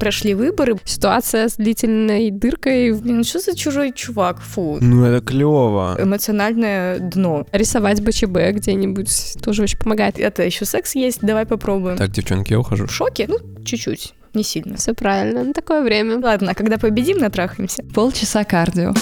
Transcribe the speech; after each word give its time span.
прошли 0.00 0.34
выборы. 0.34 0.76
Ситуация 0.84 1.48
с 1.48 1.56
длительной 1.56 2.30
дыркой. 2.30 2.92
Блин, 2.92 3.22
что 3.22 3.38
за 3.38 3.56
чужой 3.56 3.92
чувак? 3.92 4.40
Фу. 4.40 4.78
Ну, 4.80 5.04
это 5.04 5.24
клево. 5.24 5.96
Эмоциональное 5.98 6.98
дно. 6.98 7.46
Рисовать 7.52 8.02
БЧБ 8.02 8.52
где-нибудь 8.52 9.36
тоже 9.42 9.62
очень 9.62 9.78
помогает. 9.78 10.18
Это 10.18 10.42
еще 10.42 10.64
секс 10.64 10.94
есть, 10.94 11.20
давай 11.20 11.46
попробуем. 11.46 11.96
Так, 11.96 12.10
девчонки, 12.10 12.52
я 12.52 12.58
ухожу. 12.58 12.86
В 12.86 12.92
шоке? 12.92 13.26
Ну, 13.28 13.38
чуть-чуть. 13.64 14.14
Не 14.34 14.42
сильно. 14.42 14.76
Все 14.76 14.94
правильно. 14.94 15.44
На 15.44 15.52
такое 15.52 15.82
время. 15.82 16.18
Ладно, 16.18 16.52
а 16.52 16.54
когда 16.54 16.78
победим, 16.78 17.18
натрахаемся. 17.18 17.82
Полчаса 17.94 18.44
кардио. 18.44 18.92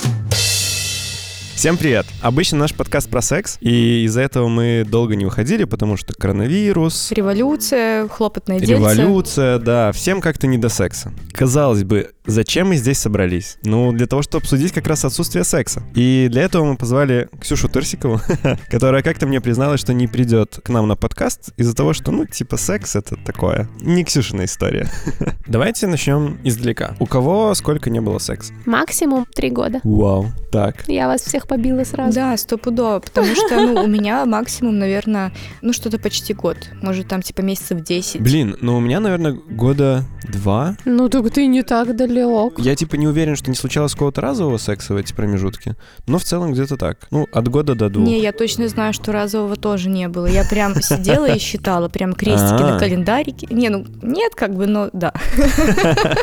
Всем 1.58 1.76
привет! 1.76 2.06
Обычно 2.22 2.56
наш 2.58 2.72
подкаст 2.72 3.10
про 3.10 3.20
секс, 3.20 3.58
и 3.60 4.04
из-за 4.04 4.20
этого 4.20 4.46
мы 4.46 4.86
долго 4.88 5.16
не 5.16 5.24
выходили, 5.24 5.64
потому 5.64 5.96
что 5.96 6.14
коронавирус, 6.14 7.10
Революция, 7.10 8.06
хлопотная 8.06 8.60
дельце. 8.60 8.74
революция, 8.74 9.58
да, 9.58 9.90
всем 9.90 10.20
как-то 10.20 10.46
не 10.46 10.56
до 10.56 10.68
секса. 10.68 11.12
Казалось 11.32 11.82
бы, 11.82 12.12
зачем 12.26 12.68
мы 12.68 12.76
здесь 12.76 12.98
собрались? 12.98 13.58
Ну, 13.64 13.90
для 13.90 14.06
того, 14.06 14.22
чтобы 14.22 14.42
обсудить 14.42 14.70
как 14.70 14.86
раз 14.86 15.04
отсутствие 15.04 15.42
секса. 15.42 15.82
И 15.96 16.28
для 16.30 16.42
этого 16.42 16.64
мы 16.64 16.76
позвали 16.76 17.28
Ксюшу 17.40 17.68
Терсикову, 17.68 18.20
которая 18.70 19.02
как-то 19.02 19.26
мне 19.26 19.40
призналась, 19.40 19.80
что 19.80 19.92
не 19.92 20.06
придет 20.06 20.60
к 20.62 20.68
нам 20.68 20.86
на 20.86 20.94
подкаст 20.94 21.50
из-за 21.56 21.74
того, 21.74 21.92
что, 21.92 22.12
ну, 22.12 22.24
типа, 22.24 22.56
секс— 22.56 22.94
это 22.94 23.16
такое. 23.16 23.68
Не 23.80 24.04
Ксюшина 24.04 24.44
история. 24.44 24.88
Давайте 25.48 25.88
начнем 25.88 26.38
издалека. 26.44 26.94
У 27.00 27.06
кого 27.06 27.52
сколько 27.54 27.90
не 27.90 28.00
было 28.00 28.18
секса? 28.18 28.52
Максимум 28.64 29.26
три 29.34 29.50
года. 29.50 29.80
Вау, 29.82 30.28
так. 30.52 30.84
Я 30.86 31.08
вас 31.08 31.22
всех 31.22 31.47
побила 31.48 31.84
сразу. 31.84 32.14
Да, 32.14 32.36
стопудово, 32.36 33.00
потому 33.00 33.34
что, 33.34 33.56
ну, 33.56 33.82
у 33.82 33.86
меня 33.86 34.24
максимум, 34.26 34.78
наверное, 34.78 35.32
ну, 35.62 35.72
что-то 35.72 35.98
почти 35.98 36.34
год. 36.34 36.56
Может, 36.82 37.08
там, 37.08 37.22
типа, 37.22 37.40
месяцев 37.40 37.80
10. 37.80 38.20
Блин, 38.20 38.56
ну 38.60 38.76
у 38.76 38.80
меня, 38.80 39.00
наверное, 39.00 39.32
года 39.32 40.04
два. 40.32 40.76
Ну 40.84 41.08
так 41.08 41.30
ты 41.30 41.46
не 41.46 41.62
так 41.62 41.96
далек. 41.96 42.58
Я 42.58 42.74
типа 42.74 42.96
не 42.96 43.06
уверен, 43.06 43.36
что 43.36 43.50
не 43.50 43.56
случалось 43.56 43.92
какого-то 43.92 44.20
разового 44.20 44.58
секса 44.58 44.94
в 44.94 44.96
эти 44.96 45.12
промежутки, 45.12 45.74
но 46.06 46.18
в 46.18 46.24
целом 46.24 46.52
где-то 46.52 46.76
так. 46.76 47.08
Ну, 47.10 47.26
от 47.32 47.48
года 47.48 47.74
до 47.74 47.88
двух. 47.88 48.06
Не, 48.06 48.20
я 48.20 48.32
точно 48.32 48.68
знаю, 48.68 48.92
что 48.92 49.12
разового 49.12 49.56
тоже 49.56 49.88
не 49.88 50.08
было. 50.08 50.26
Я 50.26 50.44
прям 50.44 50.74
сидела 50.82 51.26
и 51.26 51.38
считала, 51.38 51.88
прям 51.88 52.12
крестики 52.12 52.62
А. 52.62 52.72
на 52.72 52.78
календарике. 52.78 53.46
Не, 53.50 53.70
ну, 53.70 53.86
нет, 54.02 54.34
как 54.34 54.54
бы, 54.54 54.66
но 54.66 54.90
да. 54.92 55.12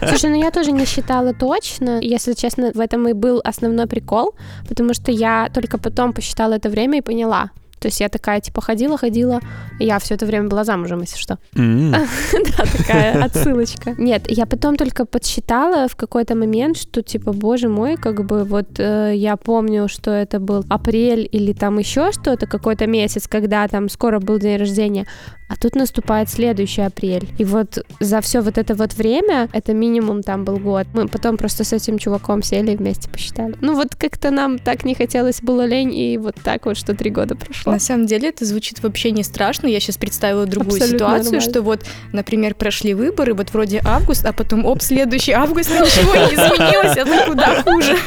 Слушай, 0.08 0.30
ну 0.30 0.40
я 0.40 0.52
тоже 0.52 0.72
не 0.72 0.86
считала 0.86 1.34
точно. 1.34 2.00
Если 2.02 2.34
честно, 2.34 2.72
в 2.74 2.80
этом 2.80 3.08
и 3.08 3.14
был 3.14 3.42
основной 3.44 3.88
прикол, 3.88 4.36
потому 4.68 4.94
что 4.94 5.12
я 5.16 5.50
только 5.54 5.78
потом 5.78 6.14
посчитала 6.14 6.54
это 6.54 6.70
время 6.70 6.98
и 6.98 7.02
поняла. 7.02 7.52
То 7.80 7.88
есть 7.88 8.02
я 8.02 8.10
такая, 8.10 8.40
типа, 8.40 8.62
ходила-ходила, 8.62 9.40
я 9.80 10.00
все 10.00 10.16
это 10.16 10.26
время 10.26 10.48
была 10.48 10.64
замужем, 10.64 11.02
если 11.02 11.18
что. 11.18 11.38
Да, 11.54 12.66
такая 12.78 13.24
отсылочка. 13.24 13.94
Нет, 13.98 14.24
я 14.28 14.46
потом 14.46 14.76
только 14.76 15.06
подсчитала 15.06 15.88
в 15.88 15.96
какой-то 15.96 16.36
момент, 16.36 16.78
что, 16.78 17.02
типа, 17.02 17.34
боже 17.34 17.70
мой, 17.70 17.98
как 17.98 18.26
бы 18.26 18.44
вот 18.44 18.80
э, 18.80 19.14
я 19.16 19.36
помню, 19.36 19.88
что 19.88 20.12
это 20.12 20.40
был 20.40 20.66
апрель 20.70 21.30
или 21.32 21.54
там 21.54 21.80
еще 21.80 22.12
что-то, 22.12 22.48
какой-то 22.48 22.88
месяц, 22.88 23.28
когда 23.28 23.68
там 23.68 23.90
скоро 23.90 24.20
был 24.20 24.40
день 24.40 24.58
рождения, 24.58 25.06
а 25.48 25.56
тут 25.56 25.76
наступает 25.76 26.30
следующий 26.30 26.82
апрель. 26.82 27.28
И 27.38 27.46
вот 27.46 27.86
за 28.00 28.22
все 28.22 28.42
вот 28.42 28.58
это 28.58 28.74
вот 28.76 28.94
время, 28.94 29.48
это 29.54 29.74
минимум 29.74 30.24
там 30.24 30.44
был 30.44 30.58
год, 30.58 30.88
мы 30.94 31.08
потом 31.08 31.38
просто 31.38 31.64
с 31.64 31.74
этим 31.74 31.98
чуваком 31.98 32.42
сели 32.42 32.72
и 32.72 32.76
вместе 32.76 33.10
посчитали. 33.10 33.56
Ну 33.62 33.76
вот 33.76 33.96
как-то 33.96 34.32
нам 34.32 34.58
так 34.60 34.86
не 34.86 34.96
хотелось, 34.96 35.42
было 35.42 35.66
лень, 35.66 35.94
и 35.94 36.18
вот 36.18 36.36
так 36.44 36.66
вот, 36.66 36.78
что 36.78 36.96
три 36.96 37.10
года 37.12 37.36
прошло. 37.36 37.72
На 37.72 37.80
самом 37.80 38.08
деле 38.08 38.30
это 38.30 38.46
звучит 38.46 38.82
вообще 38.82 39.12
не 39.12 39.24
страшно. 39.24 39.68
Я 39.68 39.80
сейчас 39.80 39.98
представила 39.98 40.46
другую 40.46 40.76
Абсолютно 40.78 40.98
ситуацию, 40.98 41.24
нормально. 41.34 41.52
что 41.52 41.62
вот, 41.62 41.86
например, 42.12 42.56
прошли 42.56 42.94
выборы, 42.94 43.34
вот 43.34 43.54
вроде 43.54 43.82
август, 43.84 44.26
а 44.26 44.34
потом, 44.34 44.66
оп, 44.66 44.82
следующий 44.82 45.34
август, 45.34 45.70
ничего 45.70 46.16
не 46.16 46.34
изменилось, 46.34 46.98
это 46.98 47.30
куда 47.30 47.62
хуже. 47.62 47.98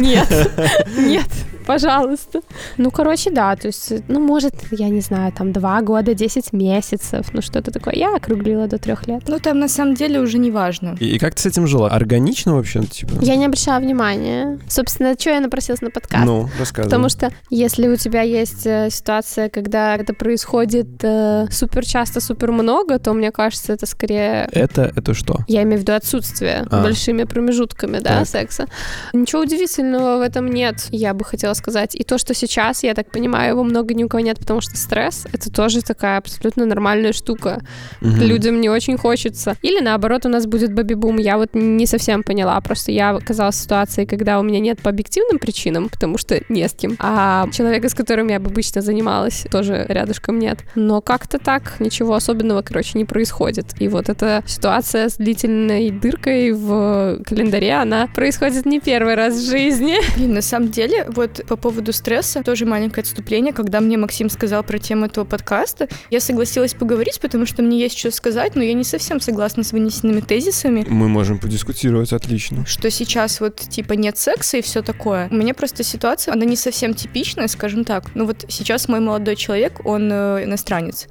Нет, 0.00 0.28
нет, 0.98 1.28
пожалуйста. 1.72 2.40
Ну, 2.78 2.90
короче, 2.90 3.30
да, 3.30 3.54
то 3.56 3.68
есть, 3.68 3.92
ну, 4.08 4.20
может, 4.20 4.54
я 4.72 4.88
не 4.88 5.00
знаю, 5.00 5.32
там, 5.32 5.52
два 5.52 5.80
года, 5.82 6.14
10 6.14 6.52
месяцев, 6.52 7.26
ну, 7.32 7.42
что-то 7.42 7.70
такое. 7.70 7.94
Я 7.94 8.16
округлила 8.16 8.66
до 8.66 8.78
трех 8.78 9.06
лет. 9.08 9.22
Ну, 9.28 9.38
там 9.38 9.58
на 9.58 9.68
самом 9.68 9.94
деле 9.94 10.20
уже 10.20 10.38
не 10.38 10.50
важно. 10.50 10.96
И, 11.00 11.14
и 11.14 11.18
как 11.18 11.34
ты 11.34 11.42
с 11.42 11.46
этим 11.46 11.66
жила? 11.66 11.88
Органично 11.88 12.54
вообще, 12.54 12.82
типа? 12.82 13.12
Я 13.22 13.36
не 13.36 13.46
обращала 13.46 13.78
внимания. 13.80 14.58
Собственно, 14.68 15.14
что 15.18 15.30
я 15.30 15.40
напросилась 15.40 15.82
на 15.82 15.90
подкаст? 15.90 16.26
Ну, 16.26 16.48
рассказывай. 16.58 16.90
Потому 16.90 17.08
что 17.08 17.30
если 17.50 17.88
у 17.88 17.96
тебя 17.96 18.22
есть 18.22 18.66
э, 18.66 18.88
ситуация, 18.90 19.48
когда 19.48 19.96
это 19.96 20.12
происходит 20.14 20.88
э, 21.04 21.46
супер 21.50 21.84
часто, 21.86 22.20
супер 22.20 22.52
много, 22.52 22.98
то 22.98 23.12
мне 23.12 23.30
кажется, 23.30 23.72
это 23.72 23.86
скорее 23.86 24.48
Это, 24.52 24.92
это 24.96 25.14
что? 25.14 25.36
Я 25.48 25.62
имею 25.62 25.78
в 25.78 25.80
виду 25.82 25.92
отсутствие 25.92 26.66
А. 26.70 26.82
большими 26.82 27.24
промежутками, 27.24 27.98
да, 27.98 28.18
Так. 28.18 28.26
секса. 28.28 28.66
Ничего 29.12 29.42
удивительного 29.42 30.18
в 30.18 30.22
этом 30.22 30.48
нет, 30.48 30.88
я 30.90 31.14
бы 31.14 31.24
хотела 31.24 31.54
сказать. 31.60 31.94
И 31.94 32.02
то, 32.02 32.18
что 32.18 32.34
сейчас, 32.34 32.82
я 32.82 32.94
так 32.94 33.10
понимаю, 33.10 33.50
его 33.50 33.62
много 33.62 33.94
ни 33.94 34.04
у 34.04 34.08
кого 34.08 34.20
нет, 34.20 34.38
потому 34.38 34.60
что 34.60 34.76
стресс— 34.76 35.26
это 35.32 35.52
тоже 35.52 35.82
такая 35.82 36.18
абсолютно 36.18 36.66
нормальная 36.66 37.12
штука. 37.12 37.62
Мгм. 38.00 38.20
Людям 38.20 38.60
не 38.60 38.68
очень 38.68 38.96
хочется. 38.96 39.56
Или 39.62 39.80
наоборот, 39.80 40.26
у 40.26 40.28
нас 40.28 40.46
будет 40.46 40.72
бэби-бум. 40.72 41.18
Я 41.18 41.36
вот 41.36 41.50
не 41.54 41.86
совсем 41.86 42.22
поняла. 42.22 42.60
Просто 42.60 42.92
я 42.92 43.10
оказалась 43.10 43.56
в 43.56 43.60
ситуации, 43.60 44.04
когда 44.04 44.40
у 44.40 44.42
меня 44.42 44.58
нет 44.58 44.80
по 44.80 44.90
объективным 44.90 45.38
причинам, 45.38 45.88
потому 45.88 46.18
что 46.18 46.40
не 46.48 46.68
с 46.68 46.72
кем. 46.72 46.96
А 46.98 47.48
человека, 47.52 47.88
с 47.88 47.94
которым 47.94 48.28
я 48.28 48.40
бы 48.40 48.50
обычно 48.50 48.80
занималась, 48.80 49.46
тоже 49.50 49.86
рядышком 49.88 50.38
нет. 50.38 50.58
Но 50.74 51.00
как-то 51.00 51.38
так 51.38 51.78
ничего 51.78 52.14
особенного, 52.14 52.62
короче, 52.62 52.98
не 52.98 53.04
происходит. 53.04 53.66
И 53.78 53.88
вот 53.88 54.08
эта 54.08 54.42
ситуация 54.46 55.08
с 55.08 55.16
длительной 55.16 55.90
дыркой 55.90 56.52
в 56.52 57.22
календаре, 57.24 57.74
она 57.74 58.08
происходит 58.08 58.66
не 58.66 58.80
первый 58.80 59.14
раз 59.14 59.34
в 59.34 59.46
жизни. 59.46 59.96
Блин, 60.16 60.34
на 60.34 60.42
самом 60.42 60.70
деле, 60.70 61.06
вот 61.08 61.44
по 61.50 61.56
поводу 61.56 61.92
стресса, 61.92 62.44
тоже 62.44 62.64
маленькое 62.64 63.02
отступление. 63.02 63.52
Когда 63.52 63.80
мне 63.80 63.96
Максим 63.96 64.30
сказал 64.30 64.62
про 64.62 64.78
тему 64.78 65.06
этого 65.06 65.24
подкаста, 65.24 65.88
я 66.08 66.20
согласилась 66.20 66.74
поговорить, 66.74 67.18
потому 67.20 67.44
что 67.44 67.60
мне 67.64 67.80
есть 67.80 67.98
что 67.98 68.12
сказать, 68.12 68.54
но 68.54 68.62
я 68.62 68.72
не 68.72 68.84
совсем 68.84 69.18
согласна 69.18 69.64
с 69.64 69.72
вынесенными 69.72 70.20
тезисами. 70.20 70.86
Мы 70.88 71.08
можем 71.08 71.40
подискутировать, 71.40 72.12
отлично. 72.12 72.64
что 72.66 72.88
сейчас 72.88 73.40
вот 73.40 73.56
типа 73.56 73.94
нет 73.94 74.16
секса 74.16 74.58
и 74.58 74.62
все 74.62 74.80
такое. 74.80 75.26
У 75.32 75.34
меня 75.34 75.52
просто 75.52 75.82
ситуация, 75.82 76.34
она 76.34 76.44
не 76.44 76.54
совсем 76.54 76.94
типичная, 76.94 77.48
скажем 77.48 77.84
так. 77.84 78.04
Ну 78.14 78.26
вот 78.26 78.44
сейчас 78.48 78.86
мой 78.86 79.00
молодой 79.00 79.34
человек, 79.34 79.84
он 79.84 80.08
э, 80.12 80.44
иностранец. 80.44 81.08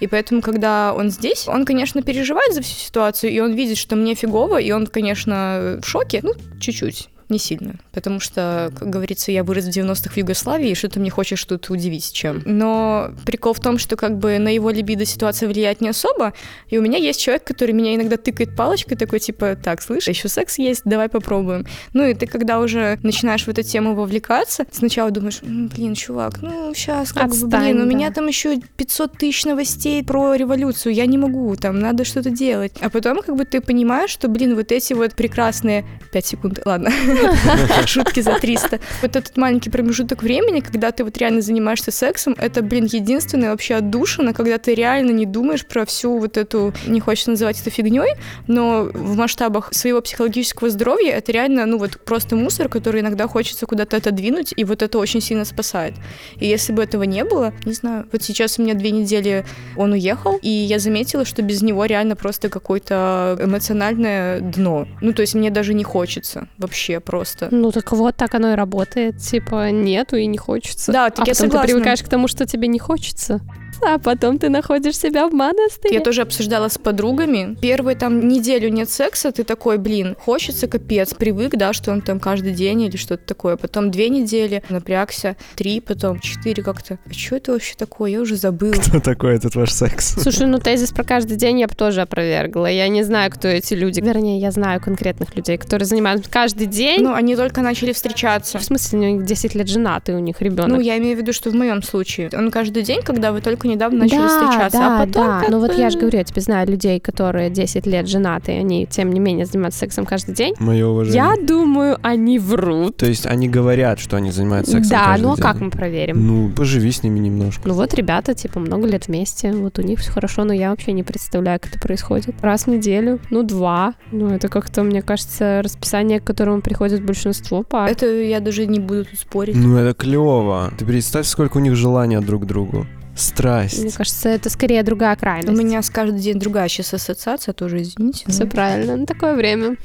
И 0.00 0.08
поэтому, 0.08 0.42
когда 0.42 0.94
он 0.94 1.10
здесь, 1.10 1.46
он, 1.46 1.64
конечно, 1.64 2.02
переживает 2.02 2.52
за 2.52 2.62
всю 2.62 2.74
ситуацию, 2.74 3.30
и 3.30 3.38
он 3.38 3.54
видит, 3.54 3.78
что 3.78 3.94
мне 3.94 4.16
фигово, 4.16 4.60
и 4.60 4.72
он, 4.72 4.88
конечно, 4.88 5.78
в 5.80 5.86
шоке, 5.86 6.20
ну, 6.24 6.32
чуть-чуть. 6.58 7.08
Не 7.28 7.38
сильно, 7.38 7.74
потому 7.92 8.20
что, 8.20 8.72
как 8.78 8.88
говорится, 8.88 9.32
я 9.32 9.42
вырос 9.42 9.64
в 9.64 9.68
90-х 9.68 10.10
в 10.10 10.16
Югославии, 10.16 10.70
и 10.70 10.74
что 10.74 10.88
ты 10.88 11.00
мне 11.00 11.10
хочешь 11.10 11.44
тут 11.44 11.68
удивить 11.70 12.12
чем. 12.12 12.42
Но 12.44 13.10
прикол 13.24 13.52
в 13.52 13.60
том, 13.60 13.78
что 13.78 13.96
как 13.96 14.16
бы 14.18 14.38
на 14.38 14.48
его 14.48 14.70
либидо 14.70 15.04
ситуация 15.04 15.48
влияет 15.48 15.80
не 15.80 15.88
особо, 15.88 16.34
и 16.68 16.78
у 16.78 16.82
меня 16.82 16.98
есть 16.98 17.20
человек, 17.20 17.44
который 17.44 17.72
меня 17.72 17.94
иногда 17.96 18.16
тыкает 18.16 18.54
палочкой, 18.54 18.96
такой 18.96 19.18
типа, 19.18 19.56
так, 19.56 19.82
слышь, 19.82 20.08
еще 20.08 20.28
секс 20.28 20.58
есть, 20.58 20.82
давай 20.84 21.08
попробуем. 21.08 21.66
Ну 21.92 22.06
и 22.06 22.14
ты, 22.14 22.26
когда 22.26 22.60
уже 22.60 22.98
начинаешь 23.02 23.44
в 23.44 23.48
эту 23.48 23.62
тему 23.62 23.94
вовлекаться, 23.94 24.64
сначала 24.70 25.10
думаешь, 25.10 25.40
«М, 25.42 25.68
блин, 25.68 25.94
чувак, 25.94 26.40
ну 26.42 26.72
сейчас 26.74 27.12
как 27.12 27.28
бы, 27.28 27.34
Отстань, 27.34 27.72
блин, 27.72 27.76
у 27.82 27.84
да. 27.86 27.90
меня 27.90 28.10
там 28.12 28.26
еще 28.28 28.60
500 28.76 29.18
тысяч 29.18 29.44
новостей 29.44 30.04
про 30.04 30.34
революцию, 30.34 30.94
я 30.94 31.06
не 31.06 31.18
могу, 31.18 31.56
там 31.56 31.80
надо 31.80 32.04
что-то 32.04 32.30
делать. 32.30 32.72
А 32.80 32.88
потом 32.90 33.22
как 33.22 33.34
бы 33.36 33.44
ты 33.44 33.60
понимаешь, 33.60 34.10
что, 34.10 34.28
блин, 34.28 34.54
вот 34.54 34.70
эти 34.70 34.92
вот 34.92 35.14
прекрасные 35.14 35.84
5 36.12 36.26
секунд, 36.26 36.60
ладно, 36.64 36.90
шутки 37.86 38.20
за 38.20 38.38
300. 38.38 38.80
Вот 39.02 39.16
этот 39.16 39.36
маленький 39.36 39.70
промежуток 39.70 40.22
времени, 40.22 40.60
когда 40.60 40.92
ты 40.92 41.04
вот 41.04 41.16
реально 41.18 41.40
занимаешься 41.40 41.90
сексом, 41.90 42.34
это, 42.38 42.62
блин, 42.62 42.88
единственное 42.90 43.50
вообще 43.50 43.74
отдушина, 43.74 44.32
когда 44.32 44.58
ты 44.58 44.74
реально 44.74 45.12
не 45.12 45.26
думаешь 45.26 45.66
про 45.66 45.84
всю 45.84 46.18
вот 46.18 46.36
эту, 46.36 46.74
не 46.86 47.00
хочется 47.00 47.30
называть 47.30 47.60
это 47.60 47.70
фигней, 47.70 48.14
но 48.46 48.90
в 48.92 49.16
масштабах 49.16 49.72
своего 49.72 50.00
психологического 50.00 50.70
здоровья 50.70 51.12
это 51.12 51.32
реально, 51.32 51.66
ну 51.66 51.78
вот 51.78 51.98
просто 52.04 52.36
мусор, 52.36 52.68
который 52.68 53.00
иногда 53.00 53.26
хочется 53.26 53.66
куда-то 53.66 53.96
отодвинуть, 53.96 54.52
и 54.56 54.64
вот 54.64 54.82
это 54.82 54.98
очень 54.98 55.20
сильно 55.20 55.44
спасает. 55.44 55.94
И 56.38 56.46
если 56.46 56.72
бы 56.72 56.82
этого 56.82 57.04
не 57.04 57.24
было, 57.24 57.52
не 57.64 57.72
знаю, 57.72 58.06
вот 58.12 58.22
сейчас 58.22 58.58
у 58.58 58.62
меня 58.62 58.74
две 58.74 58.90
недели 58.90 59.44
он 59.76 59.92
уехал, 59.92 60.38
и 60.42 60.48
я 60.48 60.78
заметила, 60.78 61.24
что 61.24 61.42
без 61.42 61.62
него 61.62 61.84
реально 61.84 62.16
просто 62.16 62.48
какое-то 62.48 63.36
эмоциональное 63.40 64.40
дно. 64.40 64.86
Ну, 65.00 65.12
то 65.12 65.22
есть 65.22 65.34
мне 65.34 65.50
даже 65.50 65.74
не 65.74 65.84
хочется 65.84 66.48
вообще 66.58 67.00
просто. 67.06 67.48
Ну 67.50 67.72
так 67.72 67.92
вот, 67.92 68.16
так 68.16 68.34
оно 68.34 68.52
и 68.52 68.54
работает. 68.54 69.18
Типа 69.18 69.70
нету 69.70 70.16
и 70.16 70.26
не 70.26 70.36
хочется. 70.36 70.92
Да, 70.92 71.06
а 71.06 71.10
так 71.10 71.26
я 71.26 71.32
потом 71.32 71.46
согласна. 71.46 71.66
ты 71.66 71.72
привыкаешь 71.72 72.02
к 72.02 72.08
тому, 72.08 72.28
что 72.28 72.44
тебе 72.44 72.68
не 72.68 72.78
хочется. 72.78 73.40
А 73.82 73.98
потом 73.98 74.38
ты 74.38 74.48
находишь 74.48 74.98
себя 74.98 75.28
в 75.28 75.32
монастыре. 75.32 75.96
Я 75.96 76.00
тоже 76.00 76.22
обсуждала 76.22 76.68
с 76.68 76.78
подругами. 76.78 77.56
Первую 77.60 77.96
там 77.96 78.28
неделю 78.28 78.68
нет 78.68 78.90
секса, 78.90 79.32
ты 79.32 79.44
такой, 79.44 79.78
блин, 79.78 80.16
хочется 80.18 80.68
капец, 80.68 81.14
привык, 81.14 81.56
да, 81.56 81.72
что 81.72 81.92
он 81.92 82.02
там 82.02 82.20
каждый 82.20 82.52
день 82.52 82.82
или 82.82 82.96
что-то 82.96 83.24
такое. 83.24 83.56
Потом 83.56 83.90
две 83.90 84.08
недели, 84.08 84.62
напрягся, 84.68 85.36
три, 85.56 85.80
потом 85.80 86.20
четыре 86.20 86.62
как-то. 86.62 86.98
А 87.04 87.12
что 87.12 87.36
это 87.36 87.52
вообще 87.52 87.74
такое? 87.76 88.10
Я 88.10 88.20
уже 88.20 88.36
забыл. 88.36 88.72
Кто 88.72 89.00
такой 89.00 89.36
этот 89.36 89.54
ваш 89.54 89.72
секс? 89.72 90.16
Слушай, 90.20 90.46
ну 90.46 90.58
тезис 90.58 90.90
про 90.92 91.04
каждый 91.04 91.36
день 91.36 91.60
я 91.60 91.68
бы 91.68 91.74
тоже 91.74 92.02
опровергла. 92.02 92.66
Я 92.66 92.88
не 92.88 93.02
знаю, 93.02 93.30
кто 93.30 93.48
эти 93.48 93.74
люди. 93.74 94.00
Вернее, 94.00 94.38
я 94.38 94.50
знаю 94.50 94.80
конкретных 94.80 95.36
людей, 95.36 95.58
которые 95.58 95.86
занимаются 95.86 96.30
каждый 96.30 96.66
день. 96.66 97.02
Ну, 97.02 97.14
они 97.14 97.36
только 97.36 97.62
начали 97.62 97.92
встречаться. 97.92 98.58
В 98.58 98.64
смысле, 98.64 98.98
у 98.98 99.02
них 99.02 99.24
10 99.24 99.54
лет 99.54 99.68
женаты, 99.68 100.14
у 100.14 100.18
них 100.18 100.40
ребенок. 100.40 100.70
Ну, 100.70 100.80
я 100.80 100.98
имею 100.98 101.16
в 101.16 101.20
виду, 101.20 101.32
что 101.32 101.50
в 101.50 101.54
моем 101.54 101.82
случае. 101.82 102.30
Он 102.32 102.50
каждый 102.50 102.82
день, 102.82 103.02
когда 103.02 103.32
вы 103.32 103.40
только 103.40 103.65
недавно 103.66 104.00
начали 104.00 104.18
да, 104.18 104.28
встречаться. 104.28 104.78
Да, 104.78 104.96
а 104.96 105.06
потом 105.06 105.26
да. 105.26 105.40
как 105.40 105.50
Ну 105.50 105.60
вот 105.60 105.76
я 105.76 105.90
же 105.90 105.98
говорю, 105.98 106.18
я 106.18 106.24
тебе 106.24 106.42
знаю 106.42 106.68
людей, 106.68 107.00
которые 107.00 107.50
10 107.50 107.86
лет 107.86 108.08
женаты, 108.08 108.52
и 108.52 108.58
они, 108.58 108.86
тем 108.86 109.12
не 109.12 109.20
менее, 109.20 109.46
занимаются 109.46 109.80
сексом 109.80 110.06
каждый 110.06 110.34
день. 110.34 110.54
Мое 110.58 110.86
уважение. 110.86 111.16
Я 111.16 111.46
думаю, 111.46 111.98
они 112.02 112.38
врут. 112.38 112.96
То 112.96 113.06
есть 113.06 113.26
они 113.26 113.48
говорят, 113.48 113.98
что 113.98 114.16
они 114.16 114.30
занимаются 114.30 114.72
сексом 114.72 114.90
да, 114.90 115.04
каждый 115.06 115.22
ну 115.22 115.32
а 115.32 115.36
день. 115.36 115.42
как 115.42 115.60
мы 115.60 115.70
проверим? 115.70 116.26
Ну, 116.26 116.50
поживи 116.50 116.90
с 116.90 117.02
ними 117.02 117.18
немножко. 117.18 117.62
Ну 117.68 117.74
вот 117.74 117.94
ребята, 117.94 118.34
типа, 118.34 118.60
много 118.60 118.86
лет 118.86 119.08
вместе, 119.08 119.52
вот 119.52 119.78
у 119.78 119.82
них 119.82 120.00
все 120.00 120.12
хорошо, 120.12 120.44
но 120.44 120.52
я 120.52 120.70
вообще 120.70 120.92
не 120.92 121.02
представляю, 121.02 121.60
как 121.60 121.72
это 121.72 121.80
происходит. 121.80 122.34
Раз 122.42 122.64
в 122.64 122.68
неделю, 122.68 123.20
ну 123.30 123.42
два. 123.42 123.94
Ну 124.12 124.28
это 124.28 124.48
как-то, 124.48 124.82
мне 124.82 125.02
кажется, 125.02 125.60
расписание, 125.62 126.20
к 126.20 126.24
которому 126.24 126.60
приходит 126.60 127.04
большинство 127.04 127.62
пар. 127.62 127.90
Это 127.90 128.06
я 128.06 128.40
даже 128.40 128.66
не 128.66 128.80
буду 128.80 129.04
тут 129.04 129.18
спорить. 129.18 129.56
Ну, 129.56 129.76
это 129.76 129.94
клево. 129.94 130.72
Ты 130.78 130.84
представь, 130.84 131.26
сколько 131.26 131.58
у 131.58 131.60
них 131.60 131.74
желания 131.74 132.20
друг 132.20 132.42
к 132.42 132.46
другу. 132.46 132.86
Страсть. 133.16 133.82
Мне 133.82 133.90
кажется, 133.90 134.28
это 134.28 134.50
скорее 134.50 134.82
другая 134.82 135.14
У 135.14 135.18
крайность. 135.18 135.58
меня 135.62 135.82
с 135.82 135.90
каждый 135.90 136.20
день 136.20 136.38
другая 136.38 136.68
сейчас 136.68 136.94
ассоциация, 136.94 137.52
тоже 137.54 137.82
извините. 137.82 138.24
Все 138.28 138.46
правильно. 138.46 138.96
На 138.96 139.06
такое 139.06 139.34
время 139.34 139.76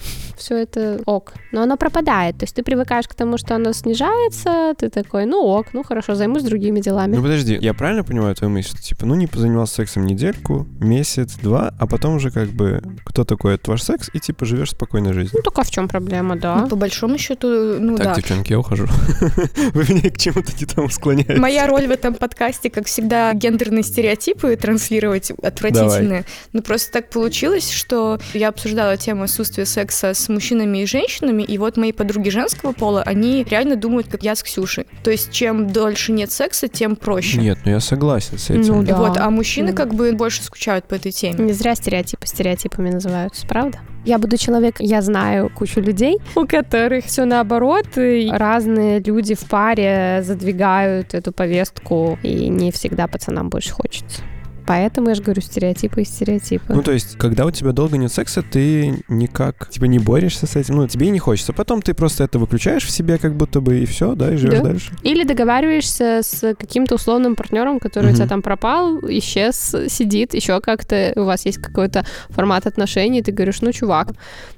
все 0.41 0.57
это 0.57 0.99
ок. 1.05 1.33
Но 1.51 1.61
оно 1.61 1.77
пропадает. 1.77 2.38
То 2.38 2.43
есть 2.43 2.55
ты 2.55 2.63
привыкаешь 2.63 3.07
к 3.07 3.15
тому, 3.15 3.38
что 3.38 3.55
оно 3.55 3.73
снижается, 3.73 4.73
ты 4.77 4.89
такой, 4.89 5.25
ну 5.25 5.41
ок, 5.41 5.67
ну 5.73 5.83
хорошо, 5.83 6.15
займусь 6.15 6.43
другими 6.43 6.79
делами. 6.79 7.15
Ну 7.15 7.21
подожди, 7.21 7.57
я 7.61 7.73
правильно 7.73 8.03
понимаю 8.03 8.35
твою 8.35 8.51
мысль? 8.51 8.77
Типа, 8.77 9.05
ну 9.05 9.15
не 9.15 9.27
позанимался 9.27 9.75
сексом 9.75 10.05
недельку, 10.05 10.67
месяц, 10.79 11.35
два, 11.35 11.73
а 11.79 11.88
потом 11.88 12.15
уже 12.15 12.31
как 12.31 12.49
бы 12.49 12.81
кто 13.05 13.23
такой 13.23 13.55
это 13.55 13.71
ваш 13.71 13.83
секс, 13.83 14.09
и 14.13 14.19
типа 14.19 14.45
живешь 14.45 14.71
спокойной 14.71 15.13
жизнью. 15.13 15.33
Ну, 15.35 15.41
только 15.43 15.63
в 15.63 15.71
чем 15.71 15.88
проблема, 15.88 16.35
да? 16.35 16.55
Ну, 16.55 16.67
по 16.67 16.75
большому 16.75 17.17
счету, 17.17 17.47
ну 17.79 17.95
так, 17.97 18.07
да. 18.07 18.15
девчонки, 18.15 18.51
я 18.51 18.59
ухожу. 18.59 18.88
Вы 19.73 19.83
меня 19.83 20.09
к 20.09 20.17
чему-то 20.17 20.51
не 20.59 20.65
тому 20.65 20.89
склоняете. 20.89 21.35
Моя 21.35 21.67
роль 21.67 21.88
в 21.88 21.91
этом 21.91 22.15
подкасте, 22.15 22.69
как 22.69 22.88
всегда, 22.88 23.33
гендерные 23.33 23.83
стереотипы 23.83 24.55
транслировать 24.55 25.31
отвратительные. 25.31 26.25
Но 26.53 26.61
просто 26.61 26.91
так 26.91 27.09
получилось, 27.09 27.71
что 27.71 28.19
я 28.33 28.49
обсуждала 28.49 28.97
тему 28.97 29.23
отсутствия 29.23 29.65
секса 29.65 30.13
с 30.13 30.29
мужчинами 30.31 30.79
и 30.79 30.85
женщинами, 30.85 31.43
и 31.43 31.57
вот 31.57 31.77
мои 31.77 31.91
подруги 31.91 32.29
женского 32.29 32.71
пола, 32.71 33.03
они 33.03 33.45
реально 33.49 33.75
думают, 33.75 34.07
как 34.07 34.23
я 34.23 34.35
с 34.35 34.43
Ксюшей. 34.43 34.85
То 35.03 35.11
есть, 35.11 35.31
чем 35.31 35.71
дольше 35.71 36.11
нет 36.11 36.31
секса, 36.31 36.67
тем 36.67 36.95
проще. 36.95 37.37
Нет, 37.39 37.59
ну 37.65 37.71
я 37.71 37.79
согласен 37.79 38.37
с 38.37 38.49
этим. 38.49 38.67
Ну 38.67 38.83
да. 38.83 38.97
Вот, 38.97 39.17
а 39.17 39.29
мужчины 39.29 39.73
как 39.73 39.93
бы 39.93 40.13
больше 40.13 40.43
скучают 40.43 40.85
по 40.85 40.95
этой 40.95 41.11
теме. 41.11 41.45
Не 41.45 41.53
зря 41.53 41.75
стереотипы 41.75 42.25
стереотипами 42.25 42.89
называются, 42.89 43.45
правда? 43.47 43.79
Я 44.03 44.17
буду 44.17 44.35
человек, 44.37 44.77
я 44.79 45.01
знаю 45.03 45.51
кучу 45.53 45.79
людей, 45.79 46.17
у 46.35 46.47
которых 46.47 47.05
все 47.05 47.25
наоборот, 47.25 47.85
и 47.97 48.29
разные 48.31 48.99
люди 48.99 49.35
в 49.35 49.41
паре 49.41 50.23
задвигают 50.23 51.13
эту 51.13 51.31
повестку, 51.31 52.17
и 52.23 52.49
не 52.49 52.71
всегда 52.71 53.07
пацанам 53.07 53.49
больше 53.49 53.71
хочется. 53.71 54.23
Поэтому 54.71 55.09
я 55.09 55.15
же 55.15 55.21
говорю 55.21 55.41
стереотипы 55.41 56.01
и 56.01 56.06
стереотипы. 56.06 56.73
Ну, 56.73 56.81
то 56.81 56.94
есть, 56.94 57.18
когда 57.18 57.45
у 57.45 57.51
тебя 57.51 57.73
долго 57.73 57.97
нет 57.97 58.09
секса, 58.09 58.41
ты 58.41 59.03
никак, 59.09 59.68
типа, 59.69 59.83
не 59.83 60.00
борешься 60.00 60.47
с 60.47 60.56
этим, 60.56 60.77
ну, 60.77 60.88
тебе 60.88 61.07
и 61.07 61.09
не 61.09 61.19
хочется. 61.19 61.51
Потом 61.51 61.81
ты 61.81 61.94
просто 61.94 62.23
это 62.23 62.39
выключаешь 62.39 62.85
в 62.85 62.89
себе, 62.89 63.18
как 63.18 63.35
будто 63.35 63.59
бы, 63.59 63.79
и 63.79 63.85
все, 63.85 64.15
да, 64.15 64.31
и 64.33 64.38
живешь 64.38 64.59
Да. 64.59 64.63
дальше. 64.63 64.94
Или 65.03 65.25
договариваешься 65.25 66.21
с 66.23 66.56
каким-то 66.56 66.95
условным 66.95 67.35
партнером, 67.35 67.81
который 67.81 68.06
у 68.06 68.09
Мгм. 68.09 68.15
тебя 68.15 68.27
там 68.27 68.41
пропал, 68.41 69.00
исчез, 69.09 69.75
сидит, 69.89 70.33
еще 70.35 70.62
как-то 70.62 71.12
у 71.17 71.24
вас 71.25 71.45
есть 71.45 71.57
какой-то 71.57 72.06
формат 72.29 72.65
отношений, 72.65 73.19
и 73.19 73.21
ты 73.21 73.33
говоришь, 73.33 73.59
ну, 73.62 73.74
чувак, 73.74 74.13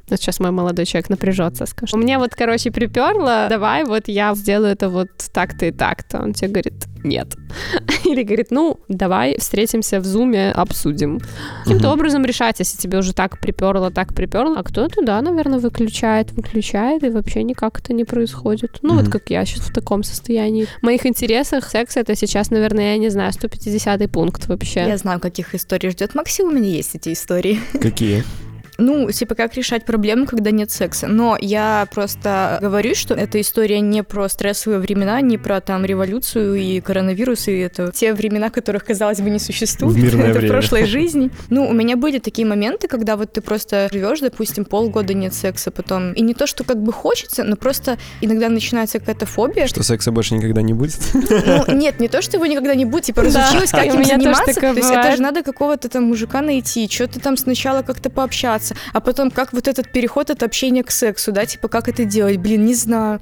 вот 0.10 0.20
сейчас 0.20 0.40
мой 0.40 0.52
молодой 0.52 0.86
человек 0.86 1.10
напряжется, 1.10 1.66
скажет. 1.66 1.96
Мне 1.96 2.20
вот, 2.20 2.36
короче, 2.36 2.70
приперло, 2.70 3.48
давай 3.50 3.84
вот 3.84 4.08
я 4.08 4.36
сделаю 4.36 4.74
это 4.74 4.90
вот 4.90 5.10
так-то 5.34 5.66
и 5.66 5.72
так-то. 5.72 6.22
Он 6.22 6.34
тебе 6.34 6.50
говорит, 6.52 6.86
нет. 7.04 7.36
Или 8.06 8.24
говорит, 8.24 8.48
ну, 8.52 8.80
давай 8.88 9.38
встретимся 9.38 10.00
в 10.00 10.06
зуме, 10.06 10.52
обсудим. 10.52 11.20
Каким-то 11.64 11.92
образом 11.92 12.26
решать, 12.26 12.60
если 12.60 12.78
тебе 12.78 13.00
уже 13.00 13.14
так 13.14 13.40
приперло, 13.40 13.92
так 13.92 14.14
приперло. 14.14 14.60
А 14.60 14.64
кто-то, 14.64 15.04
да, 15.04 15.22
наверное, 15.22 15.60
выключает, 15.60 16.32
выключает, 16.32 17.04
и 17.04 17.10
вообще 17.10 17.44
никак 17.44 17.80
это 17.80 17.94
не 17.94 18.04
происходит. 18.04 18.80
Ну, 18.82 18.96
вот 18.96 19.10
как 19.10 19.30
я 19.30 19.46
сейчас 19.46 19.70
в 19.70 19.74
таком 19.74 20.04
состоянии. 20.04 20.68
В 20.82 20.84
моих 20.84 21.06
интересах 21.06 21.70
секс 21.70 21.98
это 21.98 22.16
сейчас, 22.16 22.52
наверное, 22.52 22.94
я 22.94 22.98
не 22.98 23.10
знаю, 23.10 23.34
150 23.34 24.12
пункт 24.12 24.48
вообще. 24.48 24.86
Я 24.88 24.98
знаю, 24.98 25.20
каких 25.20 25.56
историй 25.56 25.90
ждет 25.90 26.16
Максим, 26.16 26.48
у 26.48 26.52
меня 26.52 26.70
есть 26.70 26.96
эти 26.96 27.14
истории. 27.14 27.60
Какие? 27.80 28.24
Ну, 28.78 29.12
типа, 29.12 29.36
как 29.36 29.56
решать 29.56 29.86
проблему, 29.86 30.26
когда 30.26 30.52
нет 30.52 30.72
секса. 30.72 31.08
Но 31.08 31.38
я 31.40 31.88
просто 31.94 32.58
говорю, 32.62 32.96
что 32.96 33.14
эта 33.14 33.40
история 33.42 33.80
не 33.80 34.04
про 34.04 34.28
стрессовые 34.30 34.80
времена, 34.80 35.22
не 35.22 35.38
про 35.38 35.62
там 35.62 35.86
революцию 35.86 36.56
и 36.56 36.80
коронавирус, 36.82 37.48
и 37.48 37.58
это 37.60 37.92
те 37.94 38.14
времена, 38.14 38.50
которых, 38.50 38.86
казалось 38.86 39.22
бы, 39.22 39.30
не 39.30 39.40
существует. 39.40 39.96
В 39.96 40.04
мирное 40.04 40.28
это 40.30 40.40
время. 40.40 40.54
прошлой 40.54 40.86
жизни. 40.94 41.32
Ну, 41.50 41.68
у 41.68 41.74
меня 41.74 41.96
были 41.98 42.20
такие 42.20 42.48
моменты, 42.48 42.88
когда 42.88 43.16
вот 43.16 43.34
ты 43.34 43.42
просто 43.42 43.90
живешь, 43.92 44.20
допустим, 44.20 44.66
полгода 44.66 45.14
нет 45.14 45.34
секса, 45.34 45.72
потом. 45.72 46.14
И 46.14 46.22
не 46.22 46.34
то, 46.34 46.48
что 46.48 46.64
как 46.64 46.82
бы 46.82 46.92
хочется, 46.92 47.44
но 47.44 47.56
просто 47.56 47.98
иногда 48.22 48.50
начинается 48.50 49.00
какая-то 49.00 49.26
фобия. 49.26 49.68
Что 49.68 49.84
секса 49.84 50.12
больше 50.12 50.36
никогда 50.36 50.62
не 50.62 50.74
будет? 50.74 51.00
Ну, 51.46 51.76
нет, 51.76 52.00
не 52.00 52.08
то, 52.08 52.22
что 52.22 52.38
его 52.38 52.46
никогда 52.46 52.74
не 52.74 52.86
будет, 52.86 53.06
типа, 53.06 53.22
разучилась, 53.22 53.72
Да, 53.72 53.80
как 53.80 53.88
им 53.88 54.00
меня 54.00 54.18
тоже 54.18 54.22
заниматься. 54.24 54.62
То 54.62 54.68
есть 54.68 54.92
это 54.92 55.16
же 55.16 55.22
надо 55.22 55.44
какого-то 55.44 55.90
там 55.90 56.06
мужика 56.06 56.42
найти, 56.42 56.88
что-то 56.90 57.20
там 57.20 57.38
сначала 57.38 57.82
как-то 57.82 58.10
пообщаться, 58.10 58.63
а 58.94 59.00
потом 59.00 59.32
как 59.32 59.54
вот 59.54 59.68
этот 59.68 59.92
переход 59.92 60.30
от 60.30 60.44
общения 60.44 60.84
к 60.84 60.92
сексу, 60.92 61.32
да, 61.32 61.46
типа, 61.46 61.68
как 61.68 61.90
это 61.90 62.06
делать, 62.06 62.38
блин, 62.38 62.66
не 62.66 62.76
знаю. 62.76 63.20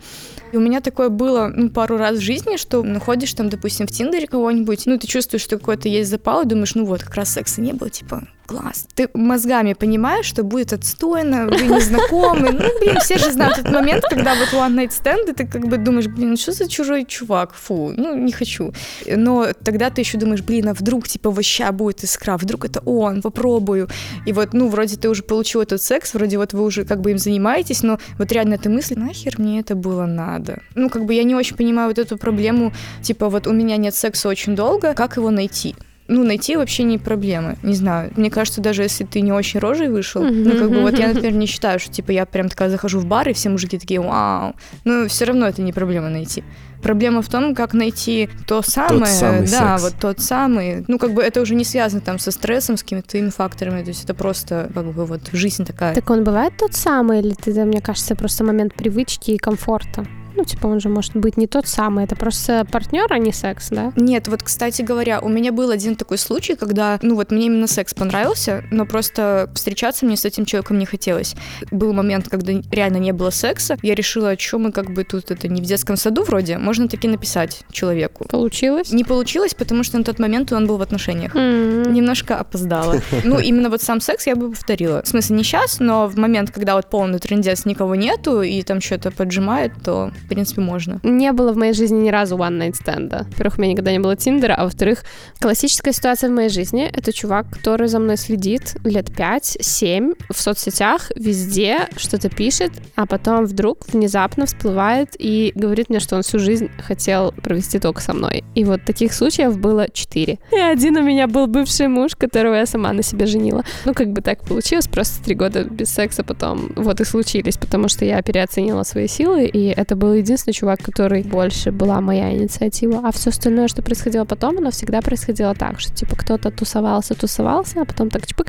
И 0.51 0.57
у 0.57 0.59
меня 0.59 0.81
такое 0.81 1.09
было, 1.09 1.51
ну, 1.53 1.69
пару 1.69 1.97
раз 1.97 2.17
в 2.17 2.21
жизни, 2.21 2.57
что 2.57 2.83
находишь 2.83 3.33
там, 3.33 3.49
допустим, 3.49 3.87
в 3.87 3.91
Тиндере 3.91 4.27
кого-нибудь, 4.27 4.85
ну, 4.85 4.97
ты 4.97 5.07
чувствуешь, 5.07 5.43
что 5.43 5.57
какой-то 5.57 5.87
есть 5.87 6.09
запал, 6.09 6.43
и 6.43 6.45
думаешь, 6.45 6.75
ну 6.75 6.85
вот, 6.85 7.03
как 7.03 7.15
раз 7.15 7.29
секса 7.31 7.61
не 7.61 7.73
было, 7.73 7.89
типа, 7.89 8.27
класс. 8.51 8.87
Ты 8.95 9.09
мозгами 9.13 9.73
понимаешь, 9.73 10.25
что 10.25 10.43
будет 10.43 10.73
отстойно, 10.73 11.47
вы 11.47 11.67
не 11.67 11.79
знакомы. 11.79 12.51
Ну, 12.51 12.69
блин, 12.79 12.97
все 12.99 13.17
же 13.17 13.31
знают 13.31 13.57
этот 13.57 13.71
момент, 13.71 14.03
когда 14.09 14.35
вот 14.35 14.49
one 14.53 14.75
night 14.75 14.91
stand, 14.91 15.29
и 15.29 15.33
ты 15.33 15.47
как 15.47 15.67
бы 15.67 15.77
думаешь, 15.77 16.07
блин, 16.07 16.37
что 16.37 16.51
за 16.51 16.69
чужой 16.69 17.05
чувак, 17.05 17.53
фу, 17.53 17.93
ну, 17.95 18.15
не 18.17 18.31
хочу. 18.31 18.73
Но 19.07 19.47
тогда 19.63 19.89
ты 19.89 20.01
еще 20.01 20.17
думаешь, 20.17 20.41
блин, 20.41 20.69
а 20.69 20.73
вдруг, 20.73 21.07
типа, 21.07 21.31
вообще 21.31 21.71
будет 21.71 22.03
искра, 22.03 22.37
вдруг 22.37 22.65
это 22.65 22.81
он, 22.85 23.21
попробую. 23.21 23.87
И 24.25 24.33
вот, 24.33 24.53
ну, 24.53 24.67
вроде 24.67 24.97
ты 24.97 25.09
уже 25.09 25.23
получил 25.23 25.61
этот 25.61 25.81
секс, 25.81 26.13
вроде 26.13 26.37
вот 26.37 26.53
вы 26.53 26.63
уже 26.63 26.85
как 26.85 27.01
бы 27.01 27.11
им 27.11 27.17
занимаетесь, 27.17 27.83
но 27.83 27.99
вот 28.17 28.31
реально 28.31 28.55
эта 28.55 28.69
мысль, 28.69 28.95
нахер 28.97 29.35
мне 29.37 29.59
это 29.59 29.75
было 29.75 30.05
надо. 30.05 30.61
Ну, 30.75 30.89
как 30.89 31.05
бы 31.05 31.13
я 31.13 31.23
не 31.23 31.35
очень 31.35 31.55
понимаю 31.55 31.87
вот 31.87 31.99
эту 31.99 32.17
проблему, 32.17 32.73
типа, 33.01 33.29
вот 33.29 33.47
у 33.47 33.53
меня 33.53 33.77
нет 33.77 33.95
секса 33.95 34.29
очень 34.29 34.55
долго, 34.55 34.93
как 34.93 35.17
его 35.17 35.31
найти? 35.31 35.75
Ну, 36.11 36.25
найти 36.25 36.57
вообще 36.57 36.83
не 36.83 36.97
проблема. 36.97 37.55
Не 37.63 37.73
знаю. 37.73 38.11
Мне 38.17 38.29
кажется, 38.29 38.61
даже 38.61 38.83
если 38.83 39.05
ты 39.05 39.21
не 39.21 39.31
очень 39.31 39.59
рожей 39.59 39.87
вышел, 39.87 40.21
ну, 40.21 40.51
как 40.57 40.69
бы 40.69 40.81
вот 40.81 40.99
я, 40.99 41.07
например, 41.07 41.33
не 41.33 41.45
считаю, 41.45 41.79
что, 41.79 41.91
типа, 41.91 42.11
я 42.11 42.25
прям 42.25 42.49
такая 42.49 42.69
захожу 42.69 42.99
в 42.99 43.05
бар, 43.05 43.29
и 43.29 43.33
все 43.33 43.49
мужики 43.49 43.79
такие, 43.79 44.01
вау. 44.01 44.53
Но 44.83 45.07
все 45.07 45.25
равно 45.25 45.47
это 45.47 45.61
не 45.61 45.71
проблема 45.71 46.09
найти. 46.09 46.43
Проблема 46.81 47.21
в 47.21 47.29
том, 47.29 47.55
как 47.55 47.73
найти 47.73 48.27
то 48.47 48.61
самое, 48.61 49.05
самый 49.05 49.47
да, 49.47 49.77
секс. 49.77 49.83
вот 49.83 49.93
тот 50.01 50.19
самый. 50.19 50.83
Ну, 50.87 50.97
как 50.97 51.13
бы 51.13 51.21
это 51.21 51.39
уже 51.39 51.55
не 51.55 51.63
связано 51.63 52.01
там 52.01 52.19
со 52.19 52.31
стрессом, 52.31 52.75
с 52.75 52.83
какими-то 52.83 53.09
твоими 53.09 53.29
факторами, 53.29 53.81
то 53.83 53.89
есть 53.89 54.03
это 54.03 54.13
просто, 54.13 54.69
как 54.73 54.85
бы, 54.87 55.05
вот 55.05 55.29
жизнь 55.31 55.63
такая. 55.63 55.95
Так 55.95 56.09
он 56.09 56.23
бывает 56.23 56.53
тот 56.57 56.73
самый, 56.73 57.19
или 57.19 57.35
ты, 57.35 57.53
мне 57.63 57.81
кажется, 57.81 58.15
просто 58.15 58.43
момент 58.43 58.73
привычки 58.73 59.31
и 59.31 59.37
комфорта? 59.37 60.05
Ну, 60.35 60.43
типа, 60.43 60.67
он 60.67 60.79
же 60.79 60.89
может 60.89 61.15
быть 61.15 61.37
не 61.37 61.47
тот 61.47 61.67
самый, 61.67 62.05
это 62.05 62.15
просто 62.15 62.65
партнер, 62.71 63.11
а 63.11 63.17
не 63.17 63.31
секс, 63.31 63.69
да? 63.69 63.91
Нет, 63.95 64.27
вот, 64.27 64.43
кстати 64.43 64.81
говоря, 64.81 65.19
у 65.19 65.29
меня 65.29 65.51
был 65.51 65.69
один 65.71 65.95
такой 65.95 66.17
случай, 66.17 66.55
когда, 66.55 66.99
ну 67.01 67.15
вот, 67.15 67.31
мне 67.31 67.47
именно 67.47 67.67
секс 67.67 67.93
понравился, 67.93 68.63
но 68.71 68.85
просто 68.85 69.49
встречаться 69.53 70.05
мне 70.05 70.17
с 70.17 70.25
этим 70.25 70.45
человеком 70.45 70.79
не 70.79 70.85
хотелось. 70.85 71.35
Был 71.71 71.93
момент, 71.93 72.29
когда 72.29 72.53
реально 72.71 72.97
не 72.97 73.11
было 73.11 73.29
секса, 73.29 73.77
я 73.81 73.95
решила, 73.95 74.37
что 74.37 74.59
мы 74.59 74.71
как 74.71 74.91
бы 74.91 75.03
тут 75.03 75.31
это 75.31 75.47
не 75.47 75.61
в 75.61 75.65
детском 75.65 75.95
саду 75.97 76.23
вроде, 76.23 76.57
можно 76.57 76.87
таки 76.87 77.07
написать 77.07 77.63
человеку. 77.71 78.25
Получилось? 78.29 78.91
Не 78.91 79.03
получилось, 79.03 79.53
потому 79.53 79.83
что 79.83 79.97
на 79.97 80.03
тот 80.03 80.19
момент 80.19 80.51
он 80.51 80.67
был 80.67 80.77
в 80.77 80.81
отношениях. 80.81 81.35
М. 81.35 81.93
Немножко 81.93 82.37
опоздала. 82.37 83.01
Ну, 83.23 83.39
именно 83.39 83.69
вот 83.69 83.81
сам 83.81 84.01
секс 84.01 84.27
я 84.27 84.35
бы 84.35 84.49
повторила. 84.49 85.03
В 85.03 85.07
смысле, 85.07 85.37
не 85.37 85.43
сейчас, 85.43 85.79
но 85.79 86.07
в 86.07 86.17
момент, 86.17 86.51
когда 86.51 86.75
вот 86.75 86.89
полный 86.89 87.19
трендец, 87.19 87.65
никого 87.65 87.95
нету, 87.95 88.41
и 88.41 88.61
там 88.63 88.81
что-то 88.81 89.11
поджимает, 89.11 89.73
то 89.83 90.11
в 90.23 90.27
принципе, 90.27 90.61
можно. 90.61 90.99
Не 91.03 91.31
было 91.31 91.53
в 91.53 91.57
моей 91.57 91.73
жизни 91.73 91.99
ни 91.99 92.09
разу 92.09 92.37
one 92.37 92.59
night 92.59 92.75
стенда. 92.75 93.25
Во-первых, 93.31 93.57
у 93.57 93.61
меня 93.61 93.73
никогда 93.73 93.91
не 93.91 93.99
было 93.99 94.15
Тиндера, 94.15 94.55
а 94.55 94.63
во-вторых, 94.63 95.03
классическая 95.39 95.91
ситуация 95.91 96.29
в 96.29 96.33
моей 96.33 96.49
жизни— 96.49 96.89
это 96.93 97.11
чувак, 97.13 97.49
который 97.49 97.87
за 97.87 97.99
мной 97.99 98.17
следит 98.17 98.75
лет 98.83 99.09
5-7 99.09 100.15
в 100.31 100.41
соцсетях, 100.41 101.11
везде 101.15 101.87
что-то 101.97 102.29
пишет, 102.29 102.71
а 102.95 103.05
потом 103.05 103.45
вдруг 103.45 103.87
внезапно 103.91 104.45
всплывает 104.45 105.15
и 105.17 105.51
говорит 105.55 105.89
мне, 105.89 105.99
что 105.99 106.15
он 106.15 106.23
всю 106.23 106.39
жизнь 106.39 106.69
хотел 106.79 107.31
провести 107.31 107.79
только 107.79 108.01
со 108.01 108.13
мной. 108.13 108.43
И 108.55 108.63
вот 108.63 108.83
таких 108.85 109.13
случаев 109.13 109.57
было 109.59 109.87
четыре. 109.91 110.39
И 110.51 110.57
один 110.57 110.97
у 110.97 111.03
меня 111.03 111.27
был 111.27 111.47
бывший 111.47 111.87
муж, 111.87 112.15
которого 112.15 112.55
я 112.55 112.65
сама 112.65 112.93
на 112.93 113.03
себе 113.03 113.25
женила. 113.25 113.63
Ну, 113.85 113.93
как 113.93 114.11
бы 114.11 114.21
так 114.21 114.43
получилось, 114.43 114.87
просто 114.87 115.23
три 115.23 115.35
года 115.35 115.63
без 115.63 115.89
секса 115.89 116.23
потом 116.23 116.71
вот 116.75 117.01
и 117.01 117.05
случились, 117.05 117.57
потому 117.57 117.89
что 117.89 118.05
я 118.05 118.21
переоценила 118.21 118.83
свои 118.83 119.07
силы, 119.07 119.45
и 119.45 119.67
это 119.67 119.95
был 120.11 120.17
единственный 120.17 120.53
чувак, 120.53 120.79
который 120.81 121.23
больше 121.23 121.71
была 121.71 122.01
моя 122.01 122.33
инициатива. 122.33 123.01
А 123.03 123.11
все 123.11 123.29
остальное, 123.29 123.67
что 123.67 123.81
происходило 123.81 124.25
потом, 124.25 124.57
оно 124.57 124.71
всегда 124.71 125.01
происходило 125.01 125.55
так, 125.55 125.79
что 125.79 125.93
типа 125.93 126.15
кто-то 126.15 126.51
тусовался, 126.51 127.13
тусовался, 127.13 127.81
а 127.81 127.85
потом 127.85 128.09
так 128.09 128.27
чпык. 128.27 128.47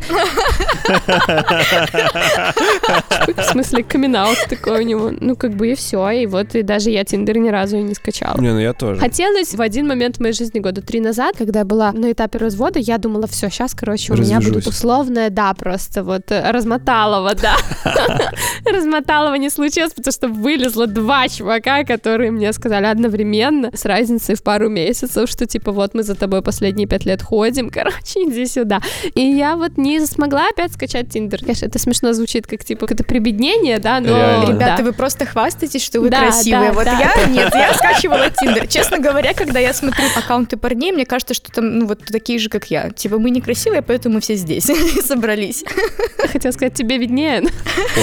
Чпык, 3.22 3.38
В 3.38 3.44
смысле, 3.44 3.84
камин 3.84 4.16
такой 4.50 4.80
у 4.80 4.82
него. 4.82 5.12
Ну, 5.20 5.36
как 5.36 5.52
бы 5.52 5.70
и 5.70 5.74
все. 5.74 6.10
И 6.10 6.26
вот 6.26 6.54
и 6.54 6.62
даже 6.62 6.90
я 6.90 7.04
Тиндер 7.04 7.38
ни 7.38 7.48
разу 7.48 7.76
и 7.78 7.82
не 7.82 7.94
скачала. 7.94 8.40
Не, 8.40 8.52
ну 8.52 8.58
я 8.58 8.72
тоже. 8.72 9.00
Хотелось 9.00 9.54
в 9.54 9.60
один 9.60 9.86
момент 9.86 10.16
в 10.16 10.20
моей 10.20 10.34
жизни 10.34 10.58
года 10.58 10.82
три 10.82 11.00
назад, 11.00 11.36
когда 11.38 11.60
я 11.60 11.64
была 11.64 11.92
на 11.92 12.10
этапе 12.12 12.38
развода, 12.38 12.78
я 12.78 12.98
думала, 12.98 13.26
все, 13.26 13.48
сейчас, 13.48 13.74
короче, 13.74 14.12
у 14.12 14.16
меня 14.16 14.40
будет 14.40 14.66
условное, 14.66 15.30
да, 15.30 15.54
просто 15.54 16.02
вот 16.02 16.30
э, 16.30 16.50
размоталово, 16.50 17.34
да. 17.34 17.56
Размоталово 18.64 19.34
не 19.36 19.50
случилось, 19.50 19.92
потому 19.92 20.12
что 20.12 20.28
вылезло 20.28 20.86
два 20.86 21.28
чувака, 21.28 21.51
которые 21.60 22.30
мне 22.30 22.52
сказали 22.52 22.86
одновременно, 22.86 23.70
с 23.74 23.84
разницей 23.84 24.34
в 24.34 24.42
пару 24.42 24.68
месяцев, 24.68 25.28
что 25.28 25.46
типа 25.46 25.72
вот 25.72 25.94
мы 25.94 26.02
за 26.02 26.14
тобой 26.14 26.42
последние 26.42 26.86
пять 26.86 27.04
лет 27.04 27.22
ходим, 27.22 27.70
короче, 27.72 28.24
иди 28.26 28.46
сюда. 28.46 28.80
И 29.14 29.22
я 29.22 29.56
вот 29.56 29.76
не 29.76 30.00
смогла 30.06 30.48
опять 30.48 30.72
скачать 30.72 31.10
Тиндер. 31.10 31.40
Конечно, 31.40 31.66
это 31.66 31.78
смешно 31.78 32.12
звучит, 32.12 32.46
как 32.46 32.64
типа 32.64 32.86
какое-то 32.86 33.04
прибеднение, 33.04 33.78
да, 33.78 34.00
но... 34.00 34.16
Реально. 34.16 34.52
Ребята, 34.52 34.74
да. 34.78 34.84
вы 34.84 34.92
просто 34.92 35.26
хвастаетесь, 35.26 35.84
что 35.84 36.00
вы 36.00 36.10
Да, 36.10 36.20
красивые. 36.20 36.68
да, 36.68 36.72
вот 36.72 36.84
да. 36.84 36.98
я 36.98 37.26
нет, 37.26 37.54
я 37.54 37.74
скачивала 37.74 38.30
Тиндер. 38.30 38.66
Честно 38.66 38.98
говоря, 38.98 39.34
когда 39.34 39.58
я 39.58 39.72
смотрю 39.72 40.04
аккаунты 40.16 40.56
парней, 40.56 40.92
мне 40.92 41.06
кажется, 41.06 41.34
что 41.34 41.50
там 41.50 41.78
ну 41.78 41.86
вот 41.86 42.00
такие 42.04 42.38
же, 42.38 42.48
как 42.48 42.70
я. 42.70 42.90
Типа 42.90 43.18
мы 43.18 43.30
некрасивые, 43.30 43.82
поэтому 43.82 44.16
мы 44.16 44.20
все 44.20 44.34
здесь 44.34 44.64
собрались. 45.04 45.64
Хотела 46.18 46.52
сказать, 46.52 46.74
тебе 46.74 46.98
виднее. 46.98 47.42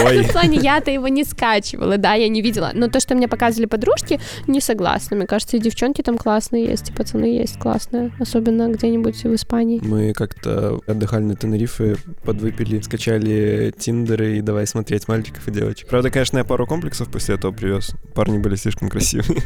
Ой. 0.05 0.23
В 0.23 0.31
плане, 0.31 0.57
я-то 0.57 0.91
его 0.91 1.07
не 1.07 1.23
скачивала, 1.23 1.97
да, 1.97 2.13
я 2.13 2.27
не 2.29 2.41
видела. 2.41 2.71
Но 2.73 2.87
то, 2.87 2.99
что 2.99 3.15
мне 3.15 3.27
показывали 3.39 3.67
подружки, 3.67 4.19
не 4.47 4.59
согласна. 4.59 5.15
Мне 5.15 5.25
кажется, 5.25 5.55
и 5.55 5.61
девчонки 5.61 6.01
там 6.01 6.17
классные 6.17 6.65
есть, 6.65 6.89
и 6.89 6.93
пацаны 6.93 7.23
есть 7.23 7.57
классные. 7.57 8.11
Особенно 8.19 8.69
где-нибудь 8.69 9.23
в 9.23 9.33
Испании. 9.33 9.79
Мы 9.81 10.11
как-то 10.11 10.81
отдыхали 10.85 11.23
на 11.23 11.35
Тенерифе, 11.35 11.95
подвыпили, 12.25 12.81
скачали 12.81 13.73
тиндеры 13.77 14.37
и 14.37 14.41
давай 14.41 14.67
смотреть 14.67 15.07
мальчиков 15.07 15.47
и 15.47 15.51
девочек. 15.51 15.87
Правда, 15.87 16.09
конечно, 16.11 16.37
я 16.37 16.43
пару 16.43 16.67
комплексов 16.67 17.09
после 17.09 17.35
этого 17.35 17.53
привез. 17.53 17.91
Парни 18.13 18.39
были 18.39 18.55
слишком 18.55 18.89
красивые. 18.89 19.41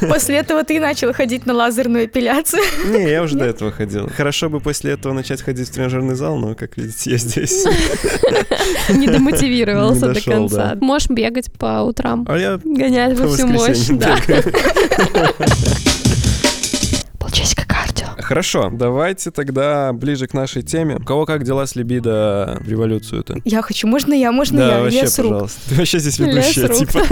После 0.00 0.36
этого 0.36 0.62
ты 0.62 0.78
начал 0.78 1.12
ходить 1.12 1.44
на 1.44 1.54
лазерную 1.54 2.06
эпиляцию. 2.06 2.62
Не, 2.86 3.10
я 3.10 3.24
уже 3.24 3.36
до 3.36 3.46
этого 3.46 3.72
ходил. 3.72 4.08
Хорошо 4.16 4.50
бы 4.50 4.60
после 4.60 4.92
этого 4.92 5.12
начать 5.12 5.42
ходить 5.42 5.68
в 5.68 5.72
тренажерный 5.72 6.14
зал, 6.14 6.36
но, 6.36 6.54
как 6.54 6.76
видите, 6.76 7.10
я 7.10 7.16
здесь. 7.16 7.66
Не 8.88 9.08
домотивировался 9.08 10.12
до 10.12 10.20
конца. 10.20 10.76
Можешь 10.80 11.10
бегать 11.10 11.52
по 11.52 11.82
утрам. 11.82 12.24
А 12.28 12.38
я 12.38 12.60
Гонять 12.64 13.18
по 13.18 13.26
всю 13.34 13.46
мощь, 13.46 13.86
да. 13.90 14.18
Хорошо, 18.22 18.70
давайте 18.72 19.30
тогда 19.30 19.92
ближе 19.92 20.26
к 20.26 20.34
нашей 20.34 20.62
теме. 20.62 20.96
У 20.96 21.04
кого 21.04 21.26
как 21.26 21.44
дела 21.44 21.66
с 21.66 21.74
либидо 21.76 22.58
в 22.60 22.68
революцию-то? 22.68 23.38
Я 23.44 23.62
хочу, 23.62 23.86
можно 23.86 24.14
я, 24.14 24.32
можно 24.32 24.58
да, 24.58 24.76
я? 24.76 24.82
вообще, 24.82 25.02
Лес 25.02 25.18
рук. 25.18 25.30
пожалуйста. 25.30 25.60
Ты 25.68 25.74
вообще 25.74 25.98
здесь 25.98 26.18
Лес 26.18 26.28
ведущая, 26.28 26.66
рук. 26.66 26.78
типа, 26.78 27.04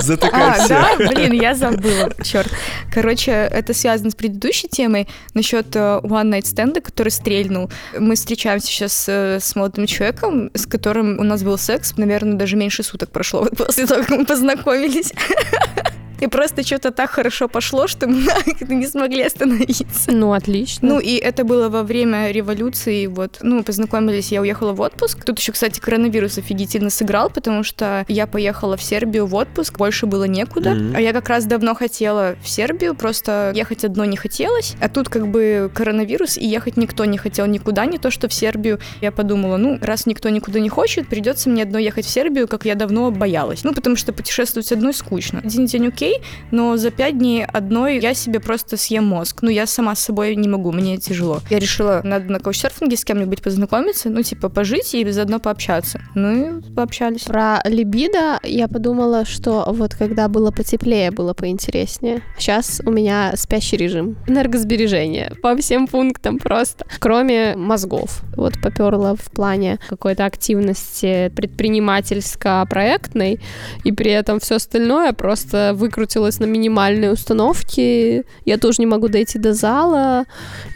затыкай 0.02 0.40
А, 0.40 0.68
да, 0.68 0.96
блин, 0.96 1.32
я 1.32 1.54
забыла, 1.54 2.12
черт. 2.22 2.50
Короче, 2.92 3.32
это 3.32 3.74
связано 3.74 4.10
с 4.10 4.14
предыдущей 4.14 4.68
темой 4.68 5.08
насчет 5.34 5.74
э, 5.74 6.00
One 6.02 6.30
Night 6.30 6.44
Stand, 6.44 6.80
который 6.80 7.10
стрельнул. 7.10 7.70
Мы 7.98 8.14
встречаемся 8.14 8.68
сейчас 8.68 9.06
э, 9.08 9.38
с 9.40 9.56
молодым 9.56 9.86
человеком, 9.86 10.50
с 10.54 10.66
которым 10.66 11.18
у 11.18 11.24
нас 11.24 11.42
был 11.42 11.58
секс, 11.58 11.96
наверное, 11.96 12.34
даже 12.34 12.56
меньше 12.56 12.82
суток 12.82 13.10
прошло 13.10 13.40
вот 13.40 13.56
после 13.56 13.86
того, 13.86 14.02
как 14.02 14.10
мы 14.10 14.24
познакомились. 14.24 15.12
И 16.22 16.28
просто 16.28 16.62
что-то 16.62 16.92
так 16.92 17.10
хорошо 17.10 17.48
пошло, 17.48 17.88
что 17.88 18.06
мы 18.06 18.22
не 18.68 18.86
смогли 18.86 19.22
остановиться. 19.22 20.12
Ну, 20.12 20.32
отлично. 20.32 20.88
Ну, 20.88 21.00
и 21.00 21.16
это 21.16 21.42
было 21.42 21.68
во 21.68 21.82
время 21.82 22.30
революции, 22.30 23.08
вот, 23.08 23.38
ну, 23.42 23.64
познакомились, 23.64 24.30
я 24.30 24.40
уехала 24.40 24.72
в 24.72 24.80
отпуск. 24.80 25.24
Тут 25.24 25.40
еще, 25.40 25.50
кстати, 25.50 25.80
коронавирус 25.80 26.38
офигительно 26.38 26.90
сыграл, 26.90 27.28
потому 27.28 27.64
что 27.64 28.04
я 28.06 28.28
поехала 28.28 28.76
в 28.76 28.82
Сербию 28.84 29.26
в 29.26 29.34
отпуск, 29.34 29.78
больше 29.78 30.06
было 30.06 30.22
некуда. 30.22 30.74
Мгм. 30.74 30.94
А 30.94 31.00
я 31.00 31.12
как 31.12 31.28
раз 31.28 31.44
давно 31.44 31.74
хотела 31.74 32.36
в 32.40 32.48
Сербию, 32.48 32.94
просто 32.94 33.50
ехать 33.56 33.84
одно 33.84 34.04
не 34.04 34.16
хотелось. 34.16 34.76
А 34.80 34.88
тут 34.88 35.08
как 35.08 35.26
бы 35.26 35.72
коронавирус, 35.74 36.38
и 36.38 36.46
ехать 36.46 36.76
никто 36.76 37.04
не 37.04 37.18
хотел 37.18 37.46
никуда, 37.46 37.84
не 37.84 37.98
то 37.98 38.12
что 38.12 38.28
в 38.28 38.32
Сербию. 38.32 38.78
Я 39.00 39.10
подумала, 39.10 39.56
ну, 39.56 39.76
раз 39.82 40.06
никто 40.06 40.28
никуда 40.28 40.60
не 40.60 40.68
хочет, 40.68 41.08
придется 41.08 41.50
мне 41.50 41.64
одной 41.64 41.82
ехать 41.82 42.06
в 42.06 42.10
Сербию, 42.10 42.46
как 42.46 42.64
я 42.64 42.76
давно 42.76 43.10
боялась. 43.10 43.64
Ну, 43.64 43.74
потому 43.74 43.96
что 43.96 44.12
путешествовать 44.12 44.70
одной 44.70 44.94
скучно. 44.94 45.40
Один 45.42 45.66
день 45.66 45.88
окей, 45.88 46.11
но 46.50 46.76
за 46.76 46.90
пять 46.90 47.18
дней 47.18 47.44
одной 47.44 47.98
я 47.98 48.14
себе 48.14 48.40
просто 48.40 48.76
съем 48.76 49.06
мозг. 49.06 49.38
Ну, 49.42 49.50
я 49.50 49.66
сама 49.66 49.94
с 49.94 50.00
собой 50.00 50.36
не 50.36 50.48
могу, 50.48 50.72
мне 50.72 50.98
тяжело. 50.98 51.40
Я 51.50 51.58
решила, 51.58 52.00
надо 52.04 52.30
на 52.30 52.38
каучсерфинге 52.38 52.96
с 52.96 53.04
кем-нибудь 53.04 53.42
познакомиться, 53.42 54.10
ну, 54.10 54.22
типа, 54.22 54.48
пожить 54.48 54.94
и 54.94 55.10
заодно 55.10 55.40
пообщаться. 55.40 56.00
Ну, 56.14 56.58
и 56.58 56.74
пообщались. 56.74 57.22
Про 57.22 57.60
либидо 57.64 58.38
я 58.42 58.68
подумала, 58.68 59.24
что 59.24 59.64
вот 59.68 59.94
когда 59.94 60.28
было 60.28 60.50
потеплее, 60.50 61.10
было 61.10 61.34
поинтереснее. 61.34 62.22
Сейчас 62.38 62.80
у 62.84 62.90
меня 62.90 63.32
спящий 63.36 63.76
режим. 63.76 64.16
Энергосбережение 64.26 65.32
по 65.42 65.56
всем 65.56 65.86
пунктам 65.86 66.38
просто. 66.38 66.86
Кроме 66.98 67.54
мозгов. 67.56 68.22
Вот 68.36 68.60
поперла 68.60 69.14
в 69.14 69.30
плане 69.30 69.78
какой-то 69.88 70.24
активности 70.24 71.30
предпринимательско-проектной, 71.34 73.40
и 73.84 73.92
при 73.92 74.10
этом 74.10 74.40
все 74.40 74.56
остальное 74.56 75.12
просто 75.12 75.72
выкрутилось 75.74 76.01
на 76.40 76.44
минимальной 76.44 77.12
установке. 77.12 78.24
Я 78.44 78.58
тоже 78.58 78.76
не 78.78 78.86
могу 78.86 79.08
дойти 79.08 79.38
до 79.38 79.54
зала 79.54 80.24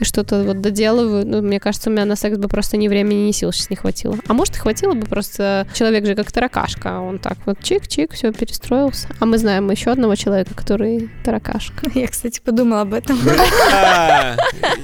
и 0.00 0.04
что-то 0.04 0.42
вот 0.44 0.60
доделываю. 0.60 1.26
Ну, 1.26 1.42
мне 1.42 1.60
кажется, 1.60 1.90
у 1.90 1.92
меня 1.92 2.04
на 2.04 2.16
секс 2.16 2.36
бы 2.38 2.48
просто 2.48 2.76
ни 2.76 2.88
времени, 2.88 3.26
ни 3.26 3.32
сил 3.32 3.52
сейчас 3.52 3.70
не 3.70 3.76
хватило. 3.76 4.16
А 4.26 4.32
может, 4.34 4.56
и 4.56 4.58
хватило 4.58 4.94
бы 4.94 5.06
просто... 5.06 5.66
Человек 5.74 6.06
же 6.06 6.14
как 6.14 6.30
таракашка. 6.32 7.00
Он 7.00 7.18
так 7.18 7.38
вот 7.46 7.58
чик-чик, 7.60 8.14
все 8.14 8.32
перестроился. 8.32 9.08
А 9.20 9.26
мы 9.26 9.38
знаем 9.38 9.70
еще 9.70 9.90
одного 9.90 10.14
человека, 10.14 10.54
который 10.54 11.10
таракашка. 11.24 11.90
Я, 11.98 12.06
кстати, 12.08 12.40
подумала 12.44 12.82
об 12.82 12.94
этом. 12.94 13.18
А, 13.72 14.36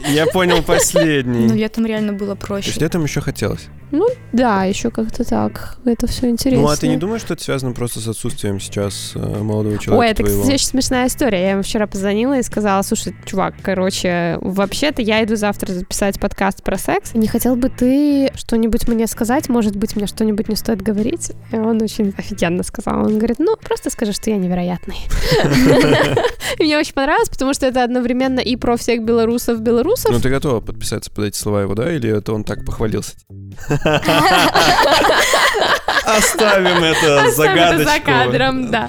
Я 0.08 0.26
понял 0.26 0.56
Но 0.56 0.62
последний. 0.62 1.49
летом 1.49 1.87
реально 1.87 2.12
было 2.12 2.34
проще. 2.34 2.68
есть 2.68 2.80
летом 2.80 3.04
еще 3.04 3.20
хотелось. 3.20 3.68
Ну, 3.92 4.08
да, 4.32 4.64
еще 4.64 4.90
как-то 4.90 5.22
так. 5.22 5.76
Это 5.84 6.06
все 6.06 6.30
интересно. 6.30 6.62
Ну, 6.62 6.68
а 6.68 6.76
ты 6.76 6.88
не 6.88 6.96
думаешь, 6.96 7.20
что 7.20 7.34
это 7.34 7.44
связано 7.44 7.72
просто 7.72 8.00
с 8.00 8.08
отсутствием 8.08 8.58
сейчас 8.58 9.12
э, 9.14 9.18
молодого 9.18 9.78
человека 9.78 10.00
Ой, 10.00 10.08
это, 10.08 10.22
твоего? 10.22 10.40
кстати, 10.40 10.54
очень 10.54 10.66
смешная 10.66 11.06
история. 11.08 11.42
Я 11.42 11.50
ему 11.50 11.62
вчера 11.62 11.87
позвонила 11.87 12.38
и 12.38 12.42
сказала, 12.42 12.80
слушай, 12.82 13.14
чувак, 13.26 13.54
короче, 13.62 14.38
вообще-то 14.40 15.02
я 15.02 15.22
иду 15.22 15.37
завтра 15.37 15.72
записать 15.72 16.18
подкаст 16.18 16.62
про 16.62 16.78
секс. 16.78 17.12
Не 17.12 17.28
хотел 17.28 17.54
бы 17.54 17.68
ты 17.68 18.32
что-нибудь 18.34 18.88
мне 18.88 19.06
сказать? 19.06 19.50
Может 19.50 19.76
быть, 19.76 19.94
мне 19.94 20.06
что-нибудь 20.06 20.49
не 20.49 20.56
стоит 20.56 20.80
говорить? 20.80 21.32
И 21.52 21.56
он 21.56 21.82
очень 21.82 22.14
офигенно 22.16 22.62
сказал. 22.62 23.04
Он 23.04 23.18
говорит, 23.18 23.38
ну, 23.40 23.56
просто 23.56 23.90
скажи, 23.90 24.12
что 24.12 24.30
я 24.30 24.38
невероятный. 24.38 24.96
Мне 26.58 26.78
очень 26.78 26.94
понравилось, 26.94 27.28
потому 27.28 27.52
что 27.52 27.66
это 27.66 27.84
одновременно 27.84 28.40
и 28.40 28.56
про 28.56 28.76
всех 28.76 29.04
белорусов-белорусов, 29.04 30.12
Ну, 30.12 30.20
ты 30.20 30.30
готова 30.30 30.61
подписаться 30.61 31.11
под 31.11 31.26
эти 31.26 31.37
слова 31.37 31.61
его, 31.61 31.75
да? 31.75 31.92
Или 31.92 32.11
это 32.11 32.32
он 32.32 32.44
так 32.44 32.64
похвалился? 32.64 33.16
Оставим 36.04 36.82
это 36.84 37.30
загадочку. 37.30 37.90
за 37.90 38.00
кадром, 38.00 38.70
да. 38.70 38.88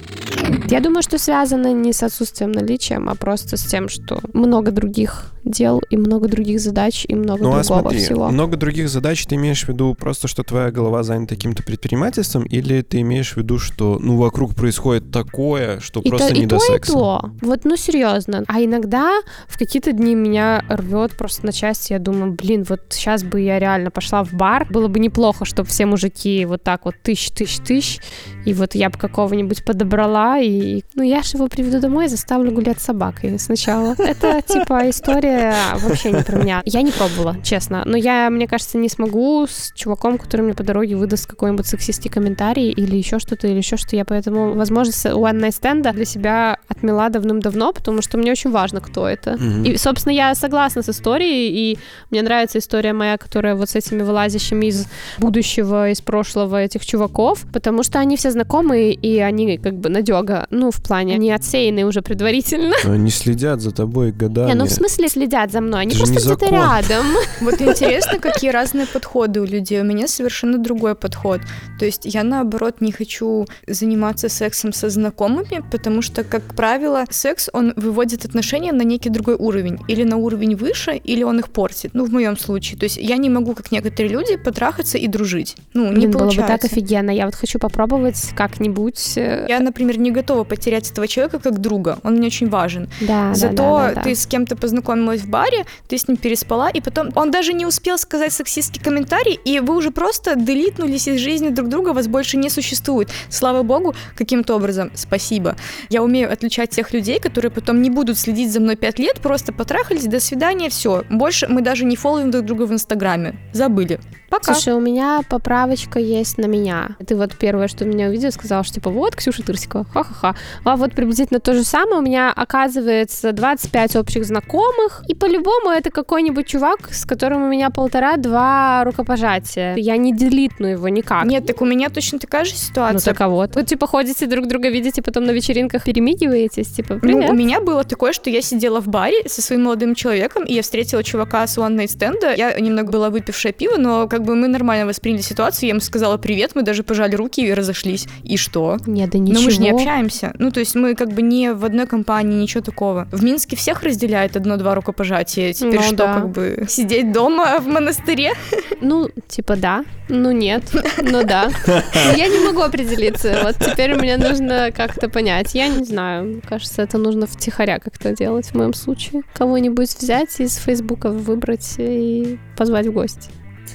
Я 0.68 0.80
думаю, 0.80 1.02
что 1.02 1.18
связано 1.18 1.72
не 1.72 1.92
с 1.92 2.02
отсутствием 2.02 2.52
наличием, 2.52 3.08
а 3.08 3.14
просто 3.14 3.56
с 3.56 3.64
тем, 3.64 3.88
что 3.88 4.20
много 4.32 4.70
других 4.70 5.30
дел 5.44 5.82
и 5.90 5.96
много 5.98 6.26
других 6.26 6.58
задач 6.58 7.04
и 7.06 7.14
много 7.14 7.42
Ну 7.42 7.50
а 7.50 7.62
другого 7.62 7.80
смотри, 7.82 7.98
всего. 7.98 8.28
много 8.28 8.56
других 8.56 8.88
задач 8.88 9.26
ты 9.26 9.34
имеешь 9.34 9.64
в 9.64 9.68
виду 9.68 9.94
просто, 9.94 10.26
что 10.26 10.42
твоя 10.42 10.70
голова 10.70 11.02
занята 11.02 11.34
каким-то 11.34 11.62
предпринимательством, 11.62 12.44
или 12.44 12.80
ты 12.80 13.02
имеешь 13.02 13.34
в 13.34 13.36
виду, 13.36 13.58
что 13.58 13.98
ну 14.00 14.16
вокруг 14.16 14.54
происходит 14.54 15.10
такое, 15.10 15.80
что 15.80 16.00
И 16.00 16.08
просто 16.08 16.28
то, 16.28 16.34
не 16.34 16.42
и 16.44 16.46
до 16.46 16.56
то, 16.56 16.60
секса? 16.64 16.92
и 16.92 16.94
то. 16.94 17.30
Вот, 17.42 17.64
ну, 17.64 17.76
серьезно. 17.76 18.44
А 18.48 18.60
иногда 18.62 19.20
в 19.46 19.58
какие-то 19.58 19.92
дни 19.92 20.14
меня 20.14 20.64
рвет 20.68 21.12
просто 21.16 21.44
на 21.44 21.52
части. 21.52 21.92
Я 21.92 21.98
думаю, 21.98 22.32
блин, 22.32 22.64
вот 22.66 22.80
сейчас 22.88 23.22
бы 23.22 23.40
я 23.40 23.58
реально 23.58 23.90
пошла 23.90 24.24
в 24.24 24.32
бар. 24.32 24.66
Было 24.70 24.88
бы 24.88 24.98
неплохо, 24.98 25.44
чтобы 25.44 25.68
все 25.68 25.84
мужики 25.84 26.44
вот 26.46 26.62
так 26.62 26.86
вот 26.86 26.94
тысяч, 27.02 27.30
тысяч, 27.30 27.58
тысяч. 27.58 28.00
И 28.46 28.54
вот 28.54 28.74
я 28.74 28.88
бы 28.88 28.98
какого-нибудь 28.98 29.64
подобрала. 29.64 30.33
И, 30.38 30.84
ну, 30.94 31.02
я 31.02 31.22
же 31.22 31.36
его 31.36 31.48
приведу 31.48 31.80
домой 31.80 32.06
и 32.06 32.08
заставлю 32.08 32.52
гулять 32.52 32.80
с 32.80 32.84
собакой 32.84 33.38
сначала. 33.38 33.94
Это, 33.98 34.42
типа, 34.42 34.88
история 34.90 35.54
вообще 35.82 36.12
не 36.12 36.22
про 36.22 36.38
меня. 36.38 36.62
Я 36.64 36.82
не 36.82 36.92
пробовала, 36.92 37.36
честно. 37.42 37.82
Но 37.84 37.96
я, 37.96 38.30
мне 38.30 38.46
кажется, 38.46 38.78
не 38.78 38.88
смогу 38.88 39.46
с 39.46 39.72
чуваком, 39.74 40.18
который 40.18 40.42
мне 40.42 40.54
по 40.54 40.62
дороге 40.62 40.96
выдаст 40.96 41.26
какой-нибудь 41.26 41.66
сексистский 41.66 42.10
комментарий 42.10 42.70
или 42.70 42.96
еще 42.96 43.18
что-то, 43.18 43.46
или 43.46 43.56
еще 43.56 43.76
что. 43.76 43.96
Я 43.96 44.04
поэтому, 44.04 44.54
возможно, 44.54 44.92
с 44.92 45.06
one 45.06 45.40
night 45.40 45.60
stand 45.60 45.92
для 45.92 46.04
себя 46.04 46.58
отмела 46.68 47.08
давным-давно, 47.08 47.72
потому 47.72 48.02
что 48.02 48.18
мне 48.18 48.32
очень 48.32 48.50
важно, 48.50 48.80
кто 48.80 49.08
это. 49.08 49.32
Мгм. 49.32 49.64
И, 49.64 49.76
собственно, 49.76 50.12
я 50.12 50.34
согласна 50.34 50.82
с 50.82 50.88
историей, 50.88 51.72
и 51.72 51.78
мне 52.10 52.22
нравится 52.22 52.58
история 52.58 52.92
моя, 52.92 53.16
которая 53.16 53.54
вот 53.54 53.70
с 53.70 53.74
этими 53.74 54.02
вылазящими 54.02 54.66
из 54.66 54.86
будущего, 55.18 55.90
из 55.90 56.00
прошлого 56.00 56.62
этих 56.62 56.84
чуваков, 56.84 57.44
потому 57.52 57.82
что 57.82 57.98
они 57.98 58.16
все 58.16 58.30
знакомые, 58.30 58.92
и 58.92 59.18
они 59.18 59.58
как 59.58 59.74
бы 59.74 59.88
надега, 60.24 60.46
ну, 60.50 60.70
в 60.70 60.82
плане, 60.82 61.14
они 61.14 61.30
отсеяны 61.30 61.84
уже 61.84 62.02
предварительно. 62.02 62.74
Они 62.84 63.10
следят 63.10 63.60
за 63.60 63.70
тобой 63.70 64.12
годами. 64.12 64.48
Не, 64.48 64.54
ну 64.54 64.66
в 64.66 64.70
смысле 64.70 65.08
следят 65.08 65.52
за 65.52 65.60
мной, 65.60 65.82
они 65.82 65.90
Это 65.94 65.98
просто 65.98 66.14
не 66.14 66.20
где-то 66.36 66.50
рядом. 66.50 67.06
Вот 67.40 67.60
интересно, 67.60 68.18
какие 68.18 68.50
разные 68.50 68.86
подходы 68.86 69.40
у 69.40 69.44
людей. 69.44 69.80
У 69.80 69.84
меня 69.84 70.06
совершенно 70.08 70.58
другой 70.58 70.94
подход. 70.94 71.40
То 71.78 71.84
есть 71.84 72.02
я, 72.04 72.22
наоборот, 72.24 72.80
не 72.80 72.92
хочу 72.92 73.46
заниматься 73.66 74.28
сексом 74.28 74.72
со 74.72 74.88
знакомыми, 74.88 75.62
потому 75.70 76.02
что, 76.02 76.24
как 76.24 76.42
правило, 76.54 77.04
секс, 77.10 77.48
он 77.52 77.72
выводит 77.76 78.24
отношения 78.24 78.72
на 78.72 78.82
некий 78.82 79.10
другой 79.10 79.34
уровень. 79.34 79.78
Или 79.88 80.04
на 80.04 80.16
уровень 80.16 80.56
выше, 80.56 80.96
или 80.96 81.22
он 81.24 81.38
их 81.40 81.48
портит. 81.50 81.90
Ну, 81.94 82.04
в 82.04 82.12
моем 82.12 82.36
случае. 82.36 82.78
То 82.78 82.84
есть 82.84 82.96
я 82.96 83.16
не 83.16 83.30
могу, 83.30 83.54
как 83.54 83.72
некоторые 83.72 84.12
люди, 84.12 84.36
потрахаться 84.36 84.98
и 84.98 85.06
дружить. 85.08 85.56
Ну, 85.74 85.88
не 85.88 85.94
Блин, 85.94 86.10
было 86.10 86.12
бы 86.12 86.18
получается. 86.30 86.58
так 86.58 86.64
офигенно. 86.64 87.10
Я 87.10 87.26
вот 87.26 87.34
хочу 87.34 87.58
попробовать 87.58 88.30
как-нибудь. 88.36 89.12
э, 89.16 89.46
Я, 89.48 89.60
например, 89.60 89.98
не 89.98 90.10
готова 90.14 90.44
потерять 90.44 90.90
этого 90.90 91.06
человека 91.06 91.38
как 91.38 91.60
друга. 91.60 91.98
Он 92.02 92.14
мне 92.14 92.28
очень 92.28 92.48
важен. 92.48 92.88
Да, 93.00 93.28
да, 93.28 93.34
Зато 93.34 93.54
да, 93.54 93.88
да, 93.88 93.94
да. 93.94 94.02
ты 94.02 94.14
с 94.14 94.26
кем-то 94.26 94.56
познакомилась 94.56 95.20
в 95.20 95.28
баре, 95.28 95.64
ты 95.88 95.98
с 95.98 96.08
ним 96.08 96.16
переспала, 96.16 96.70
и 96.70 96.80
потом 96.80 97.10
он 97.14 97.30
даже 97.30 97.52
не 97.52 97.66
успел 97.66 97.98
сказать 97.98 98.32
сексистский 98.32 98.82
комментарий, 98.82 99.38
и 99.44 99.60
вы 99.60 99.76
уже 99.76 99.90
просто 99.90 100.36
делитнулись 100.36 101.08
из 101.08 101.20
жизни 101.20 101.50
друг 101.50 101.68
друга, 101.68 101.92
вас 101.92 102.06
больше 102.08 102.36
не 102.36 102.50
существует. 102.50 103.10
Слава 103.28 103.62
богу, 103.62 103.94
каким-то 104.16 104.56
образом, 104.56 104.90
спасибо. 104.94 105.56
Я 105.90 106.02
умею 106.02 106.32
отличать 106.32 106.70
тех 106.70 106.92
людей, 106.92 107.18
которые 107.20 107.50
потом 107.50 107.82
не 107.82 107.90
будут 107.90 108.18
следить 108.18 108.52
за 108.52 108.60
мной 108.60 108.76
пять 108.76 108.98
лет, 108.98 109.20
просто 109.20 109.52
потрахались, 109.52 110.04
до 110.04 110.20
свидания, 110.20 110.70
все. 110.70 111.04
Больше 111.10 111.46
мы 111.48 111.60
даже 111.62 111.84
не 111.84 111.96
фолловим 111.96 112.30
друг 112.30 112.44
друга 112.46 112.62
в 112.66 112.72
Инстаграме. 112.72 113.36
Забыли. 113.52 114.00
Пока. 114.30 114.54
Слушай, 114.54 114.74
у 114.74 114.80
меня 114.80 115.20
поправочка 115.28 116.00
есть 116.00 116.38
на 116.38 116.46
меня. 116.46 116.96
Ты 117.06 117.14
вот 117.14 117.36
первое, 117.36 117.68
что 117.68 117.84
меня 117.84 118.08
увидел, 118.08 118.32
сказал, 118.32 118.64
что 118.64 118.74
типа 118.74 118.90
вот 118.90 119.14
Ксюша 119.14 119.42
Тырсикова, 119.42 119.84
ха-ха-ха. 120.04 120.34
А 120.64 120.76
вот 120.76 120.92
приблизительно 120.92 121.40
то 121.40 121.54
же 121.54 121.64
самое. 121.64 121.98
У 121.98 122.02
меня 122.02 122.32
оказывается 122.32 123.32
25 123.32 123.96
общих 123.96 124.24
знакомых, 124.24 125.02
и 125.08 125.14
по-любому 125.14 125.70
это 125.70 125.90
какой-нибудь 125.90 126.46
чувак, 126.46 126.92
с 126.92 127.04
которым 127.04 127.42
у 127.44 127.48
меня 127.48 127.70
полтора-два 127.70 128.84
рукопожатия. 128.84 129.74
Я 129.76 129.96
не 129.96 130.12
делитну 130.14 130.66
его 130.66 130.88
никак. 130.88 131.24
Нет, 131.24 131.46
так 131.46 131.60
у 131.62 131.64
меня 131.64 131.88
точно 131.88 132.18
такая 132.18 132.44
же 132.44 132.52
ну 132.52 132.58
ситуация. 132.58 133.12
так 133.12 133.20
а 133.20 133.28
вот. 133.28 133.54
Вы 133.54 133.64
типа 133.64 133.86
ходите 133.86 134.26
друг 134.26 134.46
друга, 134.46 134.68
видите, 134.68 135.02
потом 135.02 135.24
на 135.24 135.30
вечеринках 135.30 135.84
перемигиваетесь, 135.84 136.68
типа, 136.68 136.94
Ну, 136.94 137.00
привет. 137.00 137.30
у 137.30 137.34
меня 137.34 137.60
было 137.60 137.84
такое, 137.84 138.12
что 138.12 138.30
я 138.30 138.42
сидела 138.42 138.80
в 138.80 138.88
баре 138.88 139.28
со 139.28 139.42
своим 139.42 139.64
молодым 139.64 139.94
человеком, 139.94 140.44
и 140.44 140.54
я 140.54 140.62
встретила 140.62 141.02
чувака 141.02 141.46
с 141.46 141.58
one 141.58 141.76
night 141.76 141.88
стенда. 141.88 142.34
Я 142.34 142.58
немного 142.60 142.90
была 142.92 143.10
выпившая 143.10 143.52
пиво, 143.52 143.76
но 143.76 144.08
как 144.08 144.22
бы 144.22 144.34
мы 144.34 144.48
нормально 144.48 144.86
восприняли 144.86 145.22
ситуацию. 145.22 145.68
Я 145.68 145.70
ему 145.70 145.80
сказала 145.80 146.16
привет, 146.18 146.52
мы 146.54 146.62
даже 146.62 146.82
пожали 146.82 147.14
руки 147.16 147.44
и 147.46 147.52
разошлись. 147.54 148.06
И 148.22 148.36
что? 148.36 148.78
Не, 148.86 149.06
да 149.06 149.18
Но 149.18 149.24
ничего. 149.24 149.42
мы 149.42 149.50
же 149.50 149.60
не 149.60 149.70
общаемся. 149.70 149.93
Ну, 150.38 150.50
то 150.50 150.60
есть 150.60 150.74
мы 150.74 150.94
как 150.94 151.12
бы 151.12 151.22
не 151.22 151.52
в 151.52 151.64
одной 151.64 151.86
компании, 151.86 152.40
ничего 152.40 152.62
такого. 152.62 153.06
В 153.10 153.22
Минске 153.22 153.56
всех 153.56 153.82
разделяет 153.82 154.36
одно-два 154.36 154.74
рукопожатия. 154.74 155.52
Теперь 155.52 155.76
Ну 155.76 155.82
что, 155.82 155.96
да. 155.96 156.14
как 156.14 156.28
бы 156.30 156.66
сидеть 156.68 157.12
дома 157.12 157.58
в 157.60 157.66
монастыре? 157.66 158.32
Ну, 158.80 159.08
типа 159.28 159.56
да, 159.56 159.84
ну 160.08 160.32
нет, 160.32 160.64
ну 161.02 161.24
да. 161.24 161.48
Но 161.66 162.12
Я 162.16 162.28
не 162.28 162.44
могу 162.44 162.60
определиться. 162.60 163.40
Вот 163.42 163.56
теперь 163.58 163.94
мне 163.94 164.16
нужно 164.16 164.70
как-то 164.76 165.08
понять. 165.08 165.54
Я 165.54 165.68
не 165.68 165.84
знаю. 165.84 166.42
Кажется, 166.46 166.82
это 166.82 166.98
нужно 166.98 167.26
втихаря 167.26 167.78
как-то 167.78 168.12
делать 168.12 168.46
в 168.46 168.54
моем 168.54 168.74
случае. 168.74 169.22
Кого-нибудь 169.34 169.94
взять 169.98 170.40
из 170.40 170.56
Фейсбука 170.56 171.10
выбрать 171.10 171.74
и 171.78 172.38
позвать 172.56 172.86
в 172.86 172.92
гости. 172.92 173.30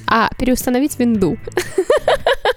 А, 0.06 0.30
переустановить 0.38 0.98
винду. 0.98 1.36